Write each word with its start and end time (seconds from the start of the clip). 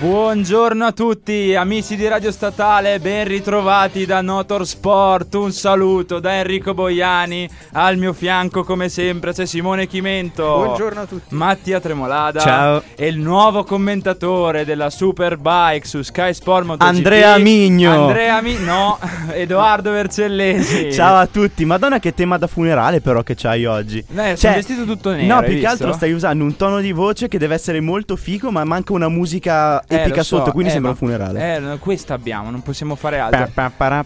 Buongiorno 0.00 0.86
a 0.86 0.92
tutti 0.92 1.54
amici 1.54 1.94
di 1.94 2.08
Radio 2.08 2.32
Statale, 2.32 2.98
ben 3.00 3.28
ritrovati 3.28 4.06
da 4.06 4.22
Notor 4.22 4.66
Sport, 4.66 5.34
un 5.34 5.52
saluto 5.52 6.20
da 6.20 6.36
Enrico 6.38 6.72
Boiani, 6.72 7.46
al 7.72 7.98
mio 7.98 8.14
fianco 8.14 8.64
come 8.64 8.88
sempre 8.88 9.34
c'è 9.34 9.44
Simone 9.44 9.86
Chimento, 9.86 10.42
Buongiorno 10.64 11.00
a 11.02 11.04
tutti. 11.04 11.34
Mattia 11.34 11.80
Tremolada 11.80 12.40
Ciao. 12.40 12.82
e 12.96 13.08
il 13.08 13.18
nuovo 13.18 13.62
commentatore 13.64 14.64
della 14.64 14.88
Superbike 14.88 15.86
su 15.86 16.00
Sky 16.00 16.32
Sport 16.32 16.64
MotoGP 16.64 16.94
Andrea 16.96 17.36
Migno. 17.36 18.06
Andrea 18.06 18.40
Mi- 18.40 18.58
no, 18.58 18.98
Edoardo 19.34 19.90
Vercellesi 19.90 20.90
Ciao 20.96 21.16
a 21.16 21.26
tutti, 21.26 21.66
madonna 21.66 21.98
che 21.98 22.14
tema 22.14 22.38
da 22.38 22.46
funerale 22.46 23.02
però 23.02 23.22
che 23.22 23.34
c'hai 23.34 23.66
oggi. 23.66 24.02
Eh, 24.16 24.34
sono 24.36 24.54
vestito 24.54 24.84
tutto 24.86 25.10
nero, 25.10 25.26
No, 25.26 25.34
hai 25.40 25.44
più 25.44 25.52
che 25.52 25.58
visto? 25.58 25.68
altro 25.72 25.92
stai 25.92 26.12
usando 26.12 26.42
un 26.42 26.56
tono 26.56 26.80
di 26.80 26.92
voce 26.92 27.28
che 27.28 27.36
deve 27.36 27.54
essere 27.54 27.80
molto 27.82 28.16
figo, 28.16 28.50
ma 28.50 28.64
manca 28.64 28.94
una 28.94 29.10
musica 29.10 29.82
Eh, 29.90 30.00
epica 30.02 30.16
lo 30.18 30.22
so, 30.22 30.36
sotto, 30.36 30.52
quindi 30.52 30.68
eh, 30.70 30.72
sembra 30.72 30.90
un 30.92 30.96
funerale. 30.96 31.56
Eh, 31.74 31.78
questa 31.78 32.14
abbiamo, 32.14 32.50
non 32.50 32.62
possiamo 32.62 32.94
fare 32.94 33.18
altro. 33.18 33.48
Pa, 33.52 33.70
pa, 33.76 34.04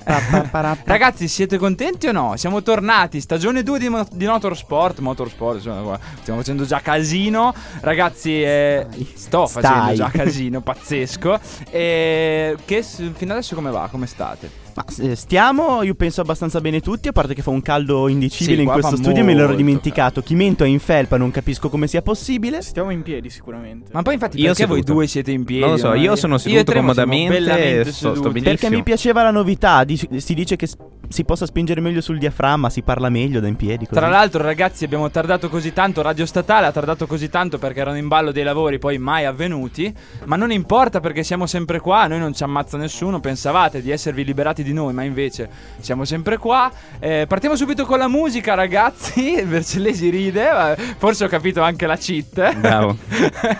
pa. 0.50 0.76
Ragazzi, 0.84 1.28
siete 1.28 1.58
contenti 1.58 2.06
o 2.06 2.12
no? 2.12 2.36
Siamo 2.36 2.62
tornati, 2.62 3.20
stagione 3.20 3.62
2 3.62 3.78
di, 3.78 3.88
mo- 3.88 4.06
di 4.10 4.26
Motorsport. 4.26 5.00
Motorsport, 5.00 5.56
insomma, 5.56 5.98
stiamo 6.20 6.40
facendo 6.40 6.64
già 6.64 6.80
casino. 6.80 7.52
Ragazzi, 7.80 8.42
eh, 8.42 8.86
sto 9.14 9.46
Stai. 9.46 9.62
facendo 9.62 9.94
già 9.94 10.10
casino, 10.10 10.60
pazzesco. 10.60 11.38
E 11.70 12.56
che 12.64 12.82
s- 12.82 13.10
fino 13.14 13.32
adesso 13.32 13.54
come 13.54 13.70
va? 13.70 13.88
Come 13.90 14.06
state? 14.06 14.62
Ma 14.74 14.84
eh, 14.98 15.14
stiamo, 15.14 15.82
io 15.82 15.94
penso 15.94 16.20
abbastanza 16.20 16.60
bene 16.60 16.80
tutti, 16.80 17.08
a 17.08 17.12
parte 17.12 17.32
che 17.34 17.42
fa 17.42 17.50
un 17.50 17.62
caldo 17.62 18.08
indicibile 18.08 18.56
Sì, 18.56 18.62
in 18.62 18.68
questo 18.68 18.96
studio, 18.96 19.22
me 19.24 19.34
l'ero 19.34 19.54
dimenticato. 19.54 20.20
Chimento 20.20 20.64
è 20.64 20.66
in 20.66 20.80
felpa, 20.80 21.16
non 21.16 21.30
capisco 21.30 21.68
come 21.68 21.86
sia 21.86 22.02
possibile. 22.02 22.60
Stiamo 22.60 22.90
in 22.90 23.02
piedi 23.02 23.30
sicuramente. 23.30 23.90
Ma 23.92 24.02
poi 24.02 24.14
infatti 24.14 24.38
Io 24.40 24.46
perché 24.48 24.66
voi 24.66 24.82
due 24.82 25.06
siete 25.06 25.30
in 25.30 25.44
piedi? 25.44 25.62
Non 25.62 25.72
lo 25.72 25.76
so, 25.76 25.88
ormai? 25.88 26.02
io 26.02 26.16
sono 26.16 26.38
seduto 26.38 26.72
siamo 26.72 26.80
comodamente, 26.80 27.32
bellamente 27.32 27.92
sto- 27.92 28.14
sto 28.14 28.30
benissimo. 28.30 28.56
Perché 28.56 28.70
mi 28.70 28.82
piaceva 28.82 29.22
la 29.22 29.30
novità, 29.30 29.84
di- 29.84 30.08
si 30.16 30.34
dice 30.34 30.56
che 30.56 30.68
si 31.08 31.24
possa 31.24 31.46
spingere 31.46 31.80
meglio 31.80 32.00
sul 32.00 32.18
diaframma, 32.18 32.70
si 32.70 32.82
parla 32.82 33.08
meglio 33.08 33.40
da 33.40 33.48
in 33.48 33.56
piedi. 33.56 33.86
Così. 33.86 33.98
Tra 33.98 34.08
l'altro, 34.08 34.42
ragazzi, 34.42 34.84
abbiamo 34.84 35.10
tardato 35.10 35.48
così 35.48 35.72
tanto. 35.72 36.02
Radio 36.02 36.26
Statale 36.26 36.66
ha 36.66 36.72
tardato 36.72 37.06
così 37.06 37.28
tanto 37.28 37.58
perché 37.58 37.80
erano 37.80 37.96
in 37.96 38.08
ballo 38.08 38.32
dei 38.32 38.42
lavori 38.44 38.78
poi 38.78 38.98
mai 38.98 39.24
avvenuti. 39.24 39.92
Ma 40.24 40.36
non 40.36 40.50
importa 40.50 41.00
perché 41.00 41.22
siamo 41.22 41.46
sempre 41.46 41.80
qua. 41.80 42.06
Noi 42.06 42.18
non 42.18 42.34
ci 42.34 42.42
ammazza 42.42 42.76
nessuno. 42.76 43.20
Pensavate 43.20 43.82
di 43.82 43.90
esservi 43.90 44.24
liberati 44.24 44.62
di 44.62 44.72
noi, 44.72 44.92
ma 44.92 45.02
invece 45.02 45.48
siamo 45.80 46.04
sempre 46.04 46.36
qua. 46.38 46.70
Eh, 46.98 47.26
partiamo 47.28 47.56
subito 47.56 47.84
con 47.84 47.98
la 47.98 48.08
musica, 48.08 48.54
ragazzi. 48.54 49.40
Vercellesi 49.44 50.08
ride. 50.08 50.50
ma 50.52 50.74
Forse 50.98 51.24
ho 51.24 51.28
capito 51.28 51.62
anche 51.62 51.86
la 51.86 51.96
cheat. 51.96 52.56
Bravo. 52.56 52.96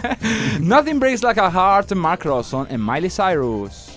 Nothing 0.61 0.99
breaks 0.99 1.23
like 1.23 1.41
a 1.41 1.51
heart. 1.53 1.93
Mark 1.95 2.25
Ronson 2.25 2.67
e 2.69 2.77
Miley 2.77 3.09
Cyrus. 3.09 3.94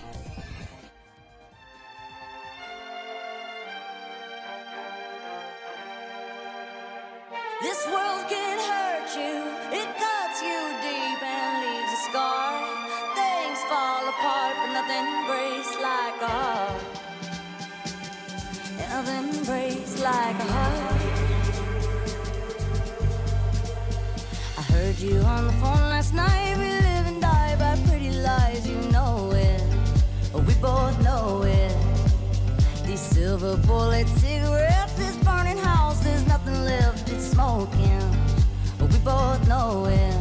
Bullet 33.65 34.07
cigarettes, 34.19 34.93
this 34.93 35.15
burning 35.17 35.57
house, 35.57 35.99
there's 36.03 36.25
nothing 36.27 36.65
left, 36.65 37.09
it's 37.09 37.27
smoking. 37.31 38.01
But 38.77 38.91
we 38.91 38.99
both 38.99 39.47
know 39.47 39.85
it. 39.85 40.15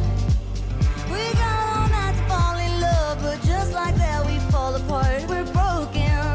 We 1.11 1.33
got 1.33 1.77
all 1.77 1.87
night 1.89 2.15
to 2.17 2.23
fall 2.29 2.57
in 2.57 2.81
love, 2.81 3.21
but 3.21 3.41
just 3.45 3.73
like 3.73 3.95
that, 3.95 4.25
we 4.25 4.39
fall 4.51 4.73
apart. 4.75 5.23
We're 5.29 5.45
broken, 5.59 6.31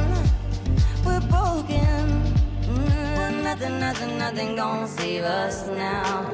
we're 1.05 1.27
broken. 1.37 2.23
Mm, 2.67 3.43
nothing, 3.43 3.81
nothing, 3.81 4.19
nothing 4.19 4.57
gonna 4.57 4.89
save 4.89 5.25
us 5.25 5.67
now. 5.69 6.27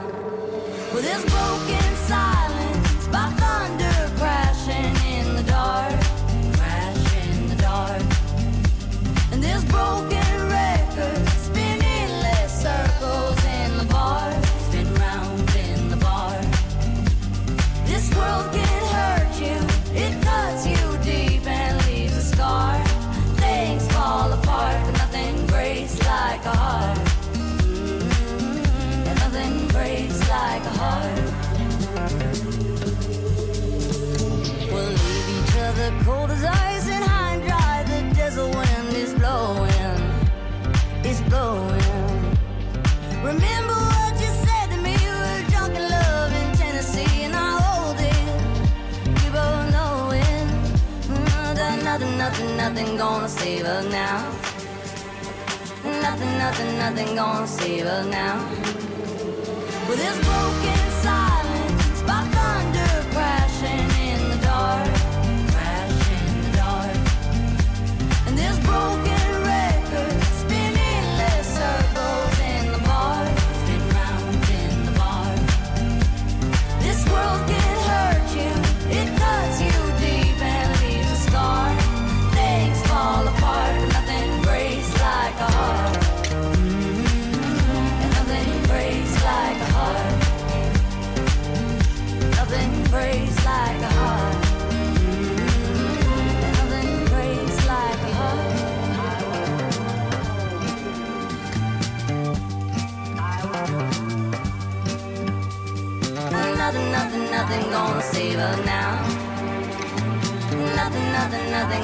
With 0.94 1.04
this 1.04 1.22
broken 1.24 1.96
silence, 2.06 3.06
by 3.08 3.30
thunder 3.40 3.96
crashing 4.18 4.94
in 5.16 5.36
the 5.36 5.42
dark, 5.44 5.92
crash 6.56 7.14
in 7.26 7.48
the 7.48 7.56
dark. 7.56 8.02
And 9.32 9.42
this 9.42 9.64
broken 9.64 10.38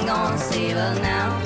gonna 0.05 0.37
save 0.37 0.77
us 0.77 0.99
now. 0.99 1.44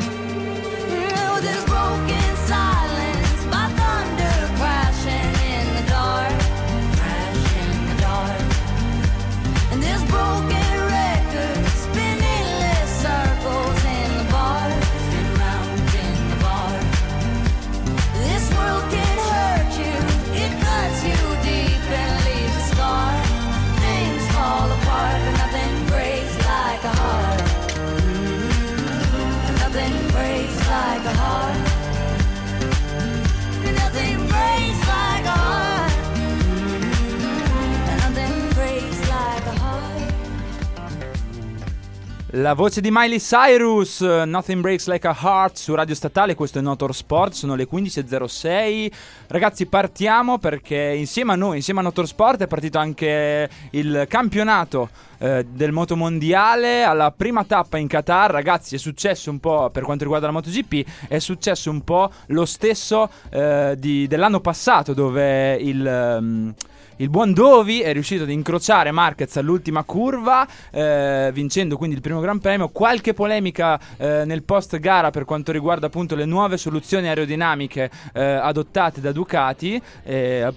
La 42.34 42.54
voce 42.54 42.80
di 42.80 42.90
Miley 42.92 43.18
Cyrus, 43.18 44.02
Nothing 44.02 44.62
Breaks 44.62 44.88
Like 44.88 45.08
a 45.08 45.18
Heart 45.20 45.58
su 45.58 45.74
Radio 45.74 45.96
Statale, 45.96 46.36
questo 46.36 46.60
è 46.60 46.62
Notor 46.62 46.94
Sport, 46.94 47.34
sono 47.34 47.56
le 47.56 47.68
15.06. 47.68 48.92
Ragazzi 49.30 49.66
partiamo 49.66 50.38
perché 50.38 50.94
insieme 50.96 51.32
a 51.32 51.36
noi, 51.36 51.56
insieme 51.56 51.80
a 51.80 51.84
Notor 51.84 52.06
Sport 52.06 52.44
è 52.44 52.48
partito 52.48 52.78
anche 52.78 53.50
il 53.72 54.06
campionato 54.08 54.90
eh, 55.18 55.44
del 55.50 55.72
motomondiale 55.72 56.84
alla 56.84 57.12
prima 57.12 57.44
tappa 57.46 57.80
in 57.80 57.88
Qatar. 57.88 58.30
Ragazzi 58.30 58.76
è 58.76 58.78
successo 58.78 59.32
un 59.32 59.40
po' 59.40 59.72
per 59.72 59.82
quanto 59.82 60.04
riguarda 60.04 60.28
la 60.28 60.34
MotoGP, 60.34 61.08
è 61.08 61.18
successo 61.18 61.72
un 61.72 61.84
po' 61.84 62.12
lo 62.28 62.46
stesso 62.46 63.10
eh, 63.32 63.76
di- 63.76 64.06
dell'anno 64.06 64.40
passato 64.40 64.94
dove 64.94 65.56
il... 65.56 65.84
ehm, 65.84 66.54
il 67.02 67.10
buon 67.10 67.32
Dovi 67.32 67.80
è 67.80 67.94
riuscito 67.94 68.24
ad 68.24 68.30
incrociare 68.30 68.92
Marquez 68.92 69.38
all'ultima 69.38 69.84
curva, 69.84 70.46
eh, 70.70 71.30
vincendo 71.34 71.78
quindi 71.78 71.96
il 71.96 72.02
primo 72.02 72.20
Gran 72.20 72.40
Premio. 72.40 72.68
Qualche 72.68 73.14
polemica 73.14 73.80
eh, 73.96 74.26
nel 74.26 74.44
post 74.44 74.78
gara 74.80 75.10
per 75.10 75.24
quanto 75.24 75.54
riguarda 75.54 75.88
appunto 75.88 76.16
le 76.16 76.26
nuove 76.26 76.58
soluzioni 76.58 77.08
aerodinamiche 77.08 77.90
eh, 78.12 78.22
adottate 78.22 79.00
da 79.00 79.14
Ducati. 79.14 79.82
eh, 80.04 80.54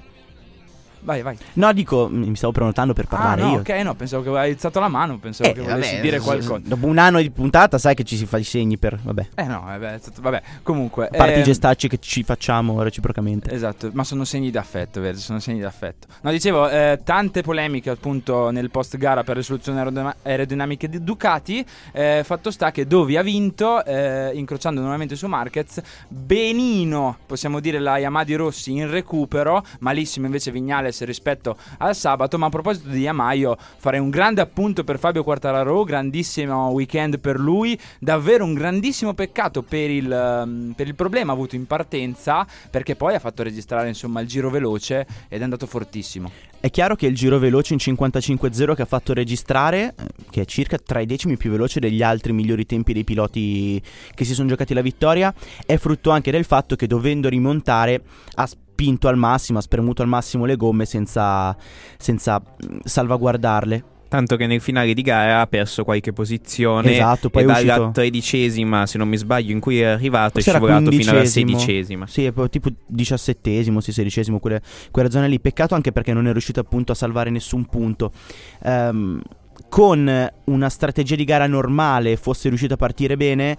vai, 1.03 1.23
vai. 1.23 1.37
No, 1.55 1.73
dico, 1.73 2.09
mi 2.11 2.35
stavo 2.37 2.53
prenotando 2.53 2.93
per 2.93 3.07
parlare 3.07 3.43
ah, 3.43 3.45
no, 3.47 3.53
io. 3.53 3.59
ok, 3.61 3.69
no, 3.83 3.95
pensavo 3.95 4.23
che 4.23 4.29
avevi 4.31 4.53
alzato 4.53 4.81
la 4.81 4.89
mano, 4.89 5.19
pensavo 5.19 5.51
Eh, 5.51 5.53
che 5.53 5.61
volessi 5.61 5.91
vabbè, 5.91 6.01
dire 6.03 6.19
qualcosa. 6.21 6.61
Dopo 6.65 6.87
un 6.87 6.99
anno 6.99 7.21
di 7.21 7.31
puntata, 7.31 7.79
sai 7.79 7.95
che 7.95 8.05
ci 8.05 8.17
si 8.17 8.27
fa 8.27 8.39
i 8.39 8.45
segni 8.45 8.79
per. 8.79 8.99
Vabbè. 9.03 9.29
Eh 9.35 9.45
no, 9.45 9.63
vabbè, 9.65 9.99
stato- 10.01 10.21
vabbè, 10.21 10.43
comunque. 10.63 11.07
A 11.09 11.17
parte 11.17 11.35
i 11.35 11.39
ehm, 11.39 11.43
gestacci 11.45 11.89
che 11.89 11.99
ci 11.99 12.23
facciamo 12.23 12.83
reciprocamente. 12.83 13.51
Esatto, 13.53 13.91
ma 13.93 14.05
sono 14.05 14.25
segni 14.25 14.51
d'affetto, 14.51 15.01
vedi, 15.01 15.19
sono 15.19 15.39
segni 15.41 15.61
d'affetto. 15.61 16.07
No, 16.23 16.31
dicevo, 16.31 16.69
eh, 16.69 17.01
tante 17.05 17.43
polemiche 17.43 17.91
appunto 17.91 18.51
nel 18.51 18.71
post 18.71 18.97
gara 18.97 19.23
per 19.25 19.37
le 19.37 19.43
soluzioni 19.43 19.79
aerodina- 19.79 20.17
aerodinamiche 20.23 20.89
di 20.89 21.03
Ducati. 21.03 21.65
eh, 21.93 22.23
fatto 22.25 22.51
sta 22.51 22.71
che 22.71 22.87
Dovi 22.87 23.17
ha 23.17 23.23
vinto, 23.23 23.85
eh, 23.85 24.31
incrociando 24.35 24.81
nuovamente 24.81 25.17
su 25.17 25.27
Marquez. 25.27 25.81
Benino, 26.09 27.19
possiamo 27.27 27.61
dire, 27.61 27.79
la 27.79 27.99
Yamaha 27.99 28.25
di 28.25 28.35
Rossi 28.35 28.73
in 28.73 28.89
recupero. 28.91 29.63
Malissimo 29.81 30.27
invece 30.27 30.51
Vignales 30.93 31.03
rispetto 31.05 31.57
al 31.79 31.97
sabato. 31.97 32.39
Ma 32.39 32.47
a 32.47 32.51
proposito 32.51 32.89
di 32.89 33.01
Yamaha, 33.01 33.33
io 33.33 33.57
farei 33.79 33.99
un 33.99 34.11
grande 34.11 34.41
appunto 34.41 34.85
per 34.85 34.99
Fabio 34.99 35.25
Quartararo. 35.25 35.83
Grandissimo 35.85 36.69
weekend 36.69 37.19
per 37.19 37.39
lui. 37.41 37.79
Davvero 37.99 38.45
un 38.45 38.55
grandissimo 38.55 39.15
peccato 39.15 39.63
per 39.63 39.91
il, 39.91 40.13
ehm, 40.13 40.75
per 40.77 40.87
il 40.87 40.95
problema 40.95 41.33
avuto 41.33 41.57
in 41.57 41.67
partenza. 41.67 42.47
Perché 42.71 42.95
poi 42.95 43.15
ha 43.15 43.19
fatto 43.19 43.43
registrare 43.43 43.89
insomma 43.89 44.21
il 44.21 44.29
giro 44.29 44.51
veloce 44.51 45.07
ed 45.29 45.41
è 45.41 45.45
andato 45.45 45.67
fortissimo. 45.67 46.31
È 46.61 46.71
chiaro 46.71 46.95
che 46.95 47.07
il 47.07 47.17
giro 47.17 47.39
veloce 47.39 47.73
in 47.73 47.81
55.0 47.83 48.75
che 48.75 48.83
ha 48.83 48.87
fatto 48.87 49.13
registrare, 49.13 49.95
eh, 49.99 50.05
che 50.31 50.43
è 50.43 50.45
circa 50.45 50.79
tra 50.79 51.01
i 51.01 51.07
decimi 51.07 51.37
più 51.37 51.51
veloce 51.51 51.81
degli 51.81 52.03
altri 52.03 52.33
migliori 52.33 52.67
tempi 52.67 52.93
dei 52.93 53.03
piloti 53.03 53.83
che 54.15 54.25
si 54.25 54.33
sono 54.33 54.49
giocati 54.49 54.73
la 54.73 54.81
vittoria, 54.81 55.35
è 55.67 55.77
frutto 55.77 56.11
anche 56.11 56.31
del 56.31 56.45
fatto 56.45 56.77
che 56.77 56.87
dovendo 56.87 57.29
rimontare 57.29 58.03
ha 58.35 58.49
spinto 58.83 59.07
al 59.07 59.17
massimo, 59.17 59.59
ha 59.59 59.63
spremuto 59.63 60.03
al 60.03 60.09
massimo 60.09 60.45
le 60.45 60.57
gomme 60.57 60.85
senza, 60.85 61.57
senza 61.97 62.43
salvaguardarle. 62.83 63.85
Tanto 64.09 64.37
che 64.37 64.47
nel 64.47 64.61
finale 64.61 64.93
di 64.93 65.01
gara 65.01 65.41
ha 65.41 65.47
perso 65.47 65.85
qualche 65.85 66.13
posizione. 66.13 66.93
Esatto, 66.93 67.31
poi 67.31 67.43
e 67.43 67.45
è 67.45 67.49
dalla 67.49 67.59
uscito- 67.59 67.91
tredicesima, 67.93 68.85
se 68.85 68.99
non 68.99 69.09
mi 69.09 69.17
sbaglio, 69.17 69.53
in 69.53 69.61
cui 69.61 69.81
è 69.81 69.85
arrivato, 69.85 70.39
è 70.39 70.43
Forse 70.43 70.51
era 70.51 70.59
scivolato 70.59 70.91
fino 70.91 71.11
alla 71.13 71.25
sedicesima. 71.25 72.07
Sì, 72.07 72.27
è 72.27 72.33
poi 72.33 72.51
tipo 72.51 72.69
diciassettesimo, 72.87 73.81
sì, 73.81 73.93
sedicesimo, 73.93 74.39
quelle, 74.39 74.61
quella 74.91 75.09
zona 75.09 75.27
lì. 75.27 75.41
Peccato 75.41 75.75
anche 75.75 75.93
perché 75.93 76.13
non 76.13 76.27
è 76.27 76.33
riuscito 76.33 76.61
appunto 76.61 76.93
a 76.93 76.95
salvare 76.95 77.31
nessun 77.31 77.65
punto. 77.65 78.13
Ehm, 78.65 79.23
con 79.71 80.31
una 80.45 80.69
strategia 80.69 81.15
di 81.15 81.25
gara 81.25 81.47
normale 81.47 82.17
fosse 82.17 82.49
riuscito 82.49 82.75
a 82.75 82.77
partire 82.77 83.17
bene, 83.17 83.57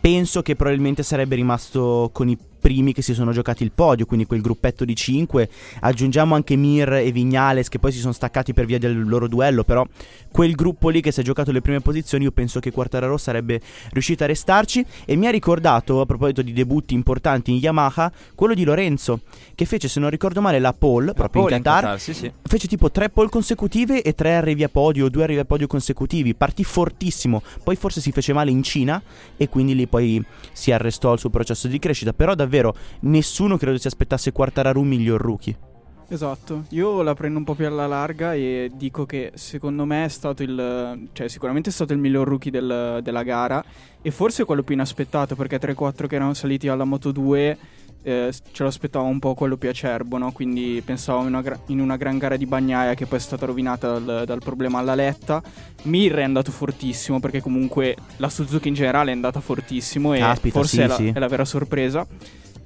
penso 0.00 0.42
che 0.42 0.54
probabilmente 0.54 1.02
sarebbe 1.02 1.34
rimasto 1.34 2.10
con 2.12 2.28
i 2.28 2.38
primi 2.60 2.92
che 2.92 3.02
si 3.02 3.14
sono 3.14 3.32
giocati 3.32 3.64
il 3.64 3.72
podio, 3.74 4.06
quindi 4.06 4.26
quel 4.26 4.40
gruppetto 4.40 4.84
di 4.84 4.94
5. 4.94 5.48
Aggiungiamo 5.80 6.34
anche 6.34 6.54
Mir 6.56 6.92
e 6.92 7.10
Vignales 7.10 7.68
che 7.68 7.78
poi 7.78 7.90
si 7.90 7.98
sono 7.98 8.12
staccati 8.12 8.52
per 8.52 8.66
via 8.66 8.78
del 8.78 9.08
loro 9.08 9.26
duello, 9.26 9.64
però 9.64 9.84
quel 10.30 10.54
gruppo 10.54 10.88
lì 10.88 11.00
che 11.00 11.12
si 11.12 11.20
è 11.20 11.22
giocato 11.22 11.52
le 11.52 11.60
prime 11.60 11.80
posizioni, 11.80 12.24
io 12.24 12.30
penso 12.30 12.60
che 12.60 12.70
Quartararo 12.70 13.16
sarebbe 13.16 13.60
riuscito 13.90 14.24
a 14.24 14.26
restarci 14.26 14.84
e 15.04 15.16
mi 15.16 15.26
ha 15.26 15.30
ricordato 15.30 16.00
a 16.00 16.06
proposito 16.06 16.42
di 16.42 16.52
debutti 16.52 16.94
importanti 16.94 17.50
in 17.50 17.58
Yamaha, 17.58 18.12
quello 18.34 18.54
di 18.54 18.64
Lorenzo 18.64 19.20
che 19.54 19.64
fece 19.64 19.88
se 19.88 20.00
non 20.00 20.10
ricordo 20.10 20.40
male 20.40 20.58
la 20.58 20.72
pole 20.72 21.12
proprio 21.12 21.42
Pole 21.42 21.56
in 21.56 21.62
Qatar. 21.62 21.82
Qatar, 21.82 22.00
sì, 22.00 22.14
sì. 22.14 22.32
Fece 22.42 22.66
tipo 22.66 22.90
tre 22.90 23.10
pole 23.10 23.28
consecutive 23.28 24.02
e 24.02 24.14
tre 24.14 24.34
arrivi 24.34 24.64
a 24.64 24.68
podio, 24.68 25.08
due 25.08 25.24
arrivi 25.24 25.40
a 25.40 25.44
podio 25.44 25.66
consecutivi. 25.66 26.34
Partì 26.34 26.64
fortissimo, 26.64 27.42
poi 27.62 27.76
forse 27.76 28.00
si 28.00 28.12
fece 28.12 28.32
male 28.32 28.50
in 28.50 28.62
Cina 28.62 29.02
e 29.36 29.48
quindi 29.48 29.74
lì 29.74 29.86
poi 29.86 30.24
si 30.52 30.72
arrestò 30.72 31.12
il 31.12 31.18
suo 31.18 31.30
processo 31.30 31.68
di 31.68 31.78
crescita. 31.78 32.12
Però 32.12 32.34
davvero 32.34 32.74
nessuno 33.00 33.56
credo 33.56 33.78
si 33.78 33.86
aspettasse 33.86 34.32
Quartararo 34.32 34.82
miglior 34.82 35.20
rookie. 35.20 35.69
Esatto, 36.12 36.64
io 36.70 37.02
la 37.02 37.14
prendo 37.14 37.38
un 37.38 37.44
po' 37.44 37.54
più 37.54 37.66
alla 37.68 37.86
larga 37.86 38.34
e 38.34 38.68
dico 38.74 39.06
che 39.06 39.30
secondo 39.36 39.84
me 39.84 40.06
è 40.06 40.08
stato 40.08 40.42
il, 40.42 41.08
cioè 41.12 41.28
sicuramente 41.28 41.70
è 41.70 41.72
stato 41.72 41.92
il 41.92 42.00
miglior 42.00 42.26
rookie 42.26 42.50
del- 42.50 42.98
della 43.00 43.22
gara 43.22 43.62
e 44.02 44.10
forse 44.10 44.44
quello 44.44 44.64
più 44.64 44.74
inaspettato 44.74 45.36
perché 45.36 45.60
3-4 45.60 46.08
che 46.08 46.16
erano 46.16 46.34
saliti 46.34 46.66
alla 46.66 46.82
Moto 46.82 47.12
2 47.12 47.58
eh, 48.02 48.32
ce 48.32 48.62
lo 48.62 48.68
aspettavo 48.68 49.04
un 49.04 49.20
po' 49.20 49.34
quello 49.34 49.56
più 49.56 49.68
acerbo, 49.68 50.18
no? 50.18 50.32
quindi 50.32 50.82
pensavo 50.84 51.20
in 51.20 51.28
una, 51.28 51.42
gra- 51.42 51.60
in 51.66 51.80
una 51.80 51.96
gran 51.96 52.18
gara 52.18 52.36
di 52.36 52.46
bagnaia 52.46 52.94
che 52.94 53.06
poi 53.06 53.18
è 53.18 53.20
stata 53.20 53.46
rovinata 53.46 53.98
dal, 53.98 54.24
dal 54.26 54.40
problema 54.42 54.78
alla 54.80 54.96
letta. 54.96 55.40
Mir 55.82 56.14
è 56.14 56.22
andato 56.22 56.50
fortissimo 56.50 57.20
perché 57.20 57.40
comunque 57.40 57.94
la 58.16 58.28
Suzuki 58.28 58.66
in 58.66 58.74
generale 58.74 59.10
è 59.10 59.14
andata 59.14 59.40
fortissimo 59.40 60.14
e 60.14 60.18
Caspita, 60.18 60.58
forse 60.58 60.76
sì, 60.76 60.82
è, 60.82 60.86
la, 60.86 60.94
sì. 60.94 61.12
è 61.14 61.18
la 61.18 61.28
vera 61.28 61.44
sorpresa. 61.44 62.06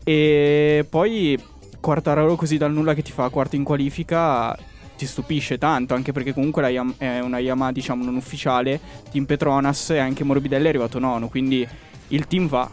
E 0.06 0.86
poi 0.88 1.42
Quartararo 1.84 2.34
così 2.34 2.56
dal 2.56 2.72
nulla 2.72 2.94
che 2.94 3.02
ti 3.02 3.12
fa 3.12 3.28
quarto 3.28 3.56
in 3.56 3.62
qualifica 3.62 4.56
ti 4.96 5.04
stupisce 5.04 5.58
tanto, 5.58 5.92
anche 5.92 6.12
perché 6.12 6.32
comunque 6.32 6.66
Yam- 6.70 6.94
è 6.96 7.18
una 7.20 7.38
Yamaha 7.40 7.72
diciamo 7.72 8.02
non 8.02 8.16
ufficiale, 8.16 8.80
Team 9.10 9.26
Petronas 9.26 9.90
e 9.90 9.98
anche 9.98 10.24
Morbidelli 10.24 10.64
è 10.64 10.68
arrivato 10.70 10.98
nono, 10.98 11.28
quindi 11.28 11.68
il 12.08 12.26
team 12.26 12.48
va. 12.48 12.70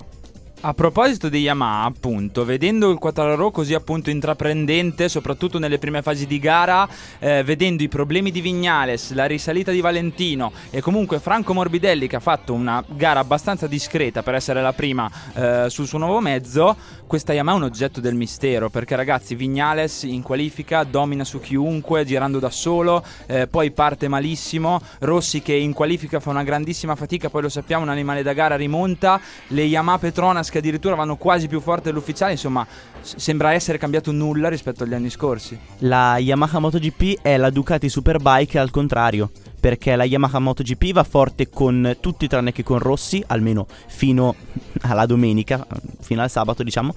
A 0.64 0.76
proposito 0.76 1.28
di 1.28 1.40
Yamaha, 1.40 1.86
appunto, 1.86 2.46
vedendo 2.46 2.92
il 2.92 3.00
Quattraro 3.00 3.50
così 3.50 3.74
appunto 3.74 4.12
intraprendente, 4.12 5.10
soprattutto 5.10 5.58
nelle 5.58 5.80
prime 5.80 6.04
fasi 6.04 6.28
di 6.28 6.38
gara, 6.38 6.88
eh, 7.18 7.42
vedendo 7.44 7.82
i 7.82 7.88
problemi 7.88 8.30
di 8.30 8.42
Vignales, 8.42 9.12
la 9.14 9.26
risalita 9.26 9.72
di 9.72 9.82
Valentino 9.82 10.52
e 10.70 10.80
comunque 10.80 11.20
Franco 11.20 11.56
Morbidelli 11.56 12.08
che 12.08 12.18
ha 12.18 12.20
fatto 12.20 12.54
una 12.54 12.84
gara 12.90 13.20
abbastanza 13.20 13.66
discreta 13.66 14.22
per 14.22 14.36
essere 14.36 14.62
la 14.62 14.72
prima 14.72 15.10
eh, 15.34 15.66
sul 15.68 15.88
suo 15.88 15.98
nuovo 15.98 16.20
mezzo, 16.20 16.78
questa 17.08 17.34
Yamaha 17.34 17.56
è 17.56 17.58
un 17.58 17.66
oggetto 17.66 18.00
del 18.00 18.14
mistero 18.14 18.70
perché 18.70 18.96
ragazzi 18.96 19.34
Vignales 19.34 20.04
in 20.04 20.22
qualifica 20.22 20.84
domina 20.84 21.24
su 21.26 21.40
chiunque 21.40 22.06
girando 22.06 22.38
da 22.38 22.52
solo, 22.52 23.04
eh, 23.26 23.48
poi 23.48 23.72
parte 23.72 24.08
malissimo, 24.08 24.80
Rossi 25.00 25.42
che 25.42 25.54
in 25.54 25.74
qualifica 25.74 26.20
fa 26.20 26.30
una 26.30 26.44
grandissima 26.44 26.96
fatica, 26.96 27.32
poi 27.32 27.42
lo 27.42 27.50
sappiamo, 27.50 27.82
un 27.82 27.90
animale 27.90 28.22
da 28.22 28.34
gara 28.34 28.56
rimonta, 28.56 29.20
le 29.48 29.64
Yamaha 29.64 29.98
Petronas 29.98 30.50
che 30.52 30.60
addirittura 30.60 30.94
vanno 30.96 31.16
quasi 31.16 31.48
più 31.48 31.60
forte 31.60 31.90
dell'ufficiale, 31.90 32.34
insomma 32.34 32.66
s- 33.02 33.16
sembra 33.16 33.54
essere 33.54 33.78
cambiato 33.78 34.12
nulla 34.12 34.50
rispetto 34.50 34.84
agli 34.84 34.94
anni 34.94 35.10
scorsi. 35.10 35.58
La 35.80 36.18
Yamaha 36.20 36.60
MotoGP 36.60 37.22
è 37.22 37.38
la 37.38 37.50
Ducati 37.50 37.90
Superbike 37.90 38.60
al 38.60 38.70
contrario, 38.70 39.32
perché 39.60 39.96
la 39.96 40.04
Yamaha 40.04 40.40
MotoGP 40.40 40.92
va 40.92 41.04
forte 41.04 41.50
con 41.50 41.98
tutti 42.00 42.28
tranne 42.28 42.52
che 42.52 42.64
con 42.64 42.80
Rossi, 42.80 43.24
almeno 43.28 43.66
fino 43.88 44.36
alla 44.82 45.06
domenica, 45.06 45.66
fino 46.02 46.22
al 46.22 46.30
sabato 46.30 46.64
diciamo, 46.64 46.94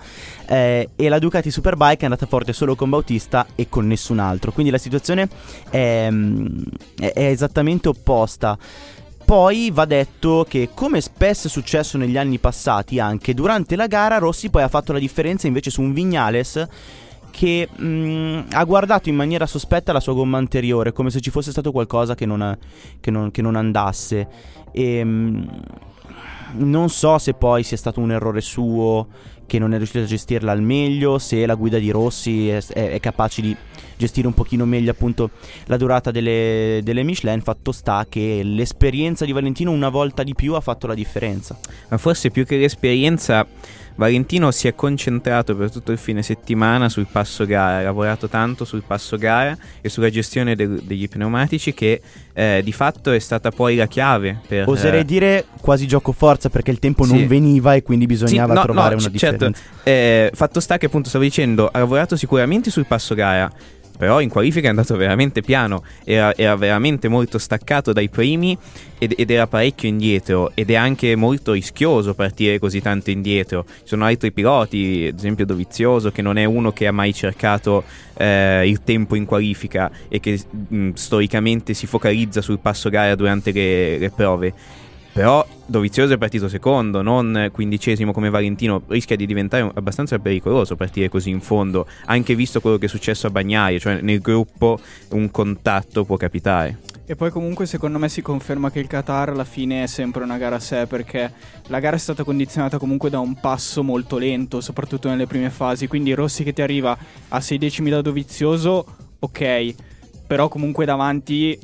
eh, 0.46 0.88
e 0.96 1.08
la 1.08 1.18
Ducati 1.18 1.50
Superbike 1.50 2.00
è 2.00 2.04
andata 2.04 2.26
forte 2.26 2.52
solo 2.52 2.74
con 2.74 2.90
Bautista 2.90 3.46
e 3.54 3.68
con 3.68 3.86
nessun 3.86 4.18
altro, 4.18 4.50
quindi 4.52 4.72
la 4.72 4.78
situazione 4.78 5.28
è, 5.70 6.08
mm, 6.10 6.46
è- 6.98 7.12
è 7.12 7.24
esattamente 7.26 7.88
opposta. 7.88 8.58
Poi 9.24 9.70
va 9.72 9.86
detto 9.86 10.44
che, 10.46 10.70
come 10.74 11.00
spesso 11.00 11.46
è 11.46 11.50
successo 11.50 11.96
negli 11.96 12.18
anni 12.18 12.38
passati, 12.38 12.98
anche 12.98 13.32
durante 13.32 13.74
la 13.74 13.86
gara, 13.86 14.18
Rossi 14.18 14.50
poi 14.50 14.62
ha 14.62 14.68
fatto 14.68 14.92
la 14.92 14.98
differenza 14.98 15.46
invece 15.46 15.70
su 15.70 15.80
un 15.80 15.92
Vignales 15.94 16.66
che 17.30 17.68
mm, 17.80 18.40
ha 18.52 18.62
guardato 18.64 19.08
in 19.08 19.16
maniera 19.16 19.46
sospetta 19.46 19.92
la 19.92 19.98
sua 20.00 20.12
gomma 20.12 20.38
anteriore, 20.38 20.92
come 20.92 21.10
se 21.10 21.20
ci 21.20 21.30
fosse 21.30 21.50
stato 21.50 21.72
qualcosa 21.72 22.14
che 22.14 22.26
non, 22.26 22.56
che 23.00 23.10
non- 23.10 23.30
che 23.30 23.42
non 23.42 23.56
andasse. 23.56 24.28
E, 24.70 25.02
mm, 25.04 25.42
non 26.56 26.88
so 26.90 27.18
se 27.18 27.34
poi 27.34 27.62
sia 27.64 27.76
stato 27.76 28.00
un 28.00 28.12
errore 28.12 28.40
suo 28.40 29.08
che 29.46 29.58
non 29.58 29.74
è 29.74 29.76
riuscito 29.78 30.04
a 30.04 30.06
gestirla 30.06 30.52
al 30.52 30.62
meglio, 30.62 31.18
se 31.18 31.44
la 31.46 31.54
guida 31.54 31.78
di 31.78 31.90
Rossi 31.90 32.48
è, 32.48 32.62
è- 32.72 32.90
è 32.92 33.00
capace 33.00 33.42
di 33.42 33.56
gestire 33.96 34.26
un 34.26 34.34
pochino 34.34 34.64
meglio 34.64 34.90
appunto 34.90 35.30
la 35.66 35.76
durata 35.76 36.10
delle, 36.10 36.80
delle 36.82 37.02
Michelin, 37.02 37.40
fatto 37.40 37.72
sta 37.72 38.06
che 38.08 38.42
l'esperienza 38.42 39.24
di 39.24 39.32
Valentino 39.32 39.70
una 39.70 39.88
volta 39.88 40.22
di 40.22 40.34
più 40.34 40.54
ha 40.54 40.60
fatto 40.60 40.86
la 40.86 40.94
differenza. 40.94 41.58
Ma 41.88 41.98
forse 41.98 42.30
più 42.30 42.44
che 42.44 42.56
l'esperienza, 42.56 43.46
Valentino 43.96 44.50
si 44.50 44.66
è 44.66 44.74
concentrato 44.74 45.54
per 45.56 45.70
tutto 45.70 45.92
il 45.92 45.98
fine 45.98 46.22
settimana 46.22 46.88
sul 46.88 47.06
passo 47.10 47.46
gara, 47.46 47.78
ha 47.78 47.82
lavorato 47.82 48.28
tanto 48.28 48.64
sul 48.64 48.82
passo 48.84 49.16
gara 49.16 49.56
e 49.80 49.88
sulla 49.88 50.10
gestione 50.10 50.56
del- 50.56 50.82
degli 50.82 51.08
pneumatici 51.08 51.72
che 51.72 52.00
eh, 52.32 52.60
di 52.64 52.72
fatto 52.72 53.12
è 53.12 53.18
stata 53.20 53.50
poi 53.50 53.76
la 53.76 53.86
chiave 53.86 54.40
per... 54.46 54.68
Oserei 54.68 55.00
eh, 55.00 55.04
dire 55.04 55.44
quasi 55.60 55.86
gioco 55.86 56.10
forza 56.10 56.48
perché 56.48 56.72
il 56.72 56.80
tempo 56.80 57.04
Sì. 57.04 57.12
non 57.14 57.26
veniva 57.28 57.74
e 57.74 57.82
quindi 57.82 58.06
bisognava 58.06 58.52
Sì, 58.52 58.58
no, 58.58 58.64
trovare 58.64 58.94
no, 58.96 59.00
una 59.00 59.10
c- 59.10 59.16
certo. 59.16 59.46
differenza. 59.48 59.62
Eh, 59.84 60.30
fatto 60.34 60.58
sta 60.60 60.76
che 60.76 60.86
appunto 60.86 61.08
stavo 61.08 61.22
dicendo, 61.22 61.68
ha 61.72 61.78
lavorato 61.78 62.16
sicuramente 62.16 62.70
sul 62.70 62.86
passo 62.86 63.14
gara, 63.14 63.48
però 63.96 64.20
in 64.20 64.28
qualifica 64.28 64.66
è 64.66 64.70
andato 64.70 64.96
veramente 64.96 65.40
piano, 65.40 65.84
era, 66.04 66.34
era 66.34 66.56
veramente 66.56 67.08
molto 67.08 67.38
staccato 67.38 67.92
dai 67.92 68.08
primi 68.08 68.56
ed, 68.98 69.14
ed 69.16 69.30
era 69.30 69.46
parecchio 69.46 69.88
indietro 69.88 70.52
ed 70.54 70.70
è 70.70 70.74
anche 70.74 71.14
molto 71.16 71.52
rischioso 71.52 72.14
partire 72.14 72.58
così 72.58 72.80
tanto 72.80 73.10
indietro. 73.10 73.64
Ci 73.66 73.82
sono 73.84 74.04
altri 74.04 74.32
piloti, 74.32 75.06
ad 75.10 75.18
esempio 75.18 75.46
Dovizioso, 75.46 76.10
che 76.10 76.22
non 76.22 76.38
è 76.38 76.44
uno 76.44 76.72
che 76.72 76.86
ha 76.86 76.92
mai 76.92 77.14
cercato 77.14 77.84
eh, 78.16 78.68
il 78.68 78.82
tempo 78.82 79.14
in 79.14 79.24
qualifica 79.24 79.90
e 80.08 80.20
che 80.20 80.40
mh, 80.68 80.90
storicamente 80.94 81.74
si 81.74 81.86
focalizza 81.86 82.40
sul 82.40 82.58
passo 82.58 82.88
gara 82.88 83.14
durante 83.14 83.52
le- 83.52 83.98
le 83.98 84.10
prove. 84.10 84.54
Però 85.14 85.46
Dovizioso 85.64 86.12
è 86.12 86.18
partito 86.18 86.48
secondo, 86.48 87.00
non 87.00 87.48
quindicesimo 87.52 88.12
come 88.12 88.30
Valentino. 88.30 88.82
Rischia 88.88 89.14
di 89.14 89.26
diventare 89.26 89.70
abbastanza 89.72 90.18
pericoloso 90.18 90.74
partire 90.74 91.08
così 91.08 91.30
in 91.30 91.40
fondo, 91.40 91.86
anche 92.06 92.34
visto 92.34 92.60
quello 92.60 92.78
che 92.78 92.86
è 92.86 92.88
successo 92.88 93.28
a 93.28 93.30
Bagnaia, 93.30 93.78
cioè 93.78 94.00
nel 94.00 94.20
gruppo 94.20 94.78
un 95.10 95.30
contatto 95.30 96.04
può 96.04 96.16
capitare. 96.16 96.80
E 97.06 97.14
poi 97.14 97.30
comunque 97.30 97.64
secondo 97.66 97.98
me 97.98 98.08
si 98.08 98.22
conferma 98.22 98.72
che 98.72 98.80
il 98.80 98.88
Qatar 98.88 99.28
alla 99.28 99.44
fine 99.44 99.84
è 99.84 99.86
sempre 99.86 100.24
una 100.24 100.36
gara 100.36 100.56
a 100.56 100.60
sé 100.60 100.86
perché 100.88 101.32
la 101.68 101.78
gara 101.78 101.94
è 101.94 101.98
stata 101.98 102.24
condizionata 102.24 102.78
comunque 102.78 103.08
da 103.08 103.20
un 103.20 103.38
passo 103.38 103.84
molto 103.84 104.18
lento, 104.18 104.60
soprattutto 104.60 105.08
nelle 105.08 105.28
prime 105.28 105.50
fasi, 105.50 105.86
quindi 105.86 106.12
Rossi 106.12 106.42
che 106.42 106.52
ti 106.52 106.60
arriva 106.60 106.98
a 107.28 107.40
6 107.40 107.56
decimi 107.56 107.88
da 107.88 108.02
Dovizioso, 108.02 108.84
ok, 109.20 109.74
però 110.26 110.48
comunque 110.48 110.84
davanti 110.84 111.56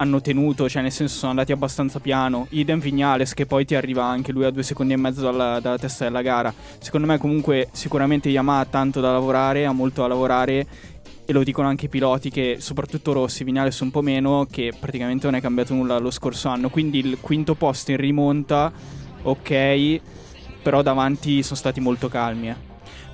hanno 0.00 0.20
tenuto, 0.22 0.66
cioè 0.66 0.80
nel 0.80 0.92
senso 0.92 1.18
sono 1.18 1.30
andati 1.30 1.52
abbastanza 1.52 2.00
piano, 2.00 2.46
idem 2.50 2.80
Vignales 2.80 3.34
che 3.34 3.44
poi 3.44 3.66
ti 3.66 3.74
arriva 3.74 4.04
anche 4.04 4.32
lui 4.32 4.44
a 4.44 4.50
due 4.50 4.62
secondi 4.62 4.94
e 4.94 4.96
mezzo 4.96 5.20
dalla, 5.20 5.60
dalla 5.60 5.76
testa 5.76 6.04
della 6.04 6.22
gara. 6.22 6.52
Secondo 6.78 7.06
me 7.06 7.18
comunque 7.18 7.68
sicuramente 7.72 8.30
Yamaha 8.30 8.60
ha 8.60 8.64
tanto 8.64 9.00
da 9.00 9.12
lavorare, 9.12 9.66
ha 9.66 9.72
molto 9.72 10.00
da 10.00 10.08
lavorare 10.08 10.66
e 11.26 11.32
lo 11.34 11.44
dicono 11.44 11.68
anche 11.68 11.84
i 11.84 11.88
piloti 11.90 12.30
che 12.30 12.56
soprattutto 12.60 13.12
Rossi, 13.12 13.44
Vignales 13.44 13.78
un 13.80 13.90
po' 13.90 14.00
meno, 14.00 14.46
che 14.50 14.72
praticamente 14.78 15.26
non 15.26 15.34
è 15.34 15.40
cambiato 15.42 15.74
nulla 15.74 15.98
lo 15.98 16.10
scorso 16.10 16.48
anno, 16.48 16.70
quindi 16.70 16.98
il 16.98 17.18
quinto 17.20 17.54
posto 17.54 17.90
in 17.90 17.98
rimonta, 17.98 18.72
ok, 19.22 20.00
però 20.62 20.80
davanti 20.80 21.42
sono 21.42 21.56
stati 21.56 21.78
molto 21.78 22.08
calmi. 22.08 22.48
eh. 22.48 22.56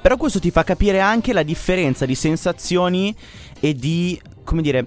Però 0.01 0.17
questo 0.17 0.39
ti 0.39 0.53
fa 0.53 0.63
capire 0.63 1.01
anche 1.01 1.33
la 1.33 1.43
differenza 1.43 2.07
di 2.07 2.15
sensazioni 2.15 3.15
e 3.59 3.75
di, 3.75 4.19
come 4.45 4.63
dire, 4.63 4.87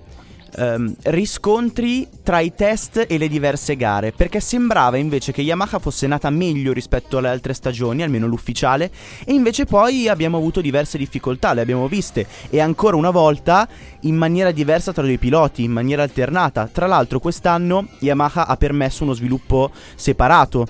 ehm, 0.55 0.95
riscontri 1.03 2.07
tra 2.23 2.39
i 2.39 2.53
test 2.55 3.05
e 3.07 3.17
le 3.17 3.27
diverse 3.27 3.75
gare. 3.75 4.11
Perché 4.11 4.39
sembrava 4.39 4.97
invece 4.97 5.31
che 5.31 5.41
Yamaha 5.41 5.79
fosse 5.79 6.07
nata 6.07 6.29
meglio 6.29 6.73
rispetto 6.73 7.17
alle 7.17 7.29
altre 7.29 7.53
stagioni, 7.53 8.03
almeno 8.03 8.27
l'ufficiale, 8.27 8.91
e 9.25 9.33
invece 9.33 9.65
poi 9.65 10.07
abbiamo 10.07 10.37
avuto 10.37 10.61
diverse 10.61 10.97
difficoltà, 10.97 11.53
le 11.53 11.61
abbiamo 11.61 11.87
viste. 11.87 12.25
E 12.49 12.59
ancora 12.59 12.95
una 12.95 13.11
volta 13.11 13.67
in 14.01 14.15
maniera 14.15 14.51
diversa 14.51 14.93
tra 14.93 15.03
i 15.03 15.07
due 15.07 15.17
piloti, 15.17 15.63
in 15.63 15.71
maniera 15.71 16.03
alternata. 16.03 16.69
Tra 16.71 16.87
l'altro 16.87 17.19
quest'anno 17.19 17.87
Yamaha 17.99 18.47
ha 18.47 18.57
permesso 18.57 19.03
uno 19.03 19.13
sviluppo 19.13 19.71
separato 19.95 20.67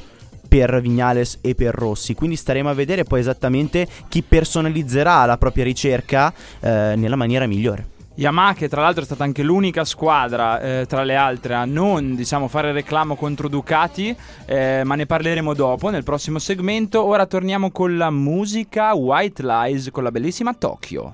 per 0.50 0.82
Vignales 0.82 1.38
e 1.42 1.56
per 1.56 1.74
Rossi. 1.74 2.16
Quindi 2.16 2.36
staremo 2.36 2.70
a 2.70 2.74
vedere 2.74 3.04
poi 3.04 3.20
esattamente 3.20 3.88
chi 4.10 4.24
personalizzerà 4.24 5.24
la 5.26 5.38
propria 5.38 5.64
ricerca 5.64 6.34
eh, 6.60 6.96
nella 6.98 7.16
maniera 7.16 7.46
migliore. 7.46 7.98
Yamaha 8.20 8.54
che 8.54 8.68
tra 8.68 8.82
l'altro 8.82 9.04
è 9.04 9.06
stata 9.06 9.24
anche 9.24 9.44
l'unica 9.44 9.86
squadra 9.86 10.60
eh, 10.60 10.86
tra 10.90 11.04
le 11.04 11.16
altre 11.16 11.54
a 11.54 11.64
non 11.64 12.16
diciamo 12.16 12.50
fare 12.50 12.74
reclamo 12.74 13.16
contro 13.16 13.48
Ducati 13.48 14.14
eh, 14.46 14.82
ma 14.84 14.96
ne 14.96 15.06
parleremo 15.06 15.54
dopo 15.54 15.90
nel 15.90 16.04
prossimo 16.04 16.38
segmento. 16.38 17.02
Ora 17.02 17.26
torniamo 17.26 17.72
con 17.72 17.96
la 17.96 18.10
musica 18.10 18.94
White 18.94 19.42
Lies 19.42 19.90
con 19.92 20.04
la 20.04 20.12
bellissima 20.12 20.54
Tokyo 20.54 21.14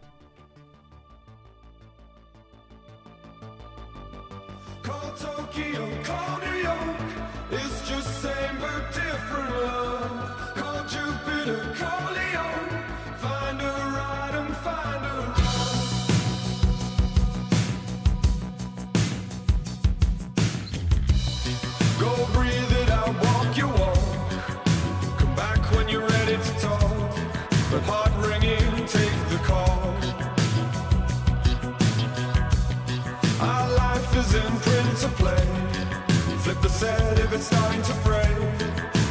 starting 37.45 37.81
to 37.83 37.93
fray. 38.05 38.31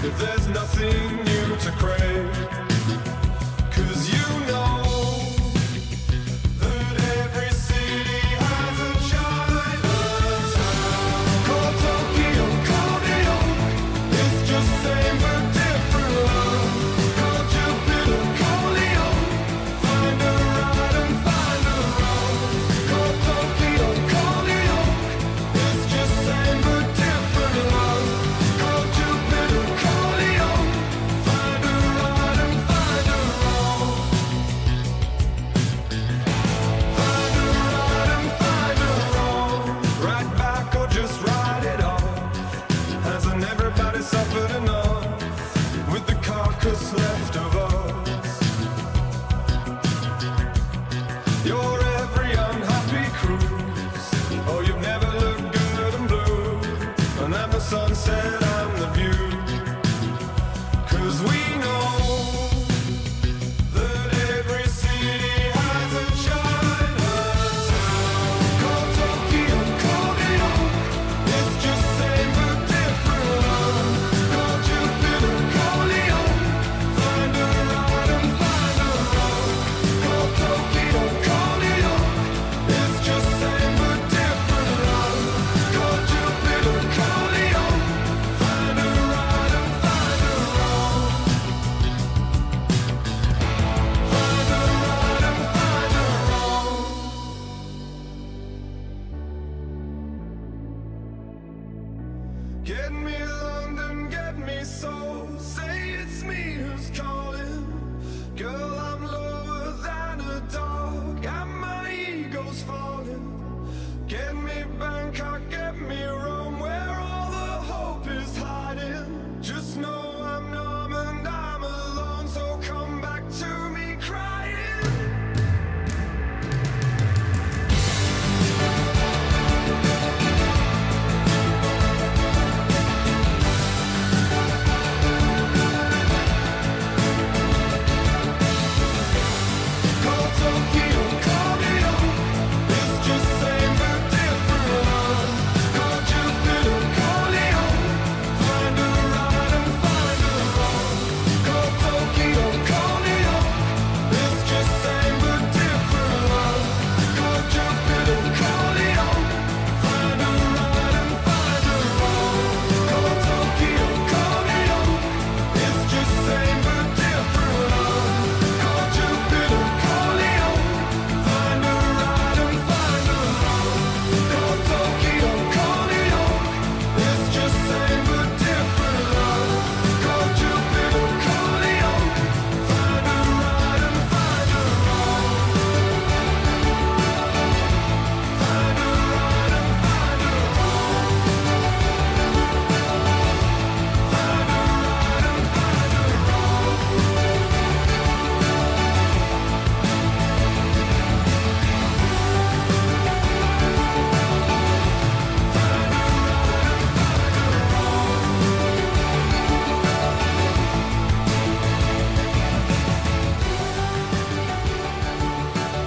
If 0.02 0.18
there's 0.18 0.48
nothing 0.48 1.13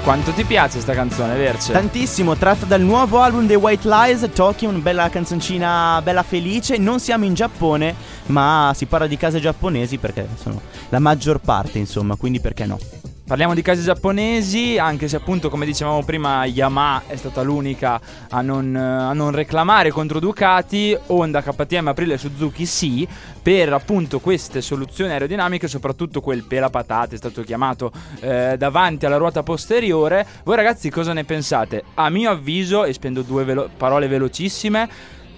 Quanto 0.08 0.32
ti 0.32 0.46
piace 0.46 0.80
sta 0.80 0.94
canzone, 0.94 1.36
Verce? 1.36 1.74
Tantissimo, 1.74 2.38
tratta 2.38 2.66
dal 2.66 2.80
nuovo 2.80 3.20
album 3.20 3.46
dei 3.46 3.58
White 3.58 3.90
Lies, 3.90 4.30
Tokyo, 4.34 4.70
una 4.70 4.78
bella 4.78 5.10
canzoncina 5.10 6.02
bella 6.02 6.24
felice. 6.24 6.78
Non 6.78 7.02
siamo 7.02 7.26
in 7.26 7.34
Giappone, 7.34 7.94
ma 8.28 8.72
si 8.74 8.86
parla 8.86 9.06
di 9.06 9.18
case 9.18 9.42
giapponesi 9.42 9.98
perché 9.98 10.26
sono 10.42 10.62
la 10.88 11.00
maggior 11.00 11.40
parte, 11.40 11.78
insomma, 11.80 12.16
quindi 12.16 12.40
perché 12.40 12.66
no? 12.66 12.80
Parliamo 13.28 13.54
di 13.54 13.62
case 13.62 13.82
giapponesi, 13.82 14.78
anche 14.78 15.10
se 15.10 15.18
appunto 15.18 15.50
come 15.50 15.66
dicevamo 15.66 16.02
prima 16.02 16.46
Yamaha 16.46 17.04
è 17.08 17.18
stata 17.18 17.42
l'unica 17.42 18.00
a 18.30 18.40
non, 18.40 18.74
a 18.74 19.12
non 19.12 19.32
reclamare 19.32 19.92
contro 19.92 20.22
Ducati, 20.22 20.98
Honda, 21.08 21.42
KTM, 21.42 21.90
Aprile, 21.90 22.18
Suzuki 22.18 22.66
sì, 22.66 23.06
per 23.42 23.74
appunto 23.74 24.22
queste 24.22 24.62
soluzioni 24.62 25.12
aerodinamiche, 25.12 25.68
soprattutto 25.68 26.22
quel 26.22 26.46
pelapatate 26.46 27.16
è 27.16 27.18
stato 27.18 27.42
chiamato 27.42 27.92
eh, 28.22 28.56
davanti 28.58 29.06
alla 29.06 29.18
ruota 29.18 29.44
posteriore. 29.44 30.26
Voi 30.46 30.56
ragazzi 30.56 30.90
cosa 30.90 31.12
ne 31.12 31.26
pensate? 31.26 31.84
A 31.96 32.10
mio 32.10 32.32
avviso, 32.32 32.86
e 32.86 32.94
spendo 32.94 33.24
due 33.24 33.44
velo- 33.44 33.70
parole 33.76 34.08
velocissime, 34.08 34.90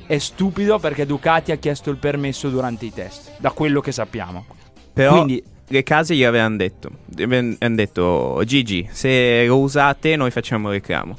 è 0.06 0.20
stupido 0.20 0.78
perché 0.78 1.08
Ducati 1.08 1.52
ha 1.52 1.56
chiesto 1.56 1.90
il 1.90 1.98
permesso 1.98 2.50
durante 2.50 2.86
i 2.86 2.94
test, 2.94 3.32
da 3.40 3.50
quello 3.50 3.82
che 3.82 3.92
sappiamo. 3.92 4.46
Però 4.94 5.14
Quindi 5.14 5.44
le 5.70 5.84
case 5.84 6.16
gli 6.16 6.24
avevano 6.24 6.58
detto, 6.58 6.90
hanno 7.18 7.76
detto 7.76 8.42
Gigi, 8.46 8.88
se 8.92 9.46
lo 9.46 9.60
usate 9.60 10.16
noi 10.16 10.32
facciamo 10.32 10.70
reclamo. 10.70 11.18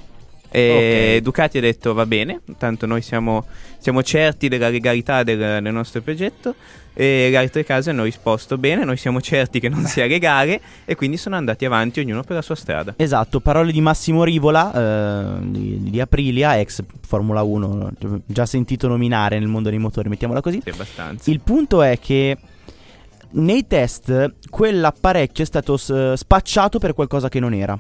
E 0.51 1.15
Ok. 1.17 1.23
Ducati 1.23 1.59
ha 1.59 1.61
detto 1.61 1.95
va 1.95 2.07
bene, 2.07 2.41
tanto 2.59 2.87
noi 2.87 3.03
siamo, 3.03 3.47
siamo 3.79 4.03
certi 4.03 4.49
della 4.49 4.69
legalità 4.69 5.23
del, 5.23 5.63
del 5.63 5.73
nostro 5.73 6.01
progetto 6.01 6.57
e 6.93 7.29
le 7.31 7.37
altre 7.37 7.65
case 7.65 7.91
hanno 7.91 8.03
risposto 8.03 8.59
bene, 8.59 8.85
noi 8.85 8.97
siamo 8.97 9.21
certi 9.21 9.61
che 9.61 9.69
non 9.69 9.85
sia 9.87 10.07
legale 10.07 10.61
e 10.85 10.97
quindi 10.97 11.17
sono 11.17 11.37
andati 11.37 11.65
avanti 11.65 12.01
ognuno 12.01 12.25
per 12.25 12.35
la 12.35 12.43
sua 12.43 12.57
strada. 12.57 12.95
Esatto, 12.97 13.39
parole 13.39 13.71
di 13.71 13.81
Massimo 13.81 14.25
Rivola, 14.25 15.37
eh, 15.39 15.39
di, 15.43 15.91
di 15.91 16.01
Aprilia, 16.01 16.59
ex 16.59 16.83
Formula 17.07 17.43
1, 17.43 17.93
già 18.27 18.45
sentito 18.45 18.89
nominare 18.89 19.39
nel 19.39 19.49
mondo 19.49 19.71
dei 19.71 19.79
motori, 19.79 20.09
mettiamola 20.09 20.41
così. 20.41 20.61
Sì, 20.65 20.71
abbastanza. 20.71 21.31
Il 21.31 21.41
punto 21.41 21.83
è 21.83 21.97
che 22.01 22.37
nei 23.33 23.67
test 23.67 24.35
quell'apparecchio 24.49 25.45
è 25.45 25.47
stato 25.47 25.77
s- 25.77 26.15
spacciato 26.15 26.79
per 26.79 26.95
qualcosa 26.95 27.29
che 27.29 27.41
non 27.41 27.55
era. 27.55 27.79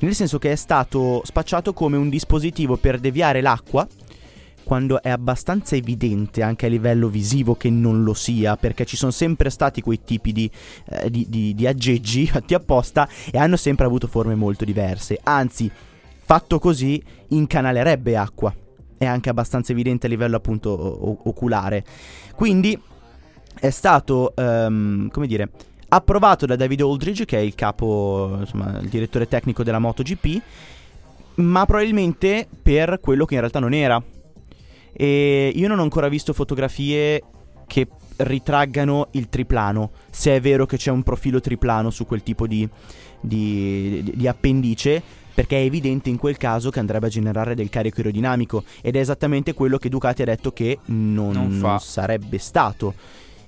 Nel 0.00 0.14
senso 0.14 0.38
che 0.38 0.52
è 0.52 0.56
stato 0.56 1.22
spacciato 1.24 1.72
come 1.72 1.96
un 1.96 2.08
dispositivo 2.08 2.76
per 2.76 2.98
deviare 2.98 3.40
l'acqua, 3.40 3.86
quando 4.64 5.02
è 5.02 5.08
abbastanza 5.10 5.74
evidente 5.76 6.42
anche 6.42 6.66
a 6.66 6.68
livello 6.68 7.08
visivo 7.08 7.54
che 7.54 7.70
non 7.70 8.02
lo 8.02 8.14
sia, 8.14 8.56
perché 8.56 8.84
ci 8.84 8.96
sono 8.96 9.10
sempre 9.12 9.50
stati 9.50 9.80
quei 9.80 10.00
tipi 10.04 10.32
di, 10.32 10.50
eh, 10.88 11.10
di- 11.10 11.26
di- 11.28 11.54
di 11.54 11.66
aggeggi 11.66 12.26
fatti 12.28 12.54
apposta 12.54 13.08
e 13.30 13.38
hanno 13.38 13.56
sempre 13.56 13.86
avuto 13.86 14.06
forme 14.06 14.34
molto 14.34 14.64
diverse. 14.64 15.18
Anzi, 15.22 15.70
fatto 16.24 16.58
così, 16.58 17.02
incanalerebbe 17.28 18.16
acqua. 18.16 18.54
È 18.98 19.04
anche 19.04 19.30
abbastanza 19.30 19.72
evidente 19.72 20.06
a 20.06 20.08
livello 20.08 20.36
appunto 20.36 20.70
o- 20.70 21.18
oculare. 21.24 21.84
Quindi 22.36 22.78
è 23.58 23.70
stato, 23.70 24.34
ehm, 24.36 25.08
come 25.10 25.26
dire, 25.26 25.50
approvato 25.88 26.46
da 26.46 26.56
David 26.56 26.80
Aldridge, 26.80 27.24
che 27.24 27.38
è 27.38 27.40
il 27.40 27.54
capo, 27.54 28.36
insomma, 28.40 28.78
il 28.80 28.88
direttore 28.88 29.28
tecnico 29.28 29.62
della 29.62 29.78
MotoGP, 29.78 30.40
ma 31.36 31.64
probabilmente 31.64 32.46
per 32.62 32.98
quello 33.00 33.24
che 33.24 33.34
in 33.34 33.40
realtà 33.40 33.58
non 33.58 33.72
era. 33.74 34.02
E 34.92 35.52
io 35.54 35.68
non 35.68 35.78
ho 35.78 35.82
ancora 35.82 36.08
visto 36.08 36.32
fotografie 36.32 37.22
che 37.66 37.88
ritraggano 38.16 39.08
il 39.12 39.28
triplano, 39.28 39.90
se 40.10 40.36
è 40.36 40.40
vero 40.40 40.66
che 40.66 40.76
c'è 40.76 40.90
un 40.90 41.02
profilo 41.02 41.40
triplano 41.40 41.90
su 41.90 42.04
quel 42.06 42.22
tipo 42.22 42.46
di, 42.46 42.68
di, 43.20 44.02
di- 44.02 44.12
di 44.14 44.28
appendice, 44.28 45.02
perché 45.34 45.56
è 45.56 45.64
evidente 45.64 46.10
in 46.10 46.18
quel 46.18 46.36
caso 46.36 46.68
che 46.68 46.78
andrebbe 46.78 47.06
a 47.06 47.10
generare 47.10 47.54
del 47.54 47.70
carico 47.70 47.96
aerodinamico 47.98 48.64
ed 48.82 48.96
è 48.96 48.98
esattamente 48.98 49.54
quello 49.54 49.78
che 49.78 49.88
Ducati 49.88 50.20
ha 50.20 50.26
detto 50.26 50.52
che 50.52 50.78
non, 50.86 51.32
Non 51.32 51.50
fa. 51.52 51.78
sarebbe 51.78 52.36
stato. 52.36 52.94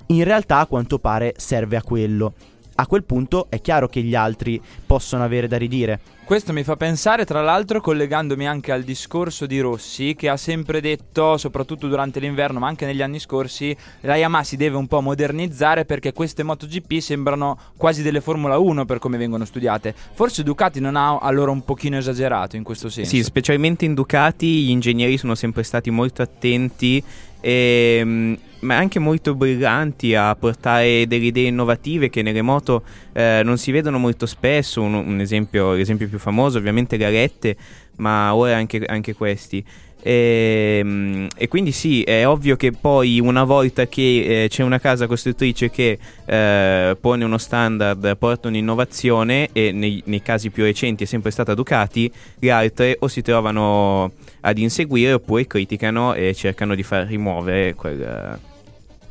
In 0.07 0.25
realtà 0.25 0.59
a 0.59 0.67
quanto 0.67 0.99
pare 0.99 1.35
serve 1.37 1.77
a 1.77 1.83
quello. 1.83 2.35
A 2.77 2.87
quel 2.87 3.05
punto 3.05 3.47
è 3.49 3.61
chiaro 3.61 3.89
che 3.89 4.03
gli 4.03 4.17
altri 4.17 4.61
possono 4.85 5.23
avere 5.23 5.47
da 5.47 5.57
ridire. 5.57 6.01
Questo 6.25 6.53
mi 6.53 6.65
fa 6.65 6.75
pensare, 6.75 7.25
tra 7.25 7.41
l'altro, 7.41 7.81
collegandomi 7.81 8.49
anche 8.49 8.73
al 8.73 8.83
discorso 8.83 9.47
di 9.47 9.61
Rossi, 9.61 10.15
che 10.17 10.29
ha 10.29 10.37
sempre 10.37 10.81
detto, 10.81 11.37
soprattutto 11.37 11.87
durante 11.87 12.19
l'inverno, 12.19 12.59
ma 12.59 12.67
anche 12.67 12.87
negli 12.87 13.03
anni 13.03 13.21
scorsi, 13.21 13.77
la 14.01 14.17
Yamaha 14.17 14.43
si 14.43 14.57
deve 14.57 14.77
un 14.77 14.89
po' 14.89 15.01
modernizzare 15.01 15.85
perché 15.85 16.13
queste 16.13 16.43
MotoGP 16.43 16.99
sembrano 16.99 17.59
quasi 17.77 18.03
delle 18.03 18.21
Formula 18.21 18.59
1 18.59 18.87
per 18.87 18.99
come 18.99 19.19
vengono 19.19 19.45
studiate. 19.45 19.95
Forse 20.15 20.43
Ducati 20.43 20.81
non 20.81 20.97
ha 20.97 21.19
allora 21.19 21.51
un 21.53 21.63
pochino 21.63 21.97
esagerato 21.97 22.57
in 22.57 22.65
questo 22.65 22.89
senso. 22.89 23.11
Sì, 23.11 23.23
specialmente 23.23 23.85
in 23.85 23.95
Ducati 23.95 24.65
gli 24.65 24.71
ingegneri 24.71 25.17
sono 25.17 25.35
sempre 25.35 25.63
stati 25.63 25.91
molto 25.91 26.23
attenti 26.23 27.05
e, 27.45 28.01
mm, 28.03 28.35
ma 28.61 28.79
anche 28.79 28.99
molto 28.99 29.35
brillanti 29.35 30.15
a 30.15 30.35
portare 30.35 31.07
delle 31.07 31.27
idee 31.27 31.49
innovative 31.49 32.09
che 32.09 32.23
nelle 32.23 32.41
moto 32.41 32.83
eh, 33.13 33.43
non 33.45 33.59
si 33.59 33.71
vedono 33.71 33.99
molto 33.99 34.25
spesso. 34.25 34.81
Un, 34.81 34.95
un 34.95 35.21
esempio, 35.21 35.73
l'esempio 35.73 36.09
più 36.09 36.19
famoso 36.19 36.57
ovviamente 36.57 36.97
Garette, 36.97 37.55
ma 37.97 38.35
ora 38.35 38.57
anche, 38.57 38.83
anche 38.87 39.13
questi. 39.13 39.63
E, 40.01 40.81
mm, 40.83 41.27
e 41.37 41.49
quindi 41.49 41.73
sì, 41.73 42.03
è 42.03 42.27
ovvio 42.27 42.57
che 42.57 42.73
poi 42.73 43.21
una 43.21 43.45
volta 43.45 43.87
che 43.87 44.45
eh, 44.45 44.49
c'è 44.49 44.63
una 44.63 44.79
casa 44.79 45.07
costruttrice 45.07 45.69
che 45.69 45.99
eh, 46.25 46.97
pone 46.99 47.25
uno 47.25 47.37
standard, 47.37 48.17
porta 48.17 48.49
un'innovazione 48.49 49.51
e 49.53 49.71
nei, 49.73 50.03
nei 50.07 50.23
casi 50.23 50.49
più 50.49 50.65
recenti 50.65 51.05
è 51.05 51.07
sempre 51.07 51.31
stata 51.31 51.53
Ducati, 51.53 52.11
le 52.39 52.51
altre 52.51 52.97
o 53.01 53.09
si 53.09 53.21
trovano 53.21 54.13
ad 54.47 54.59
inseguire 54.59 55.15
oppure 55.15 55.47
criticano 55.47 56.13
e 56.15 56.35
cercano 56.35 56.75
di 56.75 56.83
far 56.83 57.07
rimuovere 57.07 57.75
quel, 57.75 58.39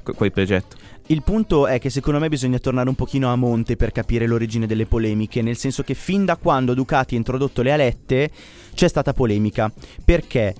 que- 0.03 0.13
quel 0.13 0.31
progetto. 0.31 0.75
Il 1.07 1.23
punto 1.23 1.67
è 1.67 1.79
che 1.79 1.89
secondo 1.89 2.19
me 2.19 2.29
bisogna 2.29 2.59
tornare 2.59 2.87
un 2.87 2.95
pochino 2.95 3.31
a 3.31 3.35
monte 3.35 3.75
per 3.75 3.91
capire 3.91 4.27
l'origine 4.27 4.67
delle 4.67 4.85
polemiche, 4.85 5.41
nel 5.41 5.57
senso 5.57 5.83
che 5.83 5.95
fin 5.95 6.23
da 6.23 6.37
quando 6.37 6.73
Ducati 6.73 7.15
ha 7.15 7.17
introdotto 7.17 7.61
le 7.61 7.71
alette 7.71 8.29
c'è 8.73 8.87
stata 8.87 9.11
polemica. 9.11 9.71
Perché? 10.05 10.53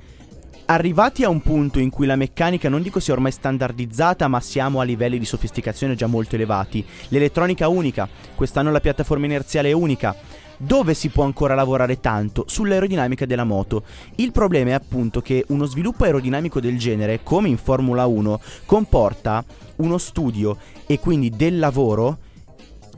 Arrivati 0.65 1.23
a 1.23 1.29
un 1.29 1.41
punto 1.41 1.79
in 1.79 1.89
cui 1.89 2.05
la 2.05 2.15
meccanica 2.15 2.67
non 2.67 2.81
dico 2.81 2.99
sia 2.99 3.13
ormai 3.13 3.31
standardizzata, 3.31 4.27
ma 4.27 4.39
siamo 4.39 4.79
a 4.79 4.83
livelli 4.83 5.19
di 5.19 5.25
sofisticazione 5.25 5.95
già 5.95 6.07
molto 6.07 6.35
elevati. 6.35 6.83
L'elettronica 7.09 7.67
unica, 7.67 8.09
quest'anno 8.33 8.71
la 8.71 8.79
piattaforma 8.79 9.25
inerziale 9.25 9.69
è 9.69 9.73
unica. 9.73 10.15
Dove 10.65 10.93
si 10.93 11.09
può 11.09 11.25
ancora 11.25 11.55
lavorare 11.55 11.99
tanto? 11.99 12.45
Sull'aerodinamica 12.47 13.25
della 13.25 13.43
moto. 13.43 13.83
Il 14.15 14.31
problema 14.31 14.69
è 14.69 14.73
appunto 14.73 15.21
che 15.21 15.43
uno 15.49 15.65
sviluppo 15.65 16.05
aerodinamico 16.05 16.61
del 16.61 16.77
genere, 16.77 17.19
come 17.21 17.49
in 17.49 17.57
Formula 17.57 18.05
1, 18.05 18.39
comporta 18.65 19.43
uno 19.77 19.97
studio 19.97 20.57
e 20.85 20.99
quindi 20.99 21.31
del 21.31 21.59
lavoro 21.59 22.17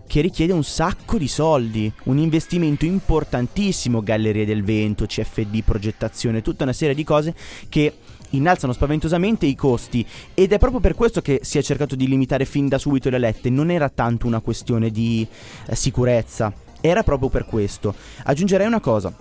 che 0.06 0.22
richiede 0.22 0.54
un 0.54 0.64
sacco 0.64 1.18
di 1.18 1.28
soldi, 1.28 1.92
un 2.04 2.20
investimento 2.20 2.86
importantissimo, 2.86 4.04
gallerie 4.04 4.46
del 4.46 4.64
vento, 4.64 5.08
CFD, 5.08 5.64
progettazione, 5.64 6.44
tutta 6.44 6.66
una 6.66 6.74
serie 6.74 6.94
di 6.94 7.04
cose 7.04 7.34
che 7.68 7.96
innalzano 8.30 8.74
spaventosamente 8.74 9.48
i 9.48 9.56
costi 9.56 10.06
ed 10.36 10.52
è 10.52 10.60
proprio 10.60 10.82
per 10.82 10.94
questo 10.94 11.22
che 11.22 11.40
si 11.42 11.58
è 11.58 11.64
cercato 11.64 11.96
di 11.96 12.08
limitare 12.08 12.46
fin 12.46 12.68
da 12.68 12.78
subito 12.78 13.10
le 13.10 13.16
alette, 13.16 13.50
non 13.50 13.72
era 13.72 13.90
tanto 13.90 14.28
una 14.28 14.40
questione 14.40 14.92
di 14.92 15.26
eh, 15.66 15.76
sicurezza, 15.76 16.54
era 16.86 17.04
proprio 17.04 17.30
per 17.30 17.46
questo. 17.46 17.94
Aggiungerei 18.24 18.68
una 18.68 18.80
cosa, 18.80 19.12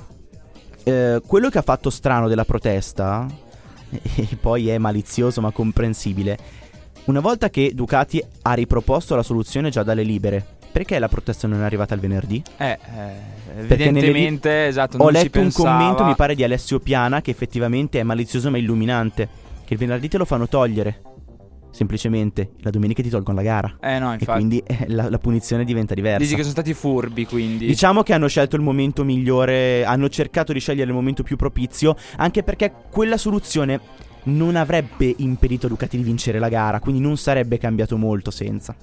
Eh, 0.86 1.22
quello 1.26 1.48
che 1.48 1.58
ha 1.58 1.62
fatto 1.62 1.88
strano 1.88 2.28
della 2.28 2.44
protesta, 2.44 3.26
e 3.88 4.36
poi 4.38 4.68
è 4.68 4.76
malizioso 4.78 5.40
ma 5.40 5.50
comprensibile, 5.50 6.36
una 7.04 7.20
volta 7.20 7.48
che 7.50 7.72
Ducati 7.74 8.22
ha 8.42 8.52
riproposto 8.52 9.14
la 9.14 9.22
soluzione 9.22 9.70
già 9.70 9.82
dalle 9.82 10.02
libere, 10.02 10.44
perché 10.72 10.98
la 10.98 11.08
protesta 11.08 11.46
non 11.46 11.62
è 11.62 11.64
arrivata 11.64 11.94
il 11.94 12.00
venerdì? 12.00 12.42
Eh, 12.58 12.78
eh, 12.96 13.60
evidentemente, 13.60 14.66
esatto, 14.66 14.96
Ho 14.98 15.08
letto 15.10 15.38
un 15.38 15.44
pensava- 15.44 15.70
commento, 15.78 16.04
mi 16.04 16.14
pare, 16.16 16.34
di 16.34 16.42
Alessio 16.44 16.80
Piana 16.80 17.22
che 17.22 17.30
effettivamente 17.30 18.00
è 18.00 18.02
malizioso 18.02 18.50
ma 18.50 18.58
illuminante. 18.58 19.28
Che 19.64 19.72
il 19.72 19.78
venerdì 19.78 20.08
te 20.08 20.18
lo 20.18 20.24
fanno 20.26 20.48
togliere. 20.48 21.00
Semplicemente. 21.74 22.52
La 22.60 22.70
domenica 22.70 23.02
ti 23.02 23.08
tolgono 23.08 23.36
la 23.38 23.42
gara. 23.42 23.76
Eh 23.82 23.98
no, 23.98 24.10
E 24.12 24.14
infatti. 24.14 24.38
quindi 24.38 24.62
eh, 24.64 24.84
la, 24.88 25.10
la 25.10 25.18
punizione 25.18 25.64
diventa 25.64 25.92
diversa. 25.92 26.18
Dici 26.20 26.36
che 26.36 26.42
sono 26.42 26.52
stati 26.52 26.72
furbi, 26.72 27.26
quindi. 27.26 27.66
Diciamo 27.66 28.04
che 28.04 28.12
hanno 28.12 28.28
scelto 28.28 28.54
il 28.54 28.62
momento 28.62 29.02
migliore, 29.02 29.84
hanno 29.84 30.08
cercato 30.08 30.52
di 30.52 30.60
scegliere 30.60 30.88
il 30.90 30.94
momento 30.94 31.24
più 31.24 31.34
propizio, 31.36 31.96
anche 32.18 32.44
perché 32.44 32.72
quella 32.90 33.16
soluzione 33.16 33.80
non 34.26 34.54
avrebbe 34.54 35.12
impedito 35.18 35.66
a 35.66 35.68
Ducati 35.68 35.96
di 35.96 36.04
vincere 36.04 36.38
la 36.38 36.48
gara, 36.48 36.78
quindi 36.78 37.00
non 37.00 37.16
sarebbe 37.16 37.58
cambiato 37.58 37.96
molto 37.96 38.30
senza. 38.30 38.76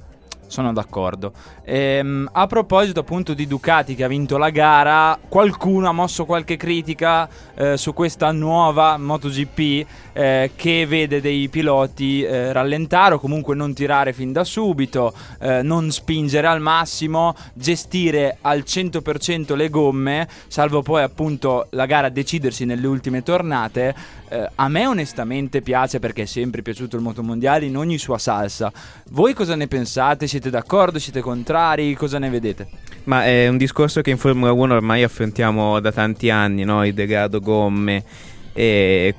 Sono 0.52 0.74
d'accordo. 0.74 1.32
Ehm, 1.64 2.30
a 2.30 2.46
proposito 2.46 3.00
appunto 3.00 3.34
di 3.34 3.48
Ducati 3.48 3.96
che 3.96 4.04
ha 4.04 4.10
vinto 4.10 4.38
la 4.38 4.50
gara, 4.50 5.18
qualcuno 5.30 5.88
ha 5.88 5.94
mosso 5.94 6.26
qualche 6.26 6.58
critica 6.58 7.30
eh, 7.56 7.78
su 7.78 7.94
questa 7.94 8.34
nuova 8.34 8.98
MotoGP 8.98 9.88
eh, 10.12 10.52
che 10.54 10.86
vede 10.86 11.22
dei 11.22 11.48
piloti 11.48 12.22
eh, 12.24 12.52
rallentare 12.52 13.14
o 13.14 13.20
comunque 13.20 13.56
non 13.56 13.74
tirare 13.74 14.12
fin 14.12 14.34
da 14.34 14.44
subito, 14.44 15.14
eh, 15.40 15.62
non 15.62 15.90
spingere 15.90 16.48
al 16.48 16.60
massimo, 16.60 17.34
gestire 17.54 18.40
al 18.42 18.66
100% 18.68 19.56
le 19.56 19.70
gomme, 19.70 20.28
salvo 20.48 20.82
poi 20.82 21.02
appunto 21.02 21.68
la 21.70 21.86
gara 21.86 22.10
decidersi 22.10 22.66
nelle 22.66 22.88
ultime 22.88 23.24
tornate. 23.24 24.20
Eh, 24.32 24.50
a 24.56 24.70
me 24.70 24.88
onestamente 24.88 25.62
piace 25.62 26.00
perché 26.00 26.22
è 26.22 26.26
sempre 26.26 26.62
piaciuto 26.62 26.96
il 26.96 27.02
motomondiale 27.02 27.66
in 27.66 27.76
ogni 27.76 27.98
sua 27.98 28.18
salsa. 28.18 28.72
Voi 29.10 29.34
cosa 29.34 29.56
ne 29.56 29.68
pensate? 29.68 30.26
Siete 30.26 30.50
d'accordo? 30.50 31.00
Siete 31.00 31.20
contrari? 31.20 31.94
Cosa 31.96 32.18
ne 32.18 32.30
vedete? 32.30 32.68
Ma 33.04 33.26
è 33.26 33.50
un 33.50 33.58
discorso 33.58 34.00
che 34.00 34.10
in 34.10 34.18
Formula 34.18 34.54
1 34.54 34.76
ormai 34.76 35.04
affrontiamo 35.04 35.82
da 35.82 35.92
tanti 35.92 36.30
anni, 36.30 36.64
no? 36.64 36.86
il 36.86 36.94
degrado 36.94 37.42
gomme. 37.42 38.06
E 38.54 39.16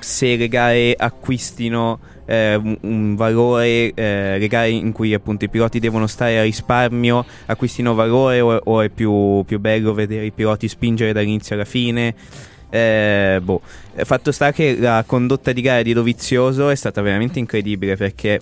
se 0.00 0.36
le 0.36 0.48
gare 0.48 0.94
acquistino 0.96 1.98
eh, 2.24 2.58
un 2.80 3.14
valore, 3.14 3.92
eh, 3.92 4.38
le 4.38 4.48
gare 4.48 4.70
in 4.70 4.92
cui 4.92 5.12
appunto 5.12 5.44
i 5.44 5.50
piloti 5.50 5.80
devono 5.80 6.06
stare 6.06 6.38
a 6.38 6.42
risparmio 6.42 7.26
acquistino 7.44 7.92
valore 7.92 8.40
o, 8.40 8.58
o 8.64 8.80
è 8.80 8.88
più, 8.88 9.44
più 9.46 9.58
bello 9.60 9.92
vedere 9.92 10.24
i 10.24 10.32
piloti 10.32 10.66
spingere 10.66 11.12
dall'inizio 11.12 11.56
alla 11.56 11.66
fine? 11.66 12.14
Eh, 12.70 13.40
boh. 13.42 13.60
Eh, 13.94 14.04
Fatto 14.04 14.32
sta 14.32 14.52
che 14.52 14.76
la 14.78 15.04
condotta 15.06 15.52
di 15.52 15.60
gara 15.60 15.82
di 15.82 15.92
Dovizioso 15.92 16.68
è 16.68 16.74
stata 16.74 17.00
veramente 17.00 17.38
incredibile 17.38 17.96
perché 17.96 18.40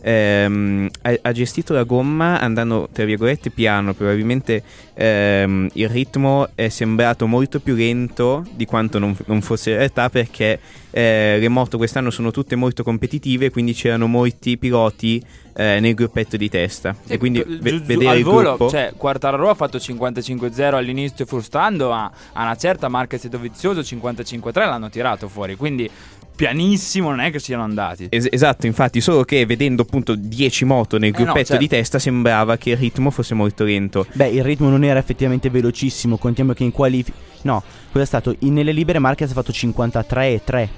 ehm, 0.00 0.88
ha, 1.02 1.18
ha 1.20 1.32
gestito 1.32 1.72
la 1.72 1.82
gomma 1.82 2.40
andando 2.40 2.88
tra 2.92 3.04
virgolette 3.04 3.50
piano, 3.50 3.92
probabilmente 3.92 4.62
ehm, 4.94 5.68
il 5.74 5.88
ritmo 5.88 6.48
è 6.54 6.68
sembrato 6.68 7.26
molto 7.26 7.60
più 7.60 7.74
lento 7.74 8.44
di 8.54 8.64
quanto 8.64 8.98
non, 8.98 9.16
non 9.26 9.40
fosse 9.42 9.70
in 9.70 9.76
realtà 9.78 10.08
perché 10.08 10.60
eh, 10.90 11.36
le 11.38 11.48
moto 11.48 11.76
quest'anno 11.76 12.10
sono 12.10 12.30
tutte 12.30 12.54
molto 12.56 12.82
competitive, 12.82 13.50
quindi 13.50 13.72
c'erano 13.74 14.06
molti 14.06 14.56
piloti 14.56 15.22
eh, 15.56 15.80
nel 15.80 15.94
gruppetto 15.94 16.36
di 16.36 16.48
testa 16.50 16.94
e 17.06 17.16
quindi 17.16 17.42
ve- 17.46 17.70
giù- 17.70 17.82
vedere 17.82 18.10
al 18.10 18.18
il 18.18 18.24
volo, 18.24 18.56
gruppo 18.56 18.68
cioè 18.68 18.92
Quartararo 18.96 19.48
ha 19.48 19.54
fatto 19.54 19.78
55-0 19.78 20.74
all'inizio 20.74 21.24
frustando, 21.24 21.88
ma 21.88 22.10
a 22.32 22.42
una 22.42 22.56
certa 22.56 22.88
Marquez 22.88 23.24
e 23.24 23.28
Dovizioso 23.30 23.80
55-3 23.80 24.52
l'hanno 24.54 24.90
tirato 24.90 25.28
fuori, 25.28 25.56
quindi 25.56 25.90
pianissimo 26.36 27.08
non 27.08 27.20
è 27.20 27.30
che 27.30 27.38
siano 27.38 27.62
andati. 27.62 28.08
Es- 28.10 28.28
esatto, 28.30 28.66
infatti, 28.66 29.00
solo 29.00 29.24
che 29.24 29.46
vedendo 29.46 29.82
appunto 29.82 30.14
10 30.14 30.64
moto 30.66 30.98
nel 30.98 31.08
Eh 31.14 31.18
no, 31.18 31.24
gruppetto 31.24 31.46
certo. 31.46 31.62
di 31.62 31.68
testa 31.68 31.98
sembrava 31.98 32.58
che 32.58 32.70
il 32.70 32.76
ritmo 32.76 33.10
fosse 33.10 33.34
molto 33.34 33.64
lento. 33.64 34.06
Beh, 34.12 34.28
il 34.28 34.44
ritmo 34.44 34.68
non 34.68 34.84
era 34.84 34.98
effettivamente 34.98 35.48
velocissimo. 35.48 36.18
Contiamo 36.18 36.52
che 36.52 36.64
in 36.64 36.72
qualifica. 36.72 37.16
No, 37.42 37.62
cosa 37.90 38.04
è 38.04 38.06
stato? 38.06 38.36
In- 38.40 38.52
nelle 38.52 38.72
libere 38.72 38.98
Marquez 38.98 39.30
ha 39.30 39.34
fatto 39.34 39.50
53 39.52 40.32
e 40.34 40.40
3. 40.44 40.68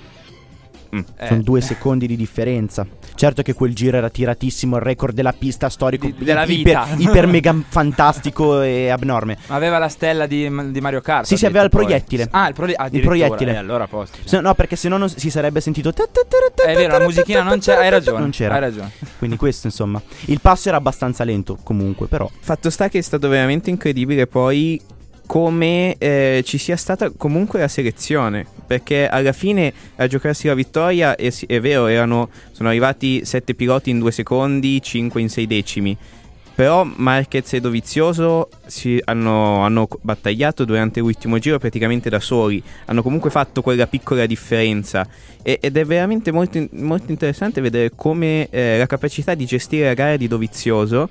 Mm. 0.95 1.01
Eh, 1.19 1.27
Sono 1.27 1.43
due 1.43 1.61
secondi 1.61 2.07
di 2.07 2.17
differenza. 2.17 2.87
Certo 3.15 3.43
che 3.43 3.53
quel 3.53 3.75
giro 3.75 3.97
era 3.97 4.09
tiratissimo, 4.09 4.77
il 4.77 4.83
record 4.83 5.15
della 5.15 5.33
pista 5.33 5.69
storico 5.69 6.07
Di- 6.07 6.15
della 6.25 6.45
iper, 6.45 6.57
vita. 6.57 6.87
iper 7.11 7.27
mega 7.27 7.55
fantastico 7.69 8.63
e 8.63 8.89
abnorme. 8.89 9.37
Ma 9.49 9.55
aveva 9.57 9.79
la 9.79 9.89
stella 9.89 10.27
di, 10.27 10.49
di 10.71 10.81
Mario 10.81 11.01
Kart. 11.01 11.27
Sì, 11.27 11.37
sì, 11.37 11.45
aveva 11.47 11.65
il 11.65 11.71
poi. 11.71 11.83
proiettile. 11.85 12.29
Ah, 12.31 12.49
il, 12.49 12.55
proie- 12.55 12.77
Il 12.93 13.01
proiettile. 13.01 13.53
Eh, 13.53 13.57
allora 13.57 13.85
a 13.85 13.89
posto. 13.89 14.19
Se- 14.25 14.41
no, 14.41 14.55
perché 14.55 14.77
se 14.77 14.89
no 14.89 14.97
non 14.97 15.09
si 15.09 15.31
sarebbe 15.31 15.61
sentito. 15.61 15.91
È 15.91 16.75
vero, 16.75 16.99
la 16.99 17.05
musichina 17.05 17.43
non 17.43 17.59
c'è, 17.59 17.75
hai 17.75 17.91
ragione. 17.91 18.19
Non 18.21 18.31
c'era. 18.31 18.55
Hai 18.55 18.61
ragione. 18.61 18.91
Quindi 19.19 19.37
questo, 19.37 19.67
insomma. 19.67 20.01
Il 20.27 20.41
passo 20.41 20.69
era 20.69 20.77
abbastanza 20.79 21.25
lento, 21.25 21.59
comunque, 21.63 22.07
però. 22.07 22.31
Fatto 22.41 22.71
sta 22.71 22.89
che 22.89 22.99
è 22.99 23.03
stato 23.03 23.29
veramente 23.29 23.69
incredibile 23.71 24.27
poi 24.27 24.81
come 25.29 25.97
eh, 25.99 26.43
ci 26.43 26.57
sia 26.57 26.77
stata 26.77 27.11
comunque 27.11 27.61
la 27.61 27.69
selezione. 27.69 28.47
Perché 28.67 29.07
alla 29.07 29.33
fine 29.33 29.73
a 29.97 30.07
giocarsi 30.07 30.47
la 30.47 30.55
vittoria 30.55 31.17
è, 31.17 31.31
è 31.47 31.61
vero, 31.61 31.87
erano, 31.87 32.31
sono 32.53 32.71
arrivati 32.71 33.27
7 33.27 33.55
piloti 33.55 33.91
in 33.91 33.99
2 33.99 34.11
secondi, 34.11 34.81
5 34.81 35.21
in 35.21 35.29
6 35.29 35.47
decimi. 35.47 35.97
Però 36.55 36.83
Marquez 36.83 37.53
e 37.53 37.61
Dovizioso 37.61 38.49
hanno, 39.05 39.61
hanno 39.61 39.87
battagliato 40.01 40.65
durante 40.65 41.01
l'ultimo 41.01 41.39
giro 41.39 41.59
praticamente 41.59 42.09
da 42.09 42.21
soli. 42.21 42.63
Hanno 42.87 43.03
comunque 43.03 43.29
fatto 43.29 43.61
quella 43.61 43.87
piccola 43.87 44.25
differenza. 44.25 45.07
E- 45.43 45.59
ed 45.61 45.77
è 45.77 45.85
veramente 45.85 46.33
molto, 46.33 46.67
molto 46.71 47.13
interessante 47.13 47.61
vedere 47.61 47.93
come 47.95 48.49
eh, 48.49 48.79
la 48.79 48.87
capacità 48.87 49.35
di 49.35 49.45
gestire 49.45 49.89
la 49.89 49.95
gara 49.95 50.17
di 50.17 50.27
Dovizioso 50.27 51.11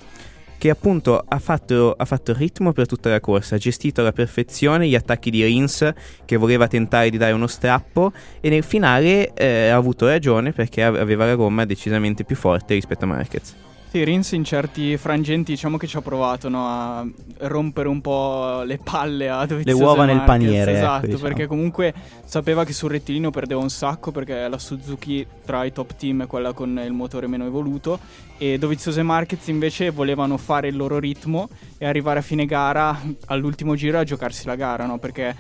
che 0.57 0.69
appunto 0.69 1.23
ha 1.27 1.39
fatto, 1.39 1.93
ha 1.97 2.05
fatto 2.05 2.33
ritmo 2.33 2.71
per 2.73 2.87
tutta 2.87 3.09
la 3.09 3.19
corsa, 3.19 3.55
ha 3.55 3.57
gestito 3.57 4.01
alla 4.01 4.11
perfezione 4.11 4.87
gli 4.87 4.95
attacchi 4.95 5.29
di 5.29 5.43
Rins 5.43 5.93
che 6.25 6.37
voleva 6.37 6.67
tentare 6.67 7.09
di 7.09 7.17
dare 7.17 7.33
uno 7.33 7.47
strappo 7.47 8.11
e 8.39 8.49
nel 8.49 8.63
finale 8.63 9.33
eh, 9.33 9.69
ha 9.69 9.75
avuto 9.75 10.07
ragione 10.07 10.51
perché 10.51 10.83
ave- 10.83 10.99
aveva 10.99 11.25
la 11.25 11.35
gomma 11.35 11.65
decisamente 11.65 12.23
più 12.23 12.35
forte 12.35 12.73
rispetto 12.73 13.05
a 13.05 13.07
Marquez. 13.07 13.66
Sì, 13.89 14.03
Rins 14.03 14.33
in 14.33 14.43
certi 14.43 14.97
frangenti 14.97 15.53
diciamo 15.53 15.77
che 15.77 15.87
ci 15.87 15.95
ha 15.95 16.01
provato 16.01 16.49
no, 16.49 16.67
a 16.67 17.07
rompere 17.47 17.87
un 17.87 18.01
po' 18.01 18.61
le 18.63 18.77
palle 18.77 19.29
a 19.29 19.45
Dovizioso 19.45 19.77
Le 19.77 19.83
uova 19.83 20.03
e 20.03 20.07
nel 20.07 20.15
Marquez, 20.17 20.37
paniere, 20.37 20.71
ecco, 20.71 20.79
Esatto, 20.79 21.05
diciamo. 21.05 21.23
perché 21.23 21.47
comunque 21.47 21.93
sapeva 22.25 22.65
che 22.65 22.73
sul 22.73 22.89
rettilineo 22.91 23.29
perdeva 23.31 23.61
un 23.61 23.69
sacco 23.69 24.11
perché 24.11 24.47
la 24.49 24.57
Suzuki 24.57 25.25
tra 25.45 25.63
i 25.63 25.71
top 25.71 25.95
team 25.95 26.23
è 26.23 26.27
quella 26.27 26.51
con 26.51 26.81
il 26.85 26.91
motore 26.91 27.27
meno 27.27 27.45
evoluto 27.45 27.97
e 28.37 28.57
Dovizioso 28.57 28.99
e 28.99 29.03
Marquez 29.03 29.47
invece 29.47 29.89
volevano 29.89 30.35
fare 30.37 30.67
il 30.67 30.75
loro 30.75 30.99
ritmo 30.99 31.47
e 31.77 31.85
arrivare 31.85 32.19
a 32.19 32.21
fine 32.23 32.45
gara 32.45 32.99
all'ultimo 33.27 33.75
giro 33.75 33.99
a 33.99 34.03
giocarsi 34.03 34.45
la 34.47 34.55
gara, 34.55 34.85
no? 34.85 34.97
Perché 34.99 35.33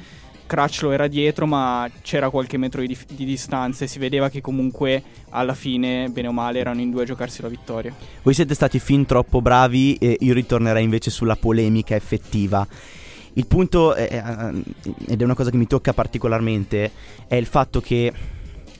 Crutchlow 0.47 0.91
era 0.91 1.07
dietro 1.07 1.45
ma 1.45 1.87
c'era 2.01 2.29
qualche 2.31 2.57
metro 2.57 2.81
di, 2.81 2.97
di 3.11 3.25
distanza 3.25 3.83
e 3.83 3.87
si 3.87 3.99
vedeva 3.99 4.29
che 4.29 4.41
comunque 4.41 5.03
alla 5.29 5.53
fine, 5.53 6.09
bene 6.09 6.29
o 6.29 6.31
male, 6.31 6.59
erano 6.59 6.81
in 6.81 6.89
due 6.89 7.03
a 7.03 7.05
giocarsi 7.05 7.41
la 7.43 7.49
vittoria. 7.49 7.93
Voi 8.23 8.33
siete 8.33 8.55
stati 8.55 8.79
fin 8.79 9.05
troppo 9.05 9.41
bravi 9.41 9.95
e 9.95 10.17
io 10.21 10.33
ritornerei 10.33 10.83
invece 10.83 11.11
sulla 11.11 11.35
polemica 11.35 11.95
effettiva. 11.95 12.65
Il 13.33 13.45
punto, 13.45 13.93
è- 13.93 14.23
ed 15.07 15.21
è 15.21 15.23
una 15.23 15.35
cosa 15.35 15.51
che 15.51 15.57
mi 15.57 15.67
tocca 15.67 15.93
particolarmente, 15.93 16.91
è 17.27 17.35
il 17.35 17.45
fatto 17.45 17.81
che 17.81 18.11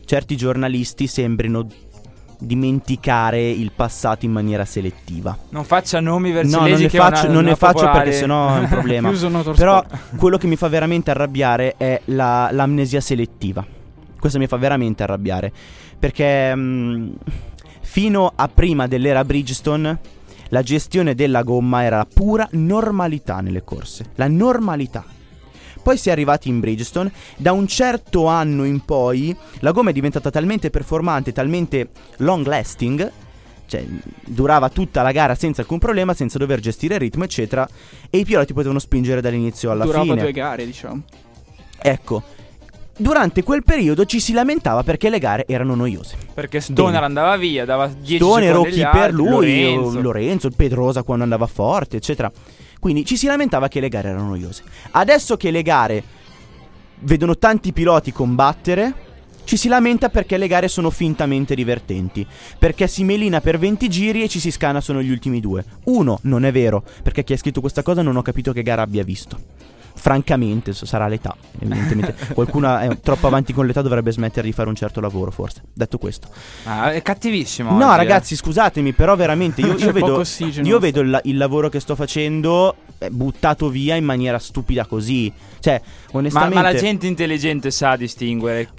certi 0.06 0.36
giornalisti 0.36 1.06
sembrino 1.06 1.68
dimenticare 2.40 3.50
il 3.50 3.72
passato 3.76 4.26
in 4.26 4.32
maniera 4.32 4.66
selettiva. 4.66 5.38
Non 5.50 5.64
faccia 5.64 6.00
nomi 6.00 6.32
verso 6.32 6.60
No, 6.60 6.68
non 6.68 6.80
ne 6.80 6.90
faccio, 6.90 7.32
non 7.32 7.44
ne 7.44 7.56
faccio 7.56 7.90
perché 7.90 8.12
sennò 8.12 8.56
è 8.56 8.60
un 8.60 8.68
problema. 8.70 9.12
Però 9.56 9.84
quello 10.18 10.38
che 10.38 10.48
mi 10.48 10.56
fa 10.56 10.68
veramente 10.68 11.12
arrabbiare 11.12 11.76
è 11.78 12.02
la- 12.06 12.50
l'amnesia 12.52 13.02
selettiva. 13.02 13.66
Questo 14.20 14.40
mi 14.40 14.48
fa 14.48 14.58
veramente 14.58 15.04
arrabbiare. 15.04 15.52
Perché 16.00 16.56
mm, 16.56 17.10
fino 17.82 18.32
a 18.36 18.48
prima 18.48 18.88
dell'era 18.88 19.24
Bridgestone 19.24 20.00
la 20.50 20.62
gestione 20.62 21.14
della 21.16 21.44
gomma 21.44 21.84
era 21.84 21.98
la 21.98 22.08
pura 22.12 22.48
normalità 22.52 23.40
nelle 23.42 23.64
corse. 23.64 24.06
La 24.16 24.28
normalità. 24.28 25.04
Poi 25.88 25.96
si 25.98 26.10
è 26.10 26.12
arrivati 26.12 26.50
in 26.50 26.60
Bridgestone, 26.60 27.10
da 27.38 27.54
un 27.54 27.66
certo 27.66 28.26
anno 28.26 28.66
in 28.66 28.84
poi 28.84 29.34
la 29.60 29.72
gomma 29.72 29.92
è 29.92 29.94
diventata 29.94 30.30
talmente 30.30 30.70
performante, 30.70 31.32
talmente 31.32 31.92
long 32.18 32.46
lasting, 32.46 33.10
cioè 33.68 33.86
durava 34.26 34.68
tutta 34.68 35.02
la 35.02 35.14
gara 35.14 35.34
senza 35.34 35.62
alcun 35.62 35.80
problema, 35.80 36.14
senza 36.14 36.38
dover 36.38 36.60
gestire 36.60 36.96
il 36.96 37.00
ritmo, 37.00 37.24
eccetera, 37.24 37.66
e 38.10 38.18
i 38.18 38.26
piloti 38.26 38.52
potevano 38.52 38.80
spingere 38.80 39.22
dall'inizio 39.22 39.72
alla 39.72 39.86
Durava 39.86 40.04
fine. 40.04 40.22
due 40.24 40.32
gare, 40.34 40.66
diciamo. 40.66 41.04
Ecco, 41.80 42.22
durante 42.98 43.42
quel 43.44 43.64
periodo 43.64 44.04
ci 44.04 44.20
si 44.20 44.34
lamentava 44.34 44.84
perché 44.84 45.10
le 45.10 45.20
gare 45.20 45.46
erano 45.48 45.74
noiose. 45.74 46.18
Perché 46.34 46.60
Stoner 46.60 46.92
Bene. 46.92 47.06
andava 47.06 47.38
via, 47.38 47.64
dava 47.64 47.88
10 47.88 48.18
Stone, 48.18 48.48
secondi 48.48 48.68
agli 48.68 48.82
Rocchi 48.82 48.98
per 48.98 49.14
lui, 49.14 49.30
Lorenzo. 49.30 50.02
Lorenzo. 50.02 50.50
Pedrosa 50.50 51.04
quando 51.04 51.24
andava 51.24 51.48
forte, 51.48 51.96
eccetera. 51.96 52.30
Quindi 52.88 53.04
ci 53.04 53.18
si 53.18 53.26
lamentava 53.26 53.68
che 53.68 53.82
le 53.82 53.90
gare 53.90 54.08
erano 54.08 54.30
noiose. 54.30 54.64
Adesso 54.92 55.36
che 55.36 55.52
le 55.52 55.62
gare 55.62 56.02
vedono 57.00 57.38
tanti 57.38 57.74
piloti 57.74 58.14
combattere, 58.14 58.94
ci 59.44 59.58
si 59.58 59.68
lamenta 59.68 60.08
perché 60.08 60.38
le 60.38 60.48
gare 60.48 60.70
sono 60.70 60.90
fintamente 60.90 61.54
divertenti. 61.54 62.26
Perché 62.58 62.88
si 62.88 63.04
melina 63.04 63.42
per 63.42 63.60
20 63.60 63.90
giri 63.90 64.24
e 64.24 64.30
ci 64.30 64.40
si 64.40 64.52
scana 64.52 64.80
solo 64.80 65.02
gli 65.02 65.12
ultimi 65.12 65.42
due. 65.42 65.66
Uno, 65.88 66.20
non 66.22 66.46
è 66.46 66.52
vero, 66.54 66.82
perché 67.04 67.26
chi 67.26 67.34
ha 67.34 67.38
scritto 67.38 67.60
questa 67.60 67.84
cosa 67.84 68.02
non 68.02 68.16
ho 68.16 68.22
capito 68.22 68.54
che 68.54 68.64
gara 68.64 68.84
abbia 68.84 69.04
visto. 69.04 69.38
Francamente 69.98 70.74
sarà 70.74 71.08
l'età, 71.08 71.36
evidentemente. 71.60 72.16
Qualcuno 72.34 72.78
è 72.78 73.00
troppo 73.02 73.28
avanti 73.28 73.52
con 73.52 73.66
l'età 73.66 73.82
dovrebbe 73.82 74.12
smettere 74.12 74.48
di 74.48 74.54
fare 74.54 74.70
un 74.70 74.76
certo 74.76 75.02
lavoro, 75.02 75.32
forse. 75.32 75.64
Detto 75.74 75.98
questo. 75.98 76.28
Ah, 76.64 76.92
è 76.94 77.02
cattivissimo. 77.02 77.72
No, 77.72 77.86
oggi, 77.86 77.94
eh. 77.94 77.98
ragazzi, 77.98 78.36
scusatemi, 78.36 78.94
però 78.94 79.16
veramente 79.16 79.62
io, 79.62 79.74
io 79.78 79.92
vedo, 79.92 80.24
io 80.64 80.80
vedo 80.80 81.02
il, 81.02 81.20
il 81.24 81.38
lavoro 81.38 81.70
che 81.70 81.80
sto 81.80 81.96
facendo 81.96 82.76
eh, 83.00 83.10
buttato 83.10 83.70
via 83.70 83.96
in 83.96 84.06
maniera 84.06 84.40
stupida 84.40 84.86
così. 84.86 85.32
Cioè, 85.60 85.82
Ma, 86.12 86.20
onestamente 86.20 86.56
ma 86.56 86.62
la 86.62 86.76
gente 86.76 87.08
intelligente 87.08 87.72
sa 87.72 87.96
distinguere 87.96 88.70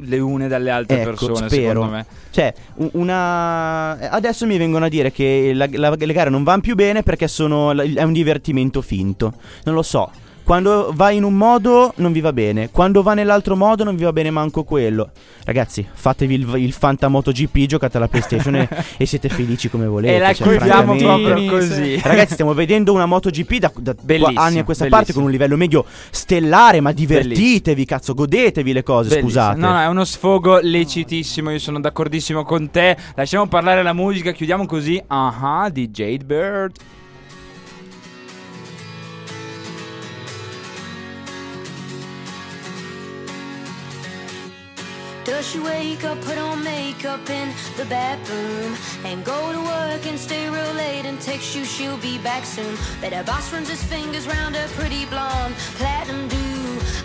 le 0.00 0.18
une 0.18 0.48
dalle 0.48 0.70
altre 0.70 1.00
Ecco, 1.02 1.10
persone, 1.10 1.48
spero. 1.48 1.84
me. 1.84 2.06
Cioè, 2.30 2.52
una. 2.92 4.10
Adesso 4.10 4.46
mi 4.46 4.56
vengono 4.56 4.86
a 4.86 4.88
dire 4.88 5.12
che 5.12 5.52
la- 5.54 5.68
la- 5.70 5.94
le 5.96 6.12
gare 6.12 6.30
non 6.30 6.42
vanno 6.42 6.62
più 6.62 6.74
bene 6.74 7.02
perché 7.02 7.28
sono, 7.28 7.72
è 7.78 8.02
un 8.02 8.12
divertimento 8.12 8.80
finto. 8.80 9.34
Non 9.64 9.74
lo 9.74 9.82
so. 9.82 10.10
Quando 10.44 10.92
va 10.94 11.10
in 11.10 11.22
un 11.22 11.34
modo 11.34 11.92
non 11.96 12.12
vi 12.12 12.20
va 12.20 12.32
bene, 12.32 12.70
quando 12.70 13.02
va 13.02 13.14
nell'altro 13.14 13.56
modo 13.56 13.84
non 13.84 13.96
vi 13.96 14.04
va 14.04 14.12
bene 14.12 14.30
manco 14.30 14.64
quello. 14.64 15.10
Ragazzi, 15.44 15.86
fatevi 15.92 16.34
il, 16.34 16.54
il 16.56 16.72
Fanta 16.72 17.08
MotoGP, 17.08 17.66
giocate 17.66 17.96
alla 17.96 18.08
PlayStation 18.08 18.56
e, 18.56 18.68
e 18.98 19.06
siete 19.06 19.28
felici 19.28 19.70
come 19.70 19.86
volete. 19.86 20.16
E 20.16 20.18
la 20.18 20.32
cioè, 20.32 20.56
proprio 20.58 21.50
così. 21.50 22.00
Ragazzi, 22.02 22.32
stiamo 22.32 22.54
vedendo 22.54 22.92
una 22.92 23.06
MotoGP 23.06 23.54
da, 23.56 23.72
da 23.76 23.94
Bellissimo, 24.00 24.40
anni 24.40 24.58
a 24.58 24.64
questa 24.64 24.84
bellissimo. 24.84 24.90
parte 24.90 25.12
con 25.12 25.22
un 25.22 25.30
livello 25.30 25.56
medio 25.56 25.84
stellare, 26.10 26.80
ma 26.80 26.92
divertitevi, 26.92 27.84
cazzo, 27.84 28.14
godetevi 28.14 28.72
le 28.72 28.82
cose, 28.82 29.08
Bellissimo. 29.08 29.30
scusate. 29.30 29.58
No, 29.58 29.72
no, 29.72 29.80
è 29.80 29.86
uno 29.86 30.04
sfogo 30.04 30.58
lecitissimo. 30.60 31.50
Io 31.50 31.58
sono 31.58 31.80
d'accordissimo 31.80 32.44
con 32.44 32.70
te. 32.70 32.96
Lasciamo 33.14 33.46
parlare 33.46 33.82
la 33.82 33.92
musica. 33.92 34.32
Chiudiamo 34.32 34.66
così. 34.66 35.02
Ah, 35.06 35.68
di 35.72 35.88
Jade 35.88 36.24
Bird. 36.24 36.72
Does 45.32 45.48
she 45.48 45.60
wake 45.60 46.04
up, 46.04 46.20
put 46.20 46.36
on 46.36 46.62
makeup 46.62 47.30
in 47.30 47.54
the 47.78 47.86
bathroom 47.86 48.76
and 49.02 49.24
go 49.24 49.40
to 49.50 49.60
work 49.60 50.06
and 50.06 50.18
stay 50.18 50.46
real 50.50 50.74
late 50.74 51.06
and 51.06 51.18
text 51.22 51.56
you 51.56 51.64
she'll 51.64 51.96
be 51.96 52.18
back 52.18 52.44
soon? 52.44 52.76
Bet 53.00 53.14
her 53.14 53.24
boss 53.24 53.50
runs 53.50 53.70
his 53.70 53.82
fingers 53.82 54.26
round 54.28 54.54
her 54.56 54.68
pretty 54.76 55.06
blonde 55.06 55.54
platinum 55.80 56.28
do. 56.28 56.46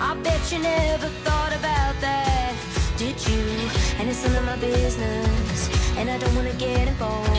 I 0.02 0.14
bet 0.22 0.52
you 0.52 0.60
never 0.60 1.08
thought 1.24 1.54
about 1.56 1.96
that, 2.02 2.54
did 2.98 3.18
you? 3.30 3.44
And 3.98 4.10
it's 4.10 4.22
none 4.26 4.36
of 4.36 4.44
my 4.44 4.58
business, 4.58 5.70
and 5.98 6.10
I 6.10 6.18
don't 6.18 6.36
wanna 6.36 6.54
get 6.56 6.86
involved. 6.86 7.32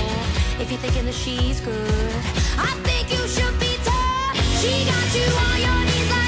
If 0.58 0.70
you're 0.70 0.80
thinking 0.80 1.04
that 1.04 1.14
she's 1.14 1.60
good, 1.60 2.14
I 2.56 2.72
think 2.88 3.12
you 3.12 3.28
should 3.28 3.56
be 3.60 3.76
tough. 3.84 4.36
She 4.60 4.72
got 4.90 5.08
you 5.14 5.28
on 5.48 5.56
your 5.66 5.80
knees 5.84 6.10
like 6.16 6.27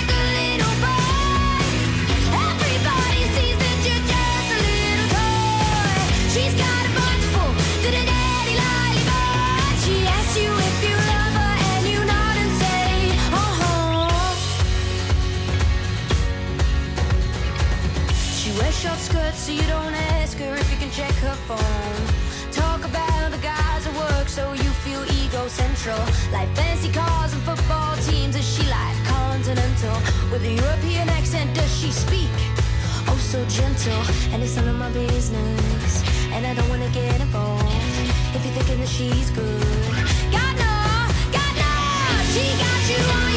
so 19.50 19.62
you 19.62 19.68
don't 19.68 19.94
ask 20.14 20.38
her 20.38 20.54
if 20.54 20.70
you 20.70 20.78
can 20.78 20.90
check 20.90 21.12
her 21.26 21.34
phone. 21.48 22.02
Talk 22.52 22.84
about 22.84 23.30
the 23.32 23.38
guys 23.38 23.86
at 23.86 23.94
work 23.96 24.28
so 24.28 24.52
you 24.52 24.70
feel 24.84 25.02
ecocentral. 25.22 26.02
Like 26.32 26.48
fancy 26.54 26.90
cars 26.92 27.32
and 27.32 27.42
football 27.42 27.96
teams, 28.08 28.36
is 28.36 28.46
she 28.46 28.62
like 28.70 28.96
continental? 29.06 29.96
With 30.30 30.42
a 30.44 30.52
European 30.52 31.08
accent, 31.08 31.54
does 31.54 31.72
she 31.80 31.90
speak? 31.90 32.36
Oh, 33.08 33.18
so 33.18 33.38
gentle, 33.46 34.02
and 34.32 34.42
it's 34.42 34.56
none 34.56 34.68
of 34.68 34.76
my 34.76 34.90
business. 34.90 35.92
And 36.34 36.46
I 36.46 36.54
don't 36.54 36.68
wanna 36.68 36.90
get 36.90 37.20
involved 37.20 37.64
if 38.34 38.40
you're 38.44 38.54
thinking 38.54 38.78
that 38.80 38.88
she's 38.88 39.30
good. 39.30 39.96
God 40.36 40.54
no, 40.64 40.76
God 41.36 41.54
no, 41.62 41.72
she 42.32 42.44
got 42.62 42.82
you 42.90 43.00
on 43.18 43.29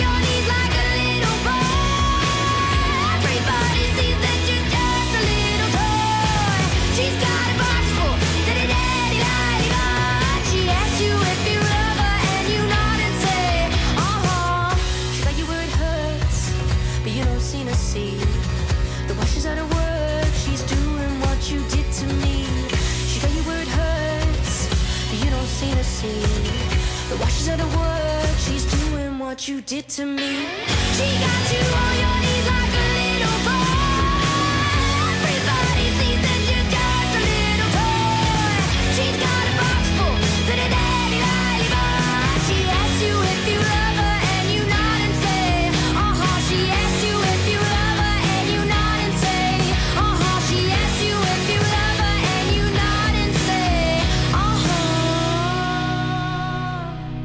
what 29.33 29.47
you 29.47 29.61
did 29.61 29.89
to 29.89 30.05
me. 30.05 30.45
She 30.93 31.17
got 31.17 31.51
you 31.51 31.97
your 31.97 32.02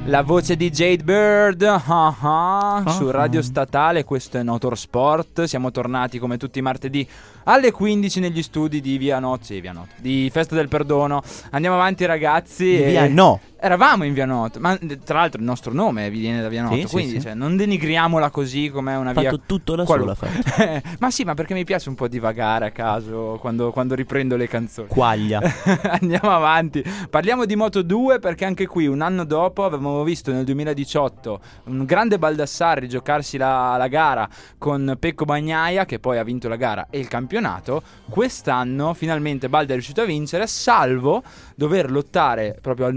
La 0.08 0.22
voce 0.22 0.56
di 0.56 0.70
Jade 0.70 1.04
Bird 1.04 1.62
ah, 1.62 2.16
ah, 2.18 2.82
su 2.88 3.10
Radio 3.10 3.42
Statale, 3.42 4.04
questo 4.04 4.38
è 4.38 4.42
Motorsport. 4.42 5.44
Siamo 5.44 5.70
tornati 5.70 6.18
come 6.18 6.38
tutti 6.38 6.60
i 6.60 6.62
martedì 6.62 7.06
alle 7.44 7.70
15 7.72 8.18
negli 8.20 8.42
studi 8.42 8.80
di 8.80 8.96
Via 8.96 9.18
Not, 9.18 9.42
sì, 9.42 9.60
Via 9.60 9.72
Not, 9.72 9.88
di 9.98 10.30
Festa 10.32 10.54
del 10.54 10.68
Perdono. 10.68 11.22
Andiamo 11.50 11.76
avanti 11.76 12.06
ragazzi. 12.06 12.82
e- 12.82 12.86
Via 12.86 13.06
no. 13.06 13.38
Eravamo 13.60 14.04
in 14.04 14.12
Via 14.14 14.24
Not, 14.24 14.58
ma 14.58 14.78
tra 15.04 15.18
l'altro 15.18 15.40
il 15.40 15.46
nostro 15.46 15.72
nome 15.72 16.10
viene 16.10 16.40
da 16.40 16.48
Via 16.48 16.62
Not, 16.62 16.74
Sì, 16.74 16.80
sì, 16.82 16.86
quindi 16.88 17.12
sì. 17.14 17.20
cioè, 17.22 17.34
non 17.34 17.56
denigriamola 17.56 18.30
così 18.30 18.70
come 18.70 18.94
una 18.94 19.10
Ha 19.10 19.20
via 19.20 19.30
fatto 19.30 19.42
tutto 19.46 19.74
da 19.74 19.82
qualu- 19.84 20.14
sola. 20.14 20.14
fatto. 20.54 20.80
ma 21.00 21.10
sì, 21.10 21.24
ma 21.24 21.34
perché 21.34 21.54
mi 21.54 21.64
piace 21.64 21.88
un 21.88 21.96
po' 21.96 22.06
divagare 22.06 22.66
a 22.66 22.70
caso 22.70 23.36
quando, 23.40 23.72
quando 23.72 23.96
riprendo 23.96 24.36
le 24.36 24.46
canzoni. 24.46 24.86
Quaglia. 24.86 25.40
Andiamo 26.00 26.30
avanti. 26.30 26.84
Parliamo 27.10 27.46
di 27.46 27.56
Moto 27.56 27.82
2 27.82 28.20
perché 28.20 28.44
anche 28.44 28.66
qui 28.68 28.86
un 28.86 29.00
anno 29.00 29.24
dopo 29.24 29.64
avevamo 29.64 30.04
visto 30.04 30.30
nel 30.32 30.44
2018 30.44 31.40
un 31.64 31.84
grande 31.84 32.18
Baldassarri 32.18 32.88
giocarsi 32.88 33.36
la, 33.38 33.76
la 33.76 33.88
gara 33.88 34.28
con 34.56 34.96
Pecco 35.00 35.24
Bagnaia 35.24 35.84
che 35.84 35.98
poi 35.98 36.18
ha 36.18 36.22
vinto 36.22 36.48
la 36.48 36.56
gara 36.56 36.86
e 36.90 37.00
il 37.00 37.08
campionato. 37.08 37.82
Quest'anno 38.08 38.94
finalmente 38.94 39.48
Balda 39.48 39.70
è 39.70 39.74
riuscito 39.74 40.00
a 40.00 40.04
vincere 40.04 40.46
salvo 40.46 41.22
dover 41.56 41.90
lottare 41.90 42.56
proprio 42.62 42.86
al- 42.86 42.94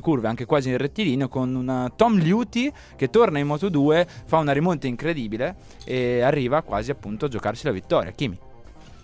ultime 0.00 0.02
curve, 0.02 0.28
anche 0.28 0.46
quasi 0.46 0.70
nel 0.70 0.78
rettilineo, 0.78 1.28
con 1.28 1.54
una 1.54 1.92
Tom 1.94 2.18
Liuti 2.18 2.72
che 2.96 3.10
torna 3.10 3.38
in 3.38 3.46
Moto 3.46 3.68
2, 3.68 4.06
fa 4.26 4.38
una 4.38 4.52
rimonta 4.52 4.86
incredibile 4.86 5.56
e 5.84 6.22
arriva 6.22 6.62
quasi 6.62 6.90
appunto 6.90 7.26
a 7.26 7.28
giocarsi 7.28 7.66
la 7.66 7.72
vittoria. 7.72 8.10
Kimi. 8.10 8.49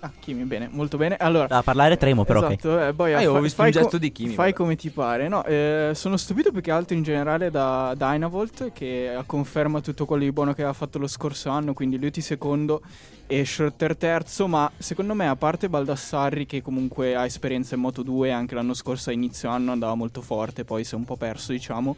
Ah, 0.00 0.12
Kimi, 0.20 0.44
bene, 0.44 0.68
molto 0.70 0.96
bene. 0.96 1.16
Allora, 1.16 1.56
A 1.59 1.62
parlare 1.62 1.96
tremo, 1.96 2.24
però. 2.24 2.46
esatto, 2.46 2.87
eh, 2.88 2.92
poi 2.92 3.14
Ah, 3.14 3.20
io 3.22 3.32
ho 3.35 3.40
visto 3.40 3.56
fai 3.56 3.66
un 3.66 3.72
gesto 3.72 3.88
co- 3.90 3.98
di 3.98 4.12
Kimi, 4.12 4.35
Fai 4.35 4.52
però. 4.52 4.62
come 4.64 4.76
ti 4.76 4.90
pare. 4.90 5.26
No, 5.28 5.44
eh, 5.44 5.92
sono 5.94 6.16
stupito 6.16 6.52
più 6.52 6.61
che 6.61 6.70
altro 6.70 6.96
in 6.96 7.02
generale 7.02 7.50
da 7.50 7.94
Dynavolt 7.96 8.72
che 8.72 9.18
conferma 9.26 9.80
tutto 9.80 10.04
quello 10.04 10.22
di 10.24 10.32
buono 10.32 10.52
che 10.52 10.61
aveva 10.61 10.76
fatto 10.76 10.98
lo 10.98 11.06
scorso 11.06 11.48
anno, 11.50 11.72
quindi 11.72 11.98
Liuti 11.98 12.20
secondo 12.20 12.82
e 13.26 13.44
Schroeter 13.44 13.96
terzo, 13.96 14.46
ma 14.46 14.70
secondo 14.76 15.14
me 15.14 15.26
a 15.28 15.35
parte 15.35 15.68
Baldassarri 15.68 16.46
che 16.46 16.62
comunque 16.62 17.16
ha 17.16 17.24
esperienza 17.24 17.74
in 17.74 17.80
Moto 17.80 18.02
2, 18.02 18.30
anche 18.30 18.54
l'anno 18.54 18.74
scorso 18.74 19.11
a 19.11 19.12
inizio 19.12 19.48
anno 19.48 19.72
andava 19.72 19.94
molto 19.94 20.20
forte, 20.20 20.64
poi 20.64 20.85
si 20.85 20.94
è 20.94 20.96
un 20.96 21.04
po' 21.04 21.16
perso 21.16 21.52
diciamo. 21.52 21.96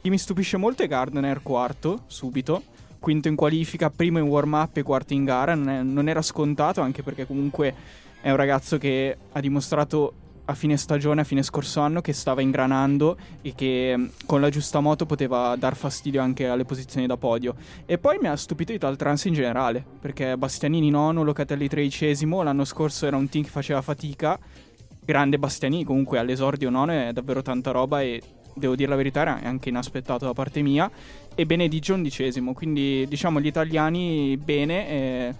Chi 0.00 0.10
mi 0.10 0.18
stupisce 0.18 0.56
molto 0.56 0.82
è 0.84 0.86
Gardner 0.86 1.40
quarto, 1.42 2.02
subito. 2.06 2.62
Quinto 2.98 3.28
in 3.28 3.36
qualifica, 3.36 3.90
primo 3.90 4.18
in 4.18 4.26
warm-up 4.26 4.76
e 4.76 4.82
quarto 4.82 5.12
in 5.12 5.24
gara. 5.24 5.54
Non, 5.54 5.68
è- 5.68 5.82
non 5.82 6.08
era 6.08 6.22
scontato, 6.22 6.80
anche 6.80 7.02
perché 7.02 7.26
comunque 7.26 7.74
è 8.20 8.30
un 8.30 8.36
ragazzo 8.36 8.78
che 8.78 9.16
ha 9.32 9.40
dimostrato 9.40 10.12
a 10.46 10.54
fine 10.54 10.78
stagione, 10.78 11.20
a 11.20 11.24
fine 11.24 11.42
scorso 11.42 11.80
anno, 11.80 12.00
che 12.00 12.14
stava 12.14 12.40
ingranando 12.40 13.18
e 13.42 13.54
che 13.54 13.94
mh, 13.96 14.10
con 14.24 14.40
la 14.40 14.48
giusta 14.48 14.80
moto 14.80 15.04
poteva 15.04 15.54
dar 15.56 15.76
fastidio 15.76 16.22
anche 16.22 16.48
alle 16.48 16.64
posizioni 16.64 17.06
da 17.06 17.18
podio. 17.18 17.54
E 17.84 17.98
poi 17.98 18.18
mi 18.18 18.28
ha 18.28 18.36
stupito 18.36 18.72
Ital 18.72 18.96
Trans 18.96 19.26
in 19.26 19.34
generale, 19.34 19.84
perché 20.00 20.36
Bastianini 20.38 20.88
nono, 20.88 21.22
Locatelli 21.22 21.68
tredicesimo, 21.68 22.42
l'anno 22.42 22.64
scorso 22.64 23.06
era 23.06 23.16
un 23.16 23.28
team 23.28 23.44
che 23.44 23.50
faceva 23.50 23.82
fatica. 23.82 24.38
Grande 25.04 25.38
Bastianini 25.38 25.84
comunque 25.84 26.18
all'esordio 26.18 26.70
nono 26.70 26.92
è 26.92 27.12
davvero 27.12 27.42
tanta 27.42 27.70
roba 27.70 28.00
e 28.00 28.22
devo 28.58 28.76
dire 28.76 28.88
la 28.88 28.96
verità, 28.96 29.20
era 29.20 29.40
anche 29.42 29.68
inaspettato 29.68 30.24
da 30.24 30.32
parte 30.32 30.62
mia, 30.62 30.90
e 31.34 31.46
Benediggio 31.46 31.94
undicesimo, 31.94 32.52
quindi 32.52 33.06
diciamo 33.08 33.40
gli 33.40 33.46
italiani 33.46 34.36
bene 34.36 34.88
eh, 34.88 35.34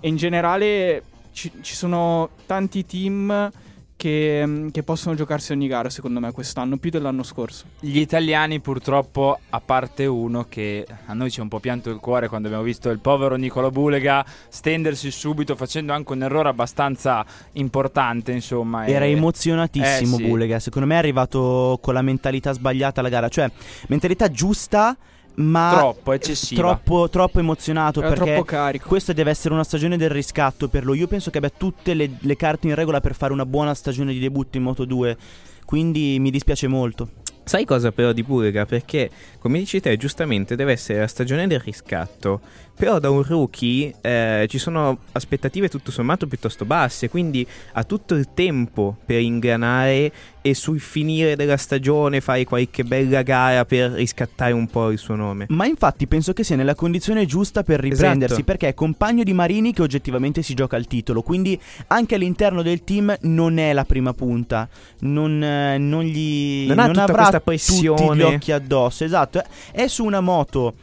e 0.00 0.08
in 0.08 0.16
generale 0.16 1.02
ci, 1.32 1.50
ci 1.60 1.74
sono 1.74 2.30
tanti 2.46 2.84
team 2.84 3.50
che, 3.96 4.42
mm, 4.46 4.68
che 4.68 4.82
possono 4.82 5.14
giocarsi 5.14 5.52
ogni 5.52 5.66
gara 5.66 5.88
secondo 5.88 6.20
me 6.20 6.30
quest'anno, 6.30 6.76
più 6.76 6.90
dell'anno 6.90 7.22
scorso. 7.22 7.64
Gli 7.80 7.98
italiani 7.98 8.60
purtroppo, 8.60 9.38
a 9.50 9.60
parte 9.60 10.06
uno 10.06 10.46
che 10.48 10.86
a 11.06 11.14
noi 11.14 11.30
ci 11.30 11.38
è 11.40 11.42
un 11.42 11.48
po' 11.48 11.60
pianto 11.60 11.90
il 11.90 11.96
cuore 11.98 12.28
quando 12.28 12.48
abbiamo 12.48 12.64
visto 12.64 12.90
il 12.90 12.98
povero 12.98 13.36
Nicolo 13.36 13.70
Bulega 13.70 14.24
stendersi 14.48 15.10
subito 15.10 15.56
facendo 15.56 15.92
anche 15.92 16.12
un 16.12 16.22
errore 16.22 16.48
abbastanza 16.50 17.24
importante, 17.52 18.32
insomma. 18.32 18.84
e- 18.84 18.92
Era 18.92 19.06
emozionatissimo 19.06 20.16
Eh, 20.16 20.22
sì. 20.22 20.26
Bulega, 20.28 20.58
secondo 20.58 20.86
me 20.86 20.94
è 20.94 20.98
arrivato 20.98 21.78
con 21.80 21.94
la 21.94 22.02
mentalità 22.02 22.52
sbagliata 22.52 23.00
alla 23.00 23.08
gara, 23.08 23.28
cioè 23.28 23.50
mentalità 23.88 24.30
giusta 24.30 24.96
ma 25.36 25.70
Troppo, 25.76 26.12
eccessiva. 26.12 26.60
troppo, 26.62 27.08
troppo 27.08 27.38
emozionato 27.38 28.00
Era 28.00 28.08
perché 28.10 28.24
troppo 28.24 28.44
carico. 28.44 28.88
questa 28.88 29.12
deve 29.12 29.30
essere 29.30 29.52
una 29.54 29.64
stagione 29.64 29.96
del 29.96 30.10
riscatto 30.10 30.68
per 30.68 30.84
lui. 30.84 30.98
Io 30.98 31.06
penso 31.06 31.30
che 31.30 31.38
abbia 31.38 31.52
tutte 31.56 31.94
le, 31.94 32.10
le 32.18 32.36
carte 32.36 32.68
in 32.68 32.74
regola 32.74 33.00
per 33.00 33.14
fare 33.14 33.32
una 33.32 33.46
buona 33.46 33.74
stagione 33.74 34.12
di 34.12 34.18
debutto 34.18 34.56
in 34.56 34.62
Moto 34.62 34.84
2, 34.84 35.16
quindi 35.64 36.18
mi 36.20 36.30
dispiace 36.30 36.66
molto. 36.68 37.08
Sai 37.44 37.64
cosa 37.64 37.92
però 37.92 38.10
di 38.12 38.24
Burega? 38.24 38.66
Perché, 38.66 39.08
come 39.38 39.58
dici 39.58 39.78
te, 39.80 39.96
giustamente 39.96 40.56
deve 40.56 40.72
essere 40.72 40.98
la 41.00 41.06
stagione 41.06 41.46
del 41.46 41.60
riscatto. 41.60 42.40
Però 42.76 42.98
da 42.98 43.08
un 43.08 43.22
rookie 43.22 43.94
eh, 44.02 44.46
ci 44.50 44.58
sono 44.58 44.98
aspettative 45.12 45.68
tutto 45.70 45.90
sommato 45.90 46.26
piuttosto 46.26 46.66
basse, 46.66 47.08
quindi 47.08 47.46
ha 47.72 47.84
tutto 47.84 48.14
il 48.14 48.28
tempo 48.34 48.96
per 49.04 49.20
ingranare 49.20 50.12
e 50.42 50.54
sul 50.54 50.78
finire 50.78 51.36
della 51.36 51.56
stagione 51.56 52.20
fare 52.20 52.44
qualche 52.44 52.84
bella 52.84 53.22
gara 53.22 53.64
per 53.64 53.92
riscattare 53.92 54.52
un 54.52 54.66
po' 54.68 54.90
il 54.90 54.98
suo 54.98 55.14
nome. 55.14 55.46
Ma 55.48 55.64
infatti 55.66 56.06
penso 56.06 56.32
che 56.34 56.44
sia 56.44 56.54
nella 56.54 56.74
condizione 56.74 57.24
giusta 57.24 57.62
per 57.62 57.80
riprendersi 57.80 58.34
Esatto. 58.34 58.44
perché 58.44 58.68
è 58.68 58.74
compagno 58.74 59.24
di 59.24 59.32
Marini 59.32 59.72
che 59.72 59.82
oggettivamente 59.82 60.42
si 60.42 60.52
gioca 60.54 60.76
il 60.76 60.86
titolo, 60.86 61.22
quindi 61.22 61.58
anche 61.88 62.14
all'interno 62.14 62.60
del 62.62 62.84
team 62.84 63.16
non 63.22 63.56
è 63.58 63.72
la 63.72 63.84
prima 63.86 64.12
punta, 64.12 64.68
non, 65.00 65.42
eh, 65.42 65.78
non 65.78 66.04
gli 66.04 66.66
Non 66.68 66.78
ha 66.78 66.86
tutta 66.88 67.02
avrà 67.04 67.14
questa 67.14 67.30
tutti 67.38 67.42
pressione. 67.44 68.16
gli 68.16 68.22
occhi 68.22 68.52
addosso, 68.52 69.02
esatto, 69.02 69.42
è 69.72 69.86
su 69.88 70.04
una 70.04 70.20
moto 70.20 70.74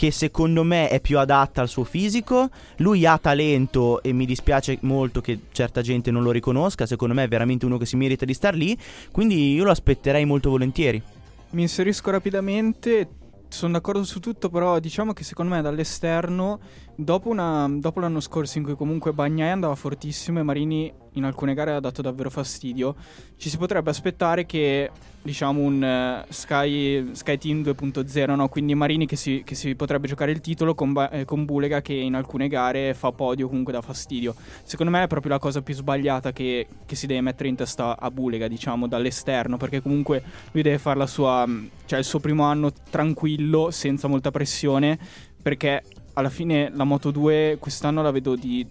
che 0.00 0.10
secondo 0.10 0.64
me 0.64 0.88
è 0.88 0.98
più 0.98 1.18
adatta 1.18 1.60
al 1.60 1.68
suo 1.68 1.84
fisico, 1.84 2.48
lui 2.78 3.04
ha 3.04 3.18
talento 3.18 4.02
e 4.02 4.14
mi 4.14 4.24
dispiace 4.24 4.78
molto 4.80 5.20
che 5.20 5.40
certa 5.52 5.82
gente 5.82 6.10
non 6.10 6.22
lo 6.22 6.30
riconosca, 6.30 6.86
secondo 6.86 7.12
me 7.12 7.24
è 7.24 7.28
veramente 7.28 7.66
uno 7.66 7.76
che 7.76 7.84
si 7.84 7.96
merita 7.96 8.24
di 8.24 8.32
star 8.32 8.54
lì, 8.54 8.74
quindi 9.12 9.52
io 9.52 9.62
lo 9.62 9.70
aspetterei 9.70 10.24
molto 10.24 10.48
volentieri. 10.48 11.02
Mi 11.50 11.60
inserisco 11.60 12.10
rapidamente, 12.10 13.10
sono 13.48 13.72
d'accordo 13.72 14.02
su 14.04 14.20
tutto, 14.20 14.48
però 14.48 14.78
diciamo 14.78 15.12
che 15.12 15.22
secondo 15.22 15.54
me 15.54 15.60
dall'esterno, 15.60 16.60
dopo, 16.94 17.28
una- 17.28 17.68
dopo 17.70 18.00
l'anno 18.00 18.20
scorso 18.20 18.56
in 18.56 18.64
cui 18.64 18.76
comunque 18.76 19.12
Bagnai 19.12 19.50
andava 19.50 19.74
fortissimo 19.74 20.38
e 20.38 20.42
Marini 20.42 20.90
in 21.12 21.24
alcune 21.24 21.52
gare 21.52 21.74
ha 21.74 21.80
dato 21.80 22.00
davvero 22.00 22.30
fastidio, 22.30 22.94
ci 23.36 23.50
si 23.50 23.58
potrebbe 23.58 23.90
aspettare 23.90 24.46
che 24.46 24.90
diciamo 25.22 25.60
un 25.60 25.82
eh, 25.82 26.24
Sky, 26.32 27.14
Sky 27.14 27.36
Team 27.36 27.62
2.0, 27.62 28.34
no? 28.34 28.48
quindi 28.48 28.74
Marini 28.74 29.06
che 29.06 29.16
si, 29.16 29.42
che 29.44 29.54
si 29.54 29.74
potrebbe 29.74 30.08
giocare 30.08 30.30
il 30.32 30.40
titolo 30.40 30.74
con, 30.74 30.94
eh, 31.10 31.24
con 31.24 31.44
Bulega 31.44 31.82
che 31.82 31.92
in 31.92 32.14
alcune 32.14 32.48
gare 32.48 32.94
fa 32.94 33.12
podio 33.12 33.48
comunque 33.48 33.72
dà 33.72 33.82
fastidio. 33.82 34.34
Secondo 34.62 34.92
me 34.92 35.02
è 35.02 35.06
proprio 35.06 35.32
la 35.32 35.38
cosa 35.38 35.60
più 35.62 35.74
sbagliata 35.74 36.32
che, 36.32 36.66
che 36.86 36.94
si 36.96 37.06
deve 37.06 37.20
mettere 37.20 37.48
in 37.48 37.56
testa 37.56 37.98
a 37.98 38.10
Bulega, 38.10 38.48
diciamo, 38.48 38.86
dall'esterno, 38.86 39.56
perché 39.56 39.82
comunque 39.82 40.22
lui 40.52 40.62
deve 40.62 40.78
fare 40.78 41.06
sua, 41.06 41.46
mh, 41.46 41.70
cioè 41.86 41.98
il 41.98 42.04
suo 42.04 42.18
primo 42.20 42.44
anno 42.44 42.72
tranquillo, 42.90 43.70
senza 43.70 44.08
molta 44.08 44.30
pressione, 44.30 44.98
perché 45.42 45.82
alla 46.14 46.30
fine 46.30 46.70
la 46.74 46.84
Moto 46.84 47.10
2 47.10 47.56
quest'anno 47.58 48.02
la 48.02 48.10
vedo 48.10 48.36
di, 48.36 48.66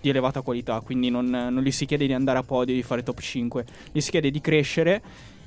di 0.00 0.08
elevata 0.08 0.42
qualità, 0.42 0.80
quindi 0.80 1.08
non, 1.10 1.26
non 1.26 1.62
gli 1.62 1.70
si 1.70 1.86
chiede 1.86 2.06
di 2.06 2.12
andare 2.12 2.38
a 2.38 2.42
podio, 2.42 2.74
di 2.74 2.82
fare 2.82 3.02
top 3.02 3.20
5, 3.20 3.64
gli 3.92 4.00
si 4.00 4.10
chiede 4.10 4.30
di 4.30 4.40
crescere 4.40 5.02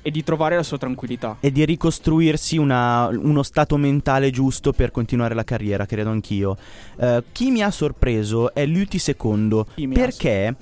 e 0.08 0.10
di 0.10 0.24
trovare 0.24 0.56
la 0.56 0.62
sua 0.62 0.78
tranquillità. 0.78 1.36
e 1.40 1.52
di 1.52 1.64
ricostruirsi 1.64 2.56
una- 2.56 3.08
uno 3.08 3.42
stato 3.42 3.76
mentale 3.76 4.30
giusto 4.30 4.72
per 4.72 4.90
continuare 4.90 5.34
la 5.34 5.44
carriera, 5.44 5.84
credo 5.86 6.10
anch'io. 6.10 6.56
Eh, 6.98 7.22
chi 7.32 7.50
mi 7.50 7.62
ha 7.62 7.70
sorpreso 7.70 8.52
è 8.54 8.64
Luti 8.66 8.98
ha 8.98 9.66
perché 9.92 10.54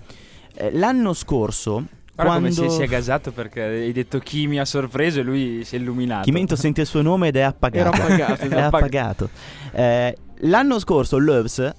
eh, 0.54 0.72
l'anno 0.72 1.12
scorso, 1.12 1.85
Guarda 2.14 2.32
quando 2.38 2.54
come 2.54 2.70
si, 2.70 2.76
si 2.76 2.82
è 2.82 2.87
gasato 2.87 3.30
perché 3.30 3.62
hai 3.62 3.92
detto 3.92 4.18
chi 4.18 4.46
mi 4.46 4.59
ha 4.59 4.64
sorpreso 4.64 5.20
e 5.20 5.22
lui 5.22 5.62
si 5.64 5.76
è 5.76 5.78
illuminato. 5.78 6.24
Chimento 6.24 6.56
sente 6.56 6.80
il 6.80 6.87
suo 6.87 7.02
nome 7.02 7.28
ed 7.28 7.37
è 7.37 7.42
appagato. 7.42 7.94
Era 7.94 8.04
appagato, 8.04 8.44
è 8.48 8.61
appagato. 8.61 9.30
Eh, 9.72 10.16
l'anno 10.40 10.78
scorso 10.78 11.18
Loves, 11.18 11.72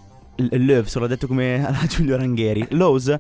Loves, 0.52 0.96
l'ho 0.96 1.08
detto 1.08 1.26
come 1.28 1.68
Giulio 1.90 2.16
Rangheri, 2.18 2.68
Loves 2.70 3.18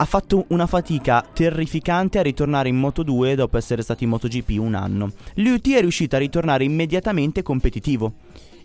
ha 0.00 0.06
fatto 0.06 0.46
una 0.48 0.66
fatica 0.66 1.22
terrificante 1.30 2.18
a 2.18 2.22
ritornare 2.22 2.70
in 2.70 2.76
Moto 2.76 3.02
2 3.02 3.34
dopo 3.34 3.58
essere 3.58 3.82
stato 3.82 4.02
in 4.02 4.08
MotoGP 4.08 4.56
un 4.58 4.74
anno. 4.74 5.12
Luti 5.34 5.74
è 5.74 5.80
riuscito 5.82 6.16
a 6.16 6.18
ritornare 6.18 6.64
immediatamente 6.64 7.42
competitivo. 7.42 8.14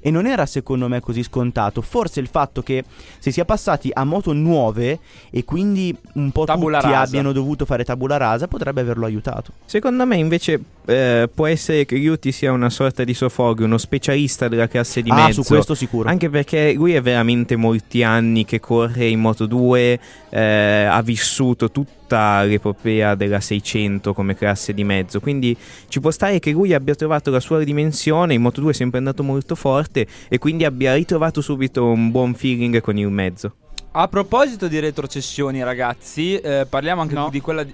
E 0.06 0.12
non 0.12 0.28
era 0.28 0.46
secondo 0.46 0.88
me 0.88 1.00
così 1.00 1.24
scontato. 1.24 1.82
Forse 1.82 2.20
il 2.20 2.28
fatto 2.28 2.62
che 2.62 2.84
si 3.18 3.32
sia 3.32 3.44
passati 3.44 3.90
a 3.92 4.04
moto 4.04 4.34
nuove 4.34 5.00
e 5.32 5.44
quindi 5.44 5.98
un 6.14 6.30
po' 6.30 6.46
Tabula 6.46 6.78
tutti 6.80 6.92
rasa. 6.92 7.08
abbiano 7.08 7.32
dovuto 7.32 7.66
fare 7.66 7.84
tabula 7.84 8.16
rasa 8.18 8.48
potrebbe 8.48 8.82
averlo 8.82 9.08
aiutato. 9.08 9.54
Secondo 9.66 10.06
me 10.06 10.18
invece 10.18 10.62
eh, 10.86 11.28
può 11.34 11.48
essere 11.48 11.86
che 11.86 11.96
Ryuti 11.96 12.32
sia 12.32 12.52
una 12.52 12.70
sorta 12.70 13.04
di 13.04 13.16
Sofoghi, 13.16 13.64
uno 13.64 13.80
specialista 13.80 14.48
della 14.48 14.68
classe 14.68 15.02
di 15.02 15.10
ah, 15.10 15.16
mezzo. 15.16 15.42
su 15.42 15.48
questo 15.48 15.74
sicuro. 15.74 16.08
Anche 16.08 16.30
perché 16.30 16.74
lui 16.74 16.94
è 16.94 17.02
veramente 17.02 17.56
molti 17.56 18.04
anni 18.04 18.46
che 18.46 18.60
corre 18.60 19.08
in 19.08 19.20
Moto 19.20 19.48
2, 19.48 20.00
eh, 20.30 20.84
ha 20.84 21.02
vissuto 21.02 21.72
tutta 22.06 22.44
l'epopea 22.44 23.16
della 23.16 23.40
600 23.40 24.14
come 24.14 24.36
classe 24.36 24.74
di 24.76 24.84
mezzo, 24.84 25.20
quindi 25.20 25.58
ci 25.88 26.00
può 26.00 26.12
stare 26.12 26.38
che 26.38 26.52
lui 26.52 26.74
abbia 26.74 26.94
trovato 26.94 27.32
la 27.32 27.40
sua 27.40 27.64
dimensione, 27.64 28.36
in 28.36 28.42
Moto 28.42 28.62
2 28.62 28.72
è 28.72 28.74
sempre 28.76 29.00
andato 29.00 29.24
molto 29.24 29.56
forte 29.56 30.06
e 30.28 30.38
quindi 30.38 30.66
abbia 30.66 30.94
ritrovato 30.94 31.42
subito 31.42 31.86
un 31.86 32.12
buon 32.12 32.36
feeling 32.36 32.80
con 32.82 32.98
il 32.98 33.10
mezzo. 33.10 33.56
A 33.94 34.08
proposito 34.08 34.68
di 34.68 34.78
retrocessioni, 34.80 35.64
ragazzi, 35.64 36.38
eh, 36.38 36.68
parliamo 36.70 37.02
anche 37.02 37.16
No. 37.16 37.30
di 37.32 37.40
quella 37.42 37.64
di... 37.64 37.74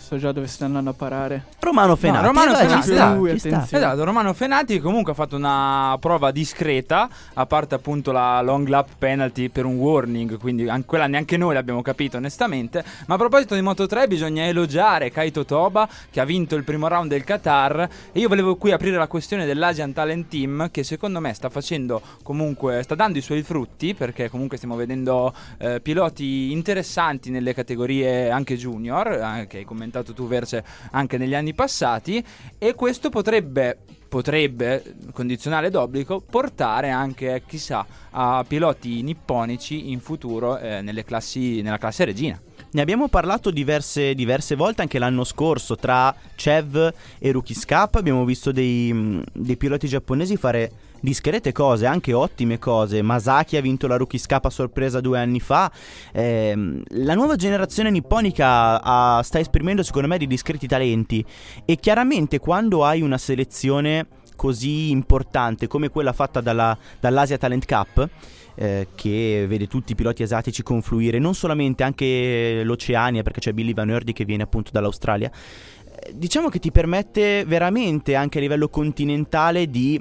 So 0.00 0.16
già 0.16 0.32
dove 0.32 0.46
sta 0.46 0.64
andando 0.64 0.90
a 0.90 0.92
parare. 0.94 1.44
Romano 1.60 1.94
Fenati. 1.94 2.24
Romano 2.24 2.50
eh, 2.50 2.54
dai, 2.54 2.66
Fenati, 2.66 2.82
ci 2.82 2.92
sta, 2.94 3.14
lui, 3.14 3.38
ci. 3.38 3.48
Esatto, 3.48 4.04
Romano 4.04 4.32
Fenati 4.32 4.80
comunque 4.80 5.12
ha 5.12 5.14
fatto 5.14 5.36
una 5.36 5.96
prova 6.00 6.30
discreta, 6.30 7.08
a 7.34 7.46
parte 7.46 7.74
appunto 7.74 8.10
la 8.10 8.40
long 8.40 8.66
lap 8.66 8.88
penalty 8.98 9.50
per 9.50 9.66
un 9.66 9.76
warning, 9.76 10.38
quindi 10.38 10.68
an- 10.68 10.84
quella 10.86 11.06
neanche 11.06 11.36
noi 11.36 11.54
l'abbiamo 11.54 11.82
capito 11.82 12.16
onestamente. 12.16 12.82
Ma 13.06 13.14
a 13.14 13.18
proposito 13.18 13.54
di 13.54 13.60
Moto 13.60 13.86
3 13.86 14.08
bisogna 14.08 14.46
elogiare 14.46 15.10
Kaito 15.10 15.44
Toba 15.44 15.88
che 16.10 16.18
ha 16.18 16.24
vinto 16.24 16.56
il 16.56 16.64
primo 16.64 16.88
round 16.88 17.10
del 17.10 17.22
Qatar 17.22 17.88
e 18.10 18.18
io 18.18 18.28
volevo 18.28 18.56
qui 18.56 18.72
aprire 18.72 18.96
la 18.96 19.06
questione 19.06 19.44
dell'Asian 19.44 19.92
Talent 19.92 20.28
Team 20.28 20.70
che 20.70 20.82
secondo 20.82 21.20
me 21.20 21.34
sta 21.34 21.50
facendo 21.50 22.00
comunque, 22.22 22.82
sta 22.82 22.94
dando 22.94 23.18
i 23.18 23.22
suoi 23.22 23.42
frutti 23.42 23.94
perché 23.94 24.30
comunque 24.30 24.56
stiamo 24.56 24.76
vedendo 24.76 25.32
eh, 25.58 25.80
piloti 25.80 26.52
interessanti 26.52 27.30
nelle 27.30 27.54
categorie 27.54 28.30
anche 28.30 28.56
junior, 28.56 29.08
eh, 29.08 29.46
che 29.46 29.58
hai 29.58 29.64
commentato 29.90 30.12
tu 30.14 30.28
Verce 30.28 30.64
anche 30.92 31.18
negli 31.18 31.34
anni 31.34 31.52
passati 31.52 32.24
e 32.56 32.74
questo 32.74 33.10
potrebbe 33.10 33.78
potrebbe, 34.10 34.96
condizionale 35.12 35.70
d'obbligo, 35.70 36.20
portare 36.20 36.90
anche, 36.90 37.44
chissà, 37.46 37.86
a 38.10 38.44
piloti 38.46 39.02
nipponici 39.02 39.92
in 39.92 40.00
futuro 40.00 40.58
eh, 40.58 40.82
classi, 41.06 41.62
nella 41.62 41.78
classe 41.78 42.04
regina. 42.06 42.40
Ne 42.72 42.80
abbiamo 42.80 43.06
parlato 43.06 43.52
diverse, 43.52 44.14
diverse 44.14 44.56
volte 44.56 44.82
anche 44.82 44.98
l'anno 44.98 45.22
scorso 45.22 45.76
tra 45.76 46.12
Chev 46.34 46.92
e 47.20 47.30
Rookies 47.30 47.64
Cup. 47.64 47.94
Abbiamo 47.94 48.24
visto 48.24 48.50
dei, 48.50 49.22
dei 49.32 49.56
piloti 49.56 49.86
giapponesi 49.86 50.36
fare 50.36 50.72
discrete 51.00 51.52
cose, 51.52 51.86
anche 51.86 52.12
ottime 52.12 52.58
cose. 52.58 53.02
Masaki 53.02 53.56
ha 53.56 53.60
vinto 53.60 53.86
la 53.86 53.96
Rookies 53.96 54.26
Cup 54.26 54.44
a 54.44 54.50
sorpresa 54.50 55.00
due 55.00 55.18
anni 55.18 55.40
fa. 55.40 55.70
Ehm, 56.12 56.82
la 56.88 57.14
nuova 57.14 57.36
generazione 57.36 57.90
nipponica 57.90 58.82
ha- 58.82 59.22
sta 59.22 59.38
esprimendo 59.38 59.82
secondo 59.82 60.08
me 60.08 60.18
dei 60.18 60.26
discreti 60.26 60.66
talenti 60.66 61.24
e 61.64 61.76
chiaramente 61.76 62.38
quando 62.38 62.84
hai 62.84 63.00
una 63.00 63.18
selezione 63.18 64.06
così 64.36 64.90
importante 64.90 65.66
come 65.66 65.90
quella 65.90 66.12
fatta 66.12 66.40
dalla- 66.40 66.76
dall'Asia 66.98 67.36
Talent 67.36 67.66
Cup 67.66 68.08
eh, 68.54 68.88
che 68.94 69.44
vede 69.48 69.66
tutti 69.66 69.92
i 69.92 69.94
piloti 69.94 70.22
asiatici 70.22 70.62
confluire, 70.62 71.18
non 71.18 71.34
solamente 71.34 71.82
anche 71.82 72.62
l'Oceania, 72.64 73.22
perché 73.22 73.40
c'è 73.40 73.52
Billy 73.52 73.72
Van 73.74 73.90
Erdi 73.90 74.12
che 74.12 74.24
viene 74.24 74.42
appunto 74.42 74.70
dall'Australia. 74.72 75.30
Eh, 75.30 76.12
Diciamo 76.14 76.48
che 76.48 76.58
ti 76.58 76.70
permette 76.70 77.44
veramente 77.44 78.14
anche 78.14 78.38
a 78.38 78.40
livello 78.40 78.68
continentale 78.68 79.68
di 79.68 80.00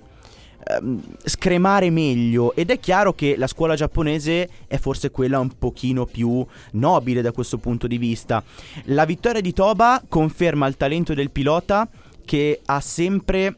ehm, 0.66 1.02
scremare 1.24 1.90
meglio 1.90 2.54
ed 2.56 2.70
è 2.70 2.80
chiaro 2.80 3.14
che 3.14 3.36
la 3.38 3.48
scuola 3.48 3.76
giapponese 3.76 4.50
è 4.68 4.78
forse 4.78 5.12
quella 5.12 5.40
un 5.40 5.52
pochino 5.58 6.06
più 6.06 6.46
nobile 6.72 7.22
da 7.22 7.32
questo 7.32 7.58
punto 7.58 7.88
di 7.88 7.98
vista. 7.98 8.44
La 8.86 9.06
vittoria 9.06 9.42
di 9.42 9.54
Toba 9.54 10.02
conferma 10.08 10.68
il 10.68 10.78
talento 10.78 11.14
del 11.14 11.32
pilota 11.32 11.88
che 12.26 12.62
ha 12.64 12.80
sempre 12.80 13.56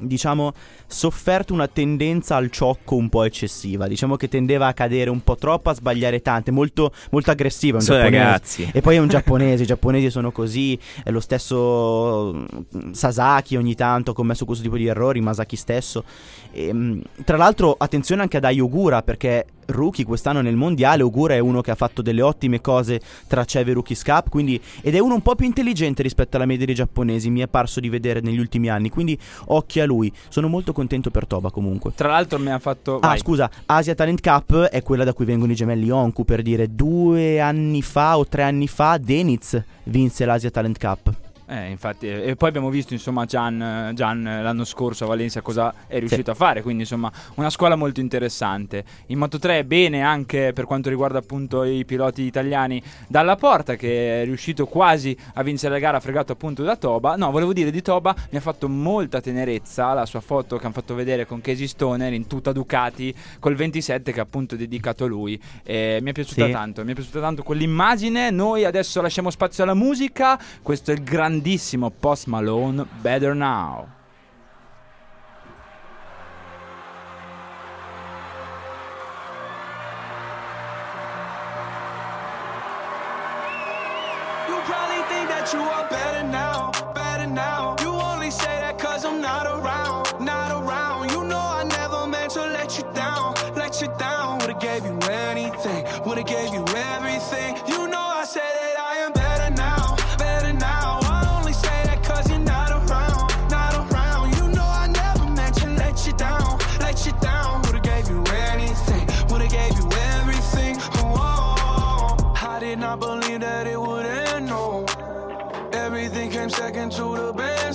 diciamo 0.00 0.52
sofferto 0.86 1.52
una 1.52 1.68
tendenza 1.68 2.36
al 2.36 2.50
ciocco 2.50 2.96
un 2.96 3.08
po' 3.10 3.24
eccessiva 3.24 3.86
diciamo 3.86 4.16
che 4.16 4.28
tendeva 4.28 4.66
a 4.68 4.72
cadere 4.72 5.10
un 5.10 5.22
po' 5.22 5.36
troppo 5.36 5.68
a 5.68 5.74
sbagliare 5.74 6.22
tante 6.22 6.50
molto, 6.50 6.92
molto 7.10 7.30
aggressiva 7.30 7.78
un 7.78 7.84
giapponese. 7.84 8.16
ragazzi. 8.16 8.70
e 8.72 8.80
poi 8.80 8.96
è 8.96 8.98
un 8.98 9.08
giapponese 9.08 9.64
i 9.64 9.66
giapponesi 9.66 10.10
sono 10.10 10.32
così 10.32 10.78
è 11.04 11.10
lo 11.10 11.20
stesso 11.20 12.32
mm, 12.34 12.92
Sasaki 12.92 13.56
ogni 13.56 13.74
tanto 13.74 14.12
ha 14.12 14.14
commesso 14.14 14.46
questo 14.46 14.64
tipo 14.64 14.76
di 14.76 14.86
errori 14.86 15.20
Masaki 15.20 15.56
stesso 15.56 16.04
e, 16.52 16.72
mm, 16.72 17.00
tra 17.24 17.36
l'altro 17.36 17.74
attenzione 17.78 18.22
anche 18.22 18.36
ad 18.36 18.44
Ai 18.44 18.60
Ogura 18.60 19.02
perché 19.02 19.46
rookie 19.66 20.04
quest'anno 20.04 20.40
nel 20.40 20.56
mondiale 20.56 21.02
Ogura 21.02 21.34
è 21.34 21.38
uno 21.38 21.60
che 21.60 21.70
ha 21.70 21.74
fatto 21.76 22.02
delle 22.02 22.22
ottime 22.22 22.60
cose 22.60 23.00
tra 23.28 23.44
Ceve 23.44 23.70
e 23.70 23.74
Rookies 23.74 24.02
Cup 24.02 24.28
quindi, 24.28 24.60
ed 24.80 24.94
è 24.94 24.98
uno 24.98 25.14
un 25.14 25.22
po' 25.22 25.34
più 25.36 25.46
intelligente 25.46 26.02
rispetto 26.02 26.36
alla 26.36 26.46
media 26.46 26.66
dei 26.66 26.74
giapponesi 26.74 27.30
mi 27.30 27.40
è 27.40 27.46
parso 27.46 27.80
di 27.80 27.88
vedere 27.88 28.20
negli 28.20 28.38
ultimi 28.38 28.68
anni 28.68 28.90
quindi 28.90 29.16
occhi 29.46 29.80
a 29.80 29.86
lui 29.86 30.12
sono 30.28 30.48
molto 30.48 30.72
contento 30.72 31.10
per 31.10 31.26
Toba 31.26 31.50
comunque 31.50 31.92
Tra 31.94 32.08
l'altro 32.08 32.38
mi 32.38 32.50
ha 32.50 32.58
fatto... 32.58 32.96
Ah, 32.96 33.08
vai. 33.08 33.18
scusa, 33.18 33.50
Asia 33.66 33.94
Talent 33.94 34.20
Cup 34.20 34.64
è 34.64 34.82
quella 34.82 35.04
da 35.04 35.12
cui 35.12 35.24
vengono 35.24 35.52
i 35.52 35.54
gemelli 35.54 35.90
Onku, 35.90 36.24
per 36.24 36.42
dire 36.42 36.74
due 36.74 37.40
anni 37.40 37.82
fa 37.82 38.18
o 38.18 38.26
tre 38.26 38.42
anni 38.42 38.66
fa 38.66 38.98
Deniz 38.98 39.62
vinse 39.84 40.24
l'Asia 40.24 40.50
Talent 40.50 40.78
Cup. 40.78 41.29
Eh, 41.50 41.68
infatti, 41.68 42.06
e 42.06 42.28
e 42.30 42.36
poi 42.36 42.48
abbiamo 42.48 42.70
visto 42.70 42.92
insomma 42.92 43.24
Gian, 43.24 43.90
Gian, 43.94 44.24
eh, 44.24 44.40
l'anno 44.40 44.62
scorso 44.64 45.02
a 45.02 45.08
Valencia 45.08 45.40
cosa 45.40 45.74
è 45.88 45.98
riuscito 45.98 46.30
a 46.30 46.34
fare, 46.34 46.62
quindi 46.62 46.82
insomma 46.82 47.10
una 47.34 47.50
scuola 47.50 47.74
molto 47.74 47.98
interessante. 47.98 48.84
In 49.06 49.18
Moto 49.18 49.38
3 49.40 49.64
bene 49.64 50.00
anche 50.02 50.52
per 50.54 50.64
quanto 50.64 50.88
riguarda 50.88 51.18
appunto 51.18 51.64
i 51.64 51.84
piloti 51.84 52.22
italiani 52.22 52.80
dalla 53.08 53.34
porta 53.34 53.74
che 53.74 54.22
è 54.22 54.24
riuscito 54.24 54.66
quasi 54.66 55.16
a 55.34 55.42
vincere 55.42 55.72
la 55.74 55.80
gara 55.80 55.98
fregato 55.98 56.30
appunto 56.30 56.62
da 56.62 56.76
Toba. 56.76 57.16
No, 57.16 57.32
volevo 57.32 57.52
dire 57.52 57.72
di 57.72 57.82
Toba 57.82 58.14
mi 58.30 58.38
ha 58.38 58.40
fatto 58.40 58.68
molta 58.68 59.20
tenerezza 59.20 59.92
la 59.92 60.06
sua 60.06 60.20
foto 60.20 60.56
che 60.56 60.64
hanno 60.66 60.74
fatto 60.74 60.94
vedere 60.94 61.26
con 61.26 61.40
Casey 61.40 61.66
Stoner 61.66 62.12
in 62.12 62.28
tutta 62.28 62.52
Ducati 62.52 63.12
col 63.40 63.56
27 63.56 64.12
che 64.12 64.20
appunto 64.20 64.54
è 64.54 64.58
dedicato 64.58 65.02
a 65.02 65.08
lui. 65.08 65.40
E 65.64 65.98
mi 66.00 66.10
è 66.10 66.12
piaciuta 66.12 66.46
Sì. 66.46 66.52
tanto, 66.52 66.84
mi 66.84 66.92
è 66.92 66.94
piaciuta 66.94 67.18
tanto 67.18 67.42
quell'immagine. 67.42 68.30
Noi 68.30 68.64
adesso 68.64 69.00
lasciamo 69.02 69.30
spazio 69.30 69.64
alla 69.64 69.74
musica. 69.74 70.38
Questo 70.62 70.92
è 70.92 70.94
il 70.94 71.02
grandissimo 71.40 71.90
Post 71.90 72.26
Malone, 72.26 72.86
Better 73.00 73.34
Now. 73.34 73.99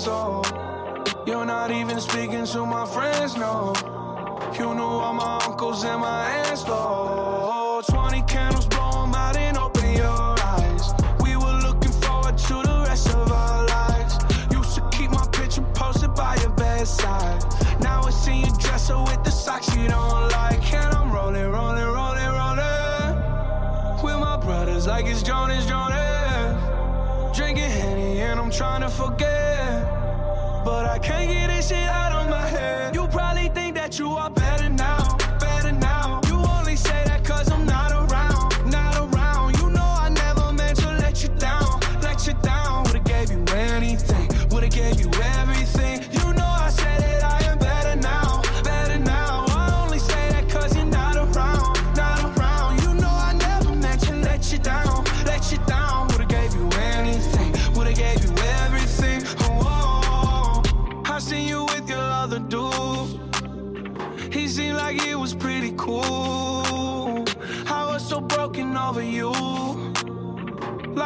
The 0.05 0.11
band, 0.11 0.45
so 0.45 1.23
you're 1.25 1.45
not 1.45 1.71
even 1.71 1.99
speaking 1.99 2.45
to 2.45 2.65
my 2.65 2.85
friends, 2.85 3.35
no. 3.37 3.73
You 4.53 4.73
know 4.73 4.99
all 4.99 5.13
my 5.13 5.39
uncles 5.45 5.83
and 5.83 6.01
my 6.01 6.29
aunts, 6.47 6.63
though. 6.63 7.81
20 7.87 8.21
candles, 8.23 8.67
blow 8.67 9.03
'em 9.03 9.13
out 9.13 9.35
and 9.37 9.57
open 9.57 9.93
your 9.93 10.35
eyes. 10.41 10.93
We 11.19 11.35
were 11.35 11.59
looking 11.61 11.91
forward 11.91 12.37
to 12.37 12.53
the 12.63 12.85
rest 12.87 13.09
of 13.09 13.31
our 13.31 13.65
lives. 13.67 14.17
Used 14.51 14.75
to 14.75 14.81
keep 14.91 15.11
my 15.11 15.25
picture 15.31 15.65
posted 15.73 16.13
by 16.13 16.35
your 16.37 16.51
bedside. 16.51 17.43
Now 17.81 18.01
I 18.03 18.11
see 18.11 18.41
you 18.45 18.51
dresser 18.57 18.97
with 18.97 19.23
the 19.23 19.31
socks 19.31 19.75
you 19.75 19.87
don't 19.87 20.31
like. 20.31 20.73
And 20.73 20.93
I'm 20.95 21.11
rolling, 21.11 21.51
rolling, 21.51 21.89
rolling, 21.99 22.31
rolling. 22.39 23.15
With 24.03 24.19
my 24.19 24.37
brothers 24.37 24.87
like 24.87 25.05
it's 25.07 25.21
Jonas, 25.21 25.65
Jonas. 25.65 26.55
Drinking 27.35 27.69
Henny 27.69 28.21
and 28.21 28.39
I'm 28.39 28.51
trying 28.51 28.81
to 28.81 28.89
forget. 28.89 29.44
But 30.65 30.87
I 30.87 30.97
can't 30.97 31.29
get 31.29 31.47
this 31.55 31.67
shit 31.69 31.77
out 31.77 32.11
of 32.11 32.27
my 32.27 32.41
head. 32.41 32.95
You 32.95 33.07
probably 33.07 33.49
think 33.49 33.75
that 33.75 33.99
you 33.99 34.09
are 34.09 34.31
better 34.31 34.67
now, 34.67 34.94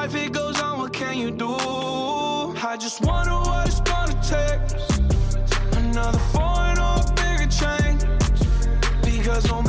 Life 0.01 0.15
it 0.15 0.31
goes 0.31 0.61
on, 0.61 0.79
what 0.79 0.93
can 0.93 1.17
you 1.17 1.29
do? 1.29 1.55
I 1.55 2.77
just 2.79 3.01
wonder 3.01 3.31
what 3.31 3.67
it's 3.67 3.81
gonna 3.81 4.17
take. 4.23 4.61
Another 5.75 6.17
foreign 6.31 6.79
or 6.79 7.01
a 7.01 7.13
bigger 7.19 7.49
change. 7.51 8.05
Because 9.03 9.45
no 9.49 9.61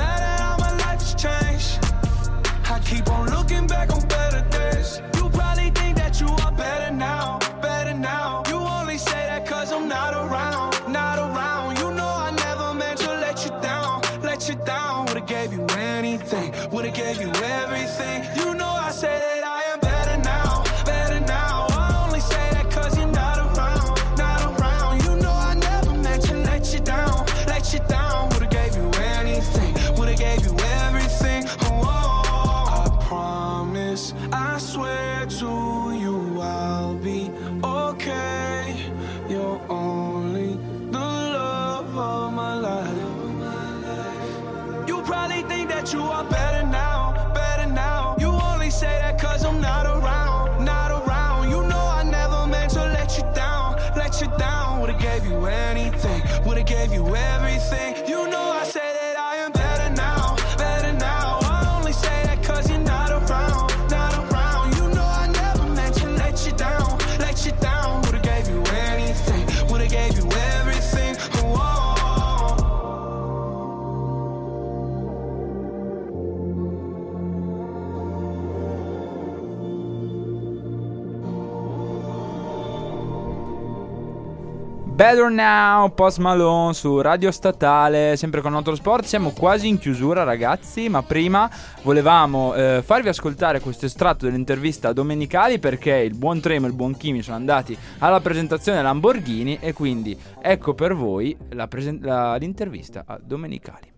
Better 85.01 85.31
Now, 85.31 85.95
Post 85.95 86.19
Malone 86.19 86.75
su 86.75 87.01
Radio 87.01 87.31
Statale, 87.31 88.19
sempre 88.19 88.43
con 88.43 88.55
Autosport. 88.55 89.07
Siamo 89.07 89.31
quasi 89.31 89.67
in 89.67 89.79
chiusura, 89.79 90.25
ragazzi. 90.25 90.91
Ma 90.91 91.03
prima 91.03 91.49
volevamo 91.81 92.53
eh, 92.53 92.83
farvi 92.85 93.09
ascoltare 93.09 93.61
questo 93.61 93.87
estratto 93.87 94.27
dell'intervista 94.27 94.89
a 94.89 94.93
Domenicali 94.93 95.59
perché 95.59 95.95
il 95.97 96.15
buon 96.15 96.41
Tremo 96.41 96.67
e 96.67 96.69
il 96.69 96.75
buon 96.75 96.99
Kimi 96.99 97.23
sono 97.23 97.37
andati 97.37 97.75
alla 98.01 98.21
presentazione 98.21 98.83
Lamborghini. 98.83 99.57
E 99.59 99.73
quindi 99.73 100.15
ecco 100.39 100.75
per 100.75 100.95
voi 100.95 101.35
la 101.53 101.67
presen- 101.67 102.01
la- 102.03 102.37
l'intervista 102.37 103.05
a 103.07 103.19
Domenicali. 103.25 103.90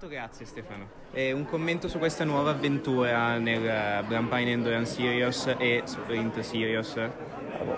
Tanto 0.00 0.16
grazie 0.16 0.46
Stefano. 0.46 0.88
E 1.12 1.32
un 1.32 1.44
commento 1.44 1.86
su 1.86 1.98
questa 1.98 2.24
nuova 2.24 2.52
avventura 2.52 3.36
nel 3.36 3.62
eh, 3.62 4.02
Blampine 4.06 4.52
Endurance 4.52 4.94
Series 4.94 5.56
e 5.58 5.82
Sprint 5.84 6.40
Series. 6.40 6.98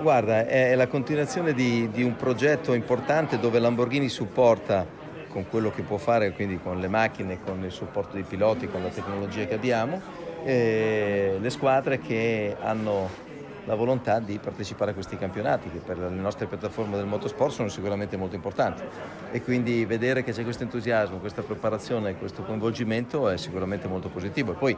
Guarda, 0.00 0.46
è 0.46 0.72
la 0.76 0.86
continuazione 0.86 1.52
di, 1.52 1.90
di 1.90 2.04
un 2.04 2.14
progetto 2.14 2.74
importante 2.74 3.40
dove 3.40 3.58
Lamborghini 3.58 4.08
supporta 4.08 4.86
con 5.26 5.48
quello 5.48 5.72
che 5.72 5.82
può 5.82 5.96
fare, 5.96 6.30
quindi 6.30 6.60
con 6.62 6.78
le 6.78 6.86
macchine, 6.86 7.40
con 7.42 7.64
il 7.64 7.72
supporto 7.72 8.12
dei 8.12 8.22
piloti, 8.22 8.68
con 8.68 8.84
la 8.84 8.90
tecnologia 8.90 9.44
che 9.46 9.54
abbiamo, 9.54 10.00
eh, 10.44 11.38
le 11.40 11.50
squadre 11.50 11.98
che 11.98 12.54
hanno 12.60 13.31
la 13.64 13.74
volontà 13.74 14.18
di 14.18 14.38
partecipare 14.38 14.90
a 14.90 14.94
questi 14.94 15.16
campionati 15.16 15.70
che 15.70 15.78
per 15.78 15.98
le 15.98 16.08
nostre 16.08 16.46
piattaforme 16.46 16.96
del 16.96 17.06
motorsport 17.06 17.52
sono 17.52 17.68
sicuramente 17.68 18.16
molto 18.16 18.34
importanti. 18.34 18.82
E 19.30 19.42
quindi 19.42 19.84
vedere 19.84 20.24
che 20.24 20.32
c'è 20.32 20.42
questo 20.42 20.64
entusiasmo, 20.64 21.18
questa 21.18 21.42
preparazione, 21.42 22.16
questo 22.16 22.42
coinvolgimento 22.42 23.28
è 23.28 23.36
sicuramente 23.36 23.86
molto 23.86 24.08
positivo. 24.08 24.52
E 24.52 24.54
poi 24.54 24.76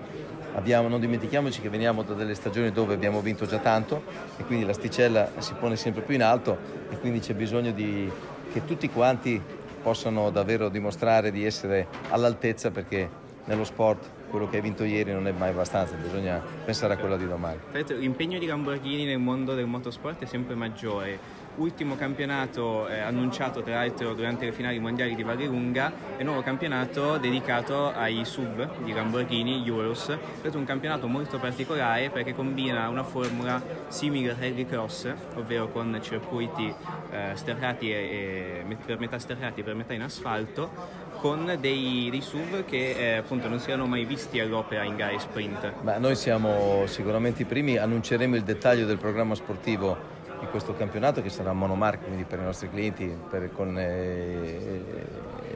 abbiamo, 0.55 0.89
non 0.89 1.01
dimentichiamoci 1.01 1.61
che 1.61 1.69
veniamo 1.69 2.03
da 2.03 2.15
delle 2.15 2.35
stagioni 2.35 2.71
dove 2.71 2.95
abbiamo 2.95 3.21
vinto 3.21 3.47
già 3.47 3.59
tanto 3.59 4.03
e 4.37 4.45
quindi 4.45 4.67
l'asticella 4.67 5.31
si 5.39 5.55
pone 5.55 5.77
sempre 5.77 6.03
più 6.03 6.15
in 6.15 6.23
alto 6.23 6.59
e 6.91 6.99
quindi 6.99 7.21
c'è 7.21 7.35
bisogno 7.35 7.73
di, 7.73 8.11
che 8.53 8.65
tutti 8.65 8.89
quanti 8.91 9.43
possano 9.83 10.31
davvero 10.31 10.69
dimostrare 10.69 11.31
di 11.31 11.45
essere 11.45 11.87
all'altezza 12.11 12.71
perché 12.71 13.23
nello 13.45 13.65
sport 13.65 14.23
quello 14.35 14.51
che 14.51 14.57
hai 14.57 14.63
vinto 14.63 14.83
ieri 14.83 15.13
non 15.13 15.29
è 15.29 15.31
mai 15.31 15.51
abbastanza, 15.51 15.95
bisogna 15.95 16.43
pensare 16.65 16.95
a 16.95 16.97
quello 16.97 17.17
di 17.17 17.25
domani. 17.25 17.61
L'impegno 17.87 18.41
di 18.41 18.47
Lamborghini 18.47 19.05
nel 19.05 19.21
mondo 19.21 19.55
del 19.55 19.67
motorsport 19.67 20.21
è 20.25 20.27
sempre 20.27 20.57
maggiore. 20.57 21.43
Ultimo 21.57 21.95
campionato 21.95 22.89
eh, 22.89 22.99
annunciato 22.99 23.63
tra 23.63 23.75
l'altro 23.75 24.13
durante 24.13 24.45
le 24.45 24.51
finali 24.51 24.81
mondiali 24.81 25.15
di 25.15 25.23
Vallelunga 25.23 25.93
e 26.17 26.25
nuovo 26.25 26.43
campionato 26.43 27.17
dedicato 27.17 27.93
ai 27.93 28.25
SUV 28.25 28.83
di 28.83 28.93
Lamborghini 28.93 29.65
Euros. 29.65 30.09
È 30.43 30.49
un 30.53 30.65
campionato 30.65 31.07
molto 31.07 31.39
particolare 31.39 32.11
perché 32.11 32.35
combina 32.35 32.89
una 32.89 33.05
formula 33.05 33.63
simile 33.87 34.31
al 34.31 34.37
rallycross, 34.37 35.15
ovvero 35.37 35.69
con 35.69 35.97
circuiti 36.03 36.75
eh, 37.13 37.37
sterrati 37.37 37.93
e, 37.93 38.65
e 38.69 38.77
per 38.85 38.99
metà 38.99 39.21
sterrati 39.21 39.61
e 39.61 39.63
per 39.63 39.77
metà 39.77 39.93
in 39.93 40.03
asfalto, 40.03 41.04
con 41.25 41.57
dei, 41.59 42.09
dei 42.11 42.21
SUV 42.21 42.67
che 42.67 42.91
eh, 42.91 43.17
appunto 43.17 43.49
non 43.49 43.59
si 43.59 43.71
erano 43.71 43.87
mai 43.87 44.05
visti 44.05 44.41
all'opera 44.41 44.83
in 44.83 44.95
gare 44.95 45.19
sprint. 45.19 45.73
Ma 45.81 45.97
noi 45.97 46.17
siamo 46.17 46.85
sicuramente 46.85 47.41
i 47.41 47.45
primi, 47.47 47.79
annunceremo 47.79 48.37
il 48.37 48.43
dettaglio 48.43 48.85
del 48.85 48.99
programma 48.99 49.35
sportivo 49.35 49.97
di 50.39 50.45
questo 50.49 50.75
campionato 50.75 51.23
che 51.23 51.31
sarà 51.31 51.55
monomarca 51.55 52.05
quindi 52.05 52.25
per 52.25 52.41
i 52.41 52.43
nostri 52.43 52.69
clienti 52.69 53.11
per- 53.31 53.51
con 53.53 53.75
eh, 53.79 54.83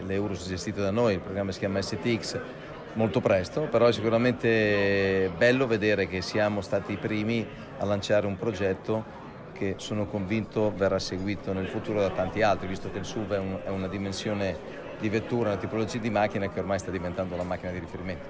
l'Eurus 0.06 0.48
gestito 0.48 0.80
da 0.80 0.90
noi, 0.90 1.12
il 1.12 1.20
programma 1.20 1.52
si 1.52 1.58
chiama 1.58 1.82
STX 1.82 2.40
molto 2.94 3.20
presto, 3.20 3.68
però 3.70 3.88
è 3.88 3.92
sicuramente 3.92 5.30
bello 5.36 5.66
vedere 5.66 6.08
che 6.08 6.22
siamo 6.22 6.62
stati 6.62 6.92
i 6.92 6.96
primi 6.96 7.46
a 7.76 7.84
lanciare 7.84 8.26
un 8.26 8.38
progetto 8.38 9.04
che 9.52 9.74
sono 9.76 10.06
convinto 10.06 10.72
verrà 10.74 10.98
seguito 10.98 11.52
nel 11.52 11.68
futuro 11.68 12.00
da 12.00 12.08
tanti 12.08 12.40
altri, 12.40 12.68
visto 12.68 12.90
che 12.90 12.96
il 12.96 13.04
SUV 13.04 13.32
è, 13.34 13.38
un- 13.38 13.60
è 13.64 13.68
una 13.68 13.86
dimensione 13.88 14.86
di 15.01 15.09
vettura, 15.09 15.51
una 15.51 15.59
tipologia 15.59 15.99
di 15.99 16.11
macchina 16.11 16.49
che 16.49 16.61
ormai 16.61 16.78
sta 16.78 16.90
diventando 16.90 17.36
la 17.36 17.44
macchina 17.44 17.72
di 17.72 17.78
riferimento. 17.78 18.26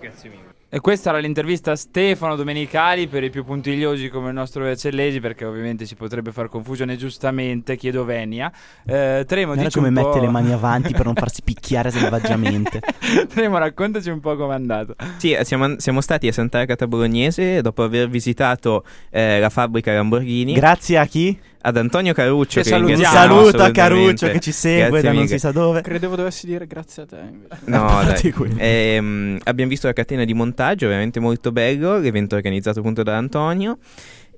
Grazie 0.00 0.30
mille. 0.30 0.58
E 0.72 0.78
questa 0.78 1.10
era 1.10 1.18
l'intervista 1.18 1.72
a 1.72 1.76
Stefano 1.76 2.36
Domenicali 2.36 3.08
per 3.08 3.24
i 3.24 3.30
più 3.30 3.44
puntigliosi 3.44 4.08
come 4.08 4.28
il 4.28 4.34
nostro 4.34 4.62
Vercellesi 4.62 5.18
perché 5.18 5.44
ovviamente 5.44 5.84
si 5.84 5.96
potrebbe 5.96 6.30
far 6.30 6.48
confusione 6.48 6.94
giustamente, 6.94 7.74
chiedo 7.76 8.04
venia. 8.04 8.52
Eh, 8.86 9.24
Tremo, 9.26 9.46
Guarda 9.46 9.64
dici 9.64 9.78
come 9.78 9.88
un 9.88 9.94
po'... 9.94 10.06
mette 10.06 10.20
le 10.20 10.28
mani 10.28 10.52
avanti 10.52 10.92
per 10.92 11.06
non 11.06 11.14
farsi 11.18 11.42
picchiare 11.42 11.90
selvaggiamente. 11.90 12.80
Tremo, 13.28 13.58
raccontaci 13.58 14.10
un 14.10 14.20
po' 14.20 14.36
com'è 14.36 14.54
andato. 14.54 14.94
Sì, 15.16 15.32
eh, 15.32 15.44
siamo, 15.44 15.76
siamo 15.80 16.00
stati 16.00 16.28
a 16.28 16.32
Sant'Agata 16.32 16.86
Bolognese 16.86 17.62
dopo 17.62 17.82
aver 17.82 18.08
visitato 18.08 18.84
eh, 19.10 19.40
la 19.40 19.50
fabbrica 19.50 19.92
Lamborghini. 19.92 20.52
Grazie 20.52 20.98
a 20.98 21.04
chi? 21.04 21.36
Ad 21.62 21.76
Antonio 21.76 22.12
Caruccio 22.12 22.60
Che 22.60 22.62
che, 22.62 22.68
salutiamo. 22.68 23.00
Un 23.00 23.02
ringraziamo 23.02 23.34
saluto 23.34 23.56
a 23.56 23.60
assolutamente. 23.64 23.80
Caruccio 23.80 24.30
che 24.30 24.40
ci 24.40 24.52
segue 24.52 24.88
Grazie 24.88 25.02
da 25.02 25.12
non 25.12 25.28
si 25.28 25.38
sa 25.38 25.52
dove. 25.52 25.80
Credevo 25.82 26.16
dovessi 26.16 26.46
dire 26.46 26.66
grazie 26.66 27.02
a 27.02 27.06
te. 27.06 27.16
invece. 27.18 27.60
No, 27.64 28.02
dai. 28.04 28.54
Ehm, 28.56 29.38
abbiamo 29.44 29.70
visto 29.70 29.86
la 29.86 29.92
catena 29.92 30.24
di 30.24 30.34
montaggio, 30.34 30.86
veramente 30.86 31.20
molto 31.20 31.52
bello, 31.52 31.98
l'evento 31.98 32.34
organizzato 32.34 32.80
appunto 32.80 33.02
da 33.02 33.16
Antonio. 33.16 33.78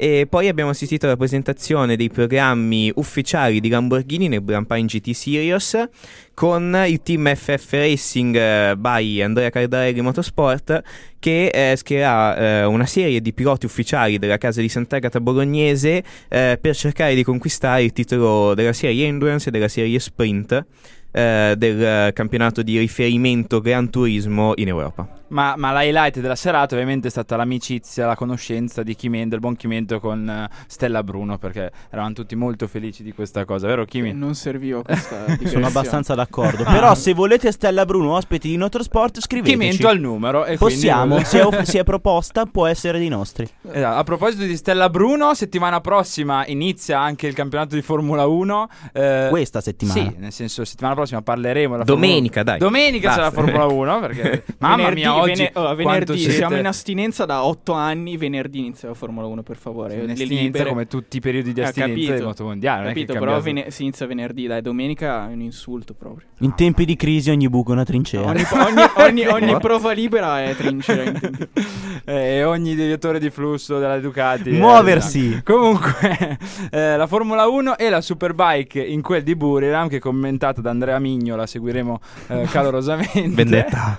E 0.03 0.27
poi 0.29 0.49
abbiamo 0.49 0.71
assistito 0.71 1.07
alla 1.07 1.17
presentazione 1.17 1.95
dei 1.95 2.11
programmi 2.11 2.91
ufficiali 2.97 3.61
di 3.61 3.69
Lamborghini 3.69 4.27
nel 4.27 4.41
Blampine 4.41 4.87
GT 4.87 5.13
Series 5.13 5.89
con 6.35 6.77
il 6.89 7.01
team 7.03 7.33
FF 7.33 7.71
Racing 7.71 8.35
eh, 8.35 8.75
by 8.77 9.23
Andrea 9.23 9.49
Cardarelli 9.49 10.01
Motorsport 10.01 10.83
che 11.21 11.47
eh, 11.47 11.77
schiererà 11.77 12.37
eh, 12.37 12.65
una 12.65 12.85
serie 12.85 13.21
di 13.21 13.33
piloti 13.33 13.67
ufficiali 13.67 14.19
della 14.19 14.39
casa 14.39 14.61
di 14.61 14.69
Sant'Agata 14.69 15.21
Bolognese 15.21 16.03
eh, 16.29 16.59
per 16.61 16.75
cercare 16.75 17.15
di 17.15 17.23
conquistare 17.23 17.85
il 17.85 17.93
titolo 17.93 18.55
della 18.55 18.73
serie 18.73 19.07
Endurance 19.07 19.51
e 19.51 19.53
della 19.53 19.69
serie 19.69 20.01
Sprint 20.01 20.67
eh, 21.13 21.55
del 21.57 21.81
eh, 21.81 22.11
campionato 22.13 22.63
di 22.63 22.77
riferimento 22.77 23.61
Gran 23.61 23.89
Turismo 23.89 24.55
in 24.57 24.67
Europa. 24.67 25.22
Ma, 25.33 25.55
ma 25.57 25.73
l'highlight 25.73 26.21
della 26.21 26.35
serata 26.37 26.75
ovviamente 26.75 27.09
è 27.09 27.11
stata 27.11 27.37
l'amicizia, 27.37 28.07
la 28.07 28.15
conoscenza 28.15 28.83
di 28.83 28.95
Chimento, 28.95 29.31
del 29.31 29.41
buon 29.41 29.57
Chimento 29.57 29.99
con 29.99 30.29
eh, 30.29 30.49
Stella 30.67 31.03
Bruno 31.03 31.39
perché 31.39 31.71
eravamo 31.91 32.13
tutti 32.15 32.35
molto 32.37 32.67
felici 32.67 33.03
di 33.03 33.13
questa 33.13 33.45
cosa, 33.47 33.67
vero 33.67 33.85
Chimi? 33.87 34.13
Non 34.13 34.35
serviva 34.35 34.83
questa. 34.85 35.25
Sono 35.47 35.67
abbastanza 35.67 36.15
d'accordo. 36.15 36.65
Ah. 36.65 36.73
Però 36.73 36.95
se 36.95 37.15
volete 37.15 37.51
Stella 37.51 37.85
Bruno 37.87 38.15
ospiti 38.15 38.49
di 38.51 38.59
Motorsport 38.59 39.21
scriveteci. 39.21 39.57
Chimento 39.59 39.89
al 39.89 39.99
numero 39.99 40.45
e 40.45 40.57
quindi- 40.59 40.75
Possiamo, 40.75 41.23
se, 41.25 41.41
è, 41.41 41.65
se 41.65 41.79
è 41.81 41.85
proposta 41.85 42.45
può 42.45 42.67
essere 42.67 42.99
dei 42.99 43.09
nostri. 43.09 43.49
Esatto, 43.71 43.97
A 43.99 44.03
proposito 44.05 44.45
di 44.45 44.57
Stella 44.57 44.91
Bruno, 44.91 45.33
settimana 45.35 45.81
prossima 45.81 46.47
inizia 46.47 47.01
anche 47.01 47.27
il 47.27 47.35
campionato 47.35 47.75
di 47.75 47.81
Formula 47.83 48.27
1. 48.27 48.69
eh, 48.93 49.27
Questa 49.31 49.61
settimana. 49.63 50.01
Sì, 50.01 50.15
nel 50.19 50.33
senso, 50.33 50.65
settimana 50.67 50.95
prossima 50.95 51.23
parleremo. 51.23 51.73
della 51.73 51.85
Domenica, 51.85 52.43
dai. 52.43 52.59
Domenica 52.59 53.11
c'è 53.15 53.21
la 53.21 53.31
Basta. 53.31 53.41
Formula 53.41 53.65
1 53.73 54.01
perché 54.01 54.45
mamma 54.59 54.91
mia, 54.91 55.21
oggi 55.23 55.33
vene- 55.33 55.51
oh, 55.55 55.75
venerdì 55.75 56.19
siete 56.19 56.33
siamo 56.35 56.57
in 56.57 56.67
astinenza 56.67 57.25
da 57.25 57.45
8 57.45 57.73
anni. 57.73 58.17
Venerdì 58.17 58.59
inizia 58.59 58.89
la 58.89 58.95
Formula 58.95 59.27
1, 59.27 59.43
per 59.43 59.57
favore. 59.57 59.95
in 59.95 60.11
astinenza 60.11 60.43
libere. 60.43 60.69
come 60.69 60.87
tutti 60.87 61.17
i 61.17 61.21
periodi 61.21 61.53
di 61.53 61.61
Eh, 61.61 61.65
astinenza 61.65 62.13
del 62.13 62.25
motomondiale. 62.25 62.87
Capito, 62.89 63.13
però 63.15 63.41
vene- 63.41 63.71
si 63.71 63.83
inizia 63.83 64.07
venerdì, 64.07 64.47
dai, 64.47 64.63
domenica 64.63 65.29
è 65.29 65.33
un 65.33 65.41
insulto 65.41 65.95
proprio. 65.95 66.27
In 66.41 66.55
tempi 66.55 66.85
di 66.85 66.97
crisi 66.97 67.31
ogni 67.31 67.49
buco 67.49 67.71
è 67.71 67.75
una 67.75 67.85
trincea. 67.85 68.23
Ogni, 68.23 68.43
ogni- 68.53 69.25
ogni- 69.25 69.27
ogni 69.51 69.57
prova 69.61 69.93
libera 69.93 70.43
è 70.43 70.55
trincea. 70.55 71.13
Eh, 72.05 72.43
ogni 72.43 72.75
deviatore 72.75 73.21
di 73.21 73.31
flusso 73.31 73.79
della 73.79 73.99
Ducati. 74.01 74.51
eh, 74.51 74.59
Muoversi. 74.59 75.29
esatto. 75.29 75.53
Comunque, 75.55 76.39
eh, 76.71 76.97
la 76.97 77.07
Formula 77.07 77.47
1 77.47 77.79
e 77.79 77.89
la 77.91 78.01
Superbike 78.01 78.81
in 78.83 79.03
quel 79.03 79.23
di 79.23 79.37
Buriram, 79.37 79.89
che 79.89 79.97
è 79.97 80.01
commentata 80.01 80.61
da 80.61 80.71
Andrea 80.71 80.99
Migno, 80.99 81.37
la 81.37 81.47
seguiremo 81.47 82.01
eh, 82.29 82.43
calorosamente. 82.51 83.29
Vendetta. 83.29 83.99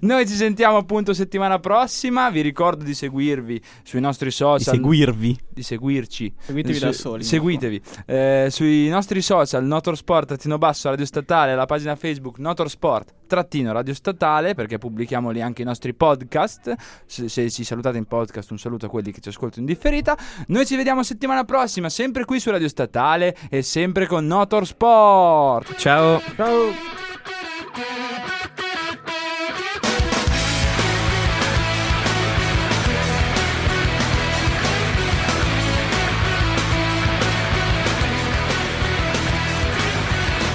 Noi 0.00 0.26
ci 0.26 0.34
sentiamo 0.34 0.57
appunto 0.64 1.12
settimana 1.14 1.58
prossima. 1.58 2.30
Vi 2.30 2.40
ricordo 2.40 2.84
di 2.84 2.94
seguirvi 2.94 3.60
sui 3.82 4.00
nostri 4.00 4.26
Di 4.28 4.34
social. 4.34 4.74
seguirvi. 4.74 5.38
di 5.58 5.62
seguirci. 5.62 6.32
Seguitevi 6.38 6.74
Su- 6.78 6.84
da 6.84 6.92
soli. 6.92 7.24
Seguitevi. 7.24 7.82
Eh, 8.06 8.46
sui 8.50 8.88
nostri 8.88 9.20
social, 9.20 9.64
Notorsport, 9.64 10.28
trattino 10.28 10.56
basso, 10.58 10.88
Radio 10.88 11.04
Statale, 11.04 11.54
la 11.56 11.66
pagina 11.66 11.96
Facebook 11.96 12.38
Notorsport, 12.38 13.12
trattino 13.26 13.72
Radio 13.72 13.92
Statale, 13.94 14.54
perché 14.54 14.78
pubblichiamo 14.78 15.30
lì 15.30 15.40
anche 15.42 15.62
i 15.62 15.64
nostri 15.64 15.94
podcast. 15.94 16.74
Se, 17.06 17.28
se 17.28 17.50
ci 17.50 17.64
salutate 17.64 17.98
in 17.98 18.04
podcast, 18.04 18.50
un 18.52 18.58
saluto 18.58 18.86
a 18.86 18.88
quelli 18.88 19.10
che 19.10 19.20
ci 19.20 19.30
ascoltano 19.30 19.62
in 19.62 19.66
differita. 19.66 20.16
Noi 20.48 20.64
ci 20.64 20.76
vediamo 20.76 21.02
settimana 21.02 21.44
prossima, 21.44 21.88
sempre 21.88 22.24
qui 22.24 22.38
su 22.38 22.50
Radio 22.50 22.68
Statale 22.68 23.36
e 23.50 23.62
sempre 23.62 24.06
con 24.06 24.26
Notorsport. 24.26 25.74
Ciao. 25.76 26.20
Ciao. 26.36 28.07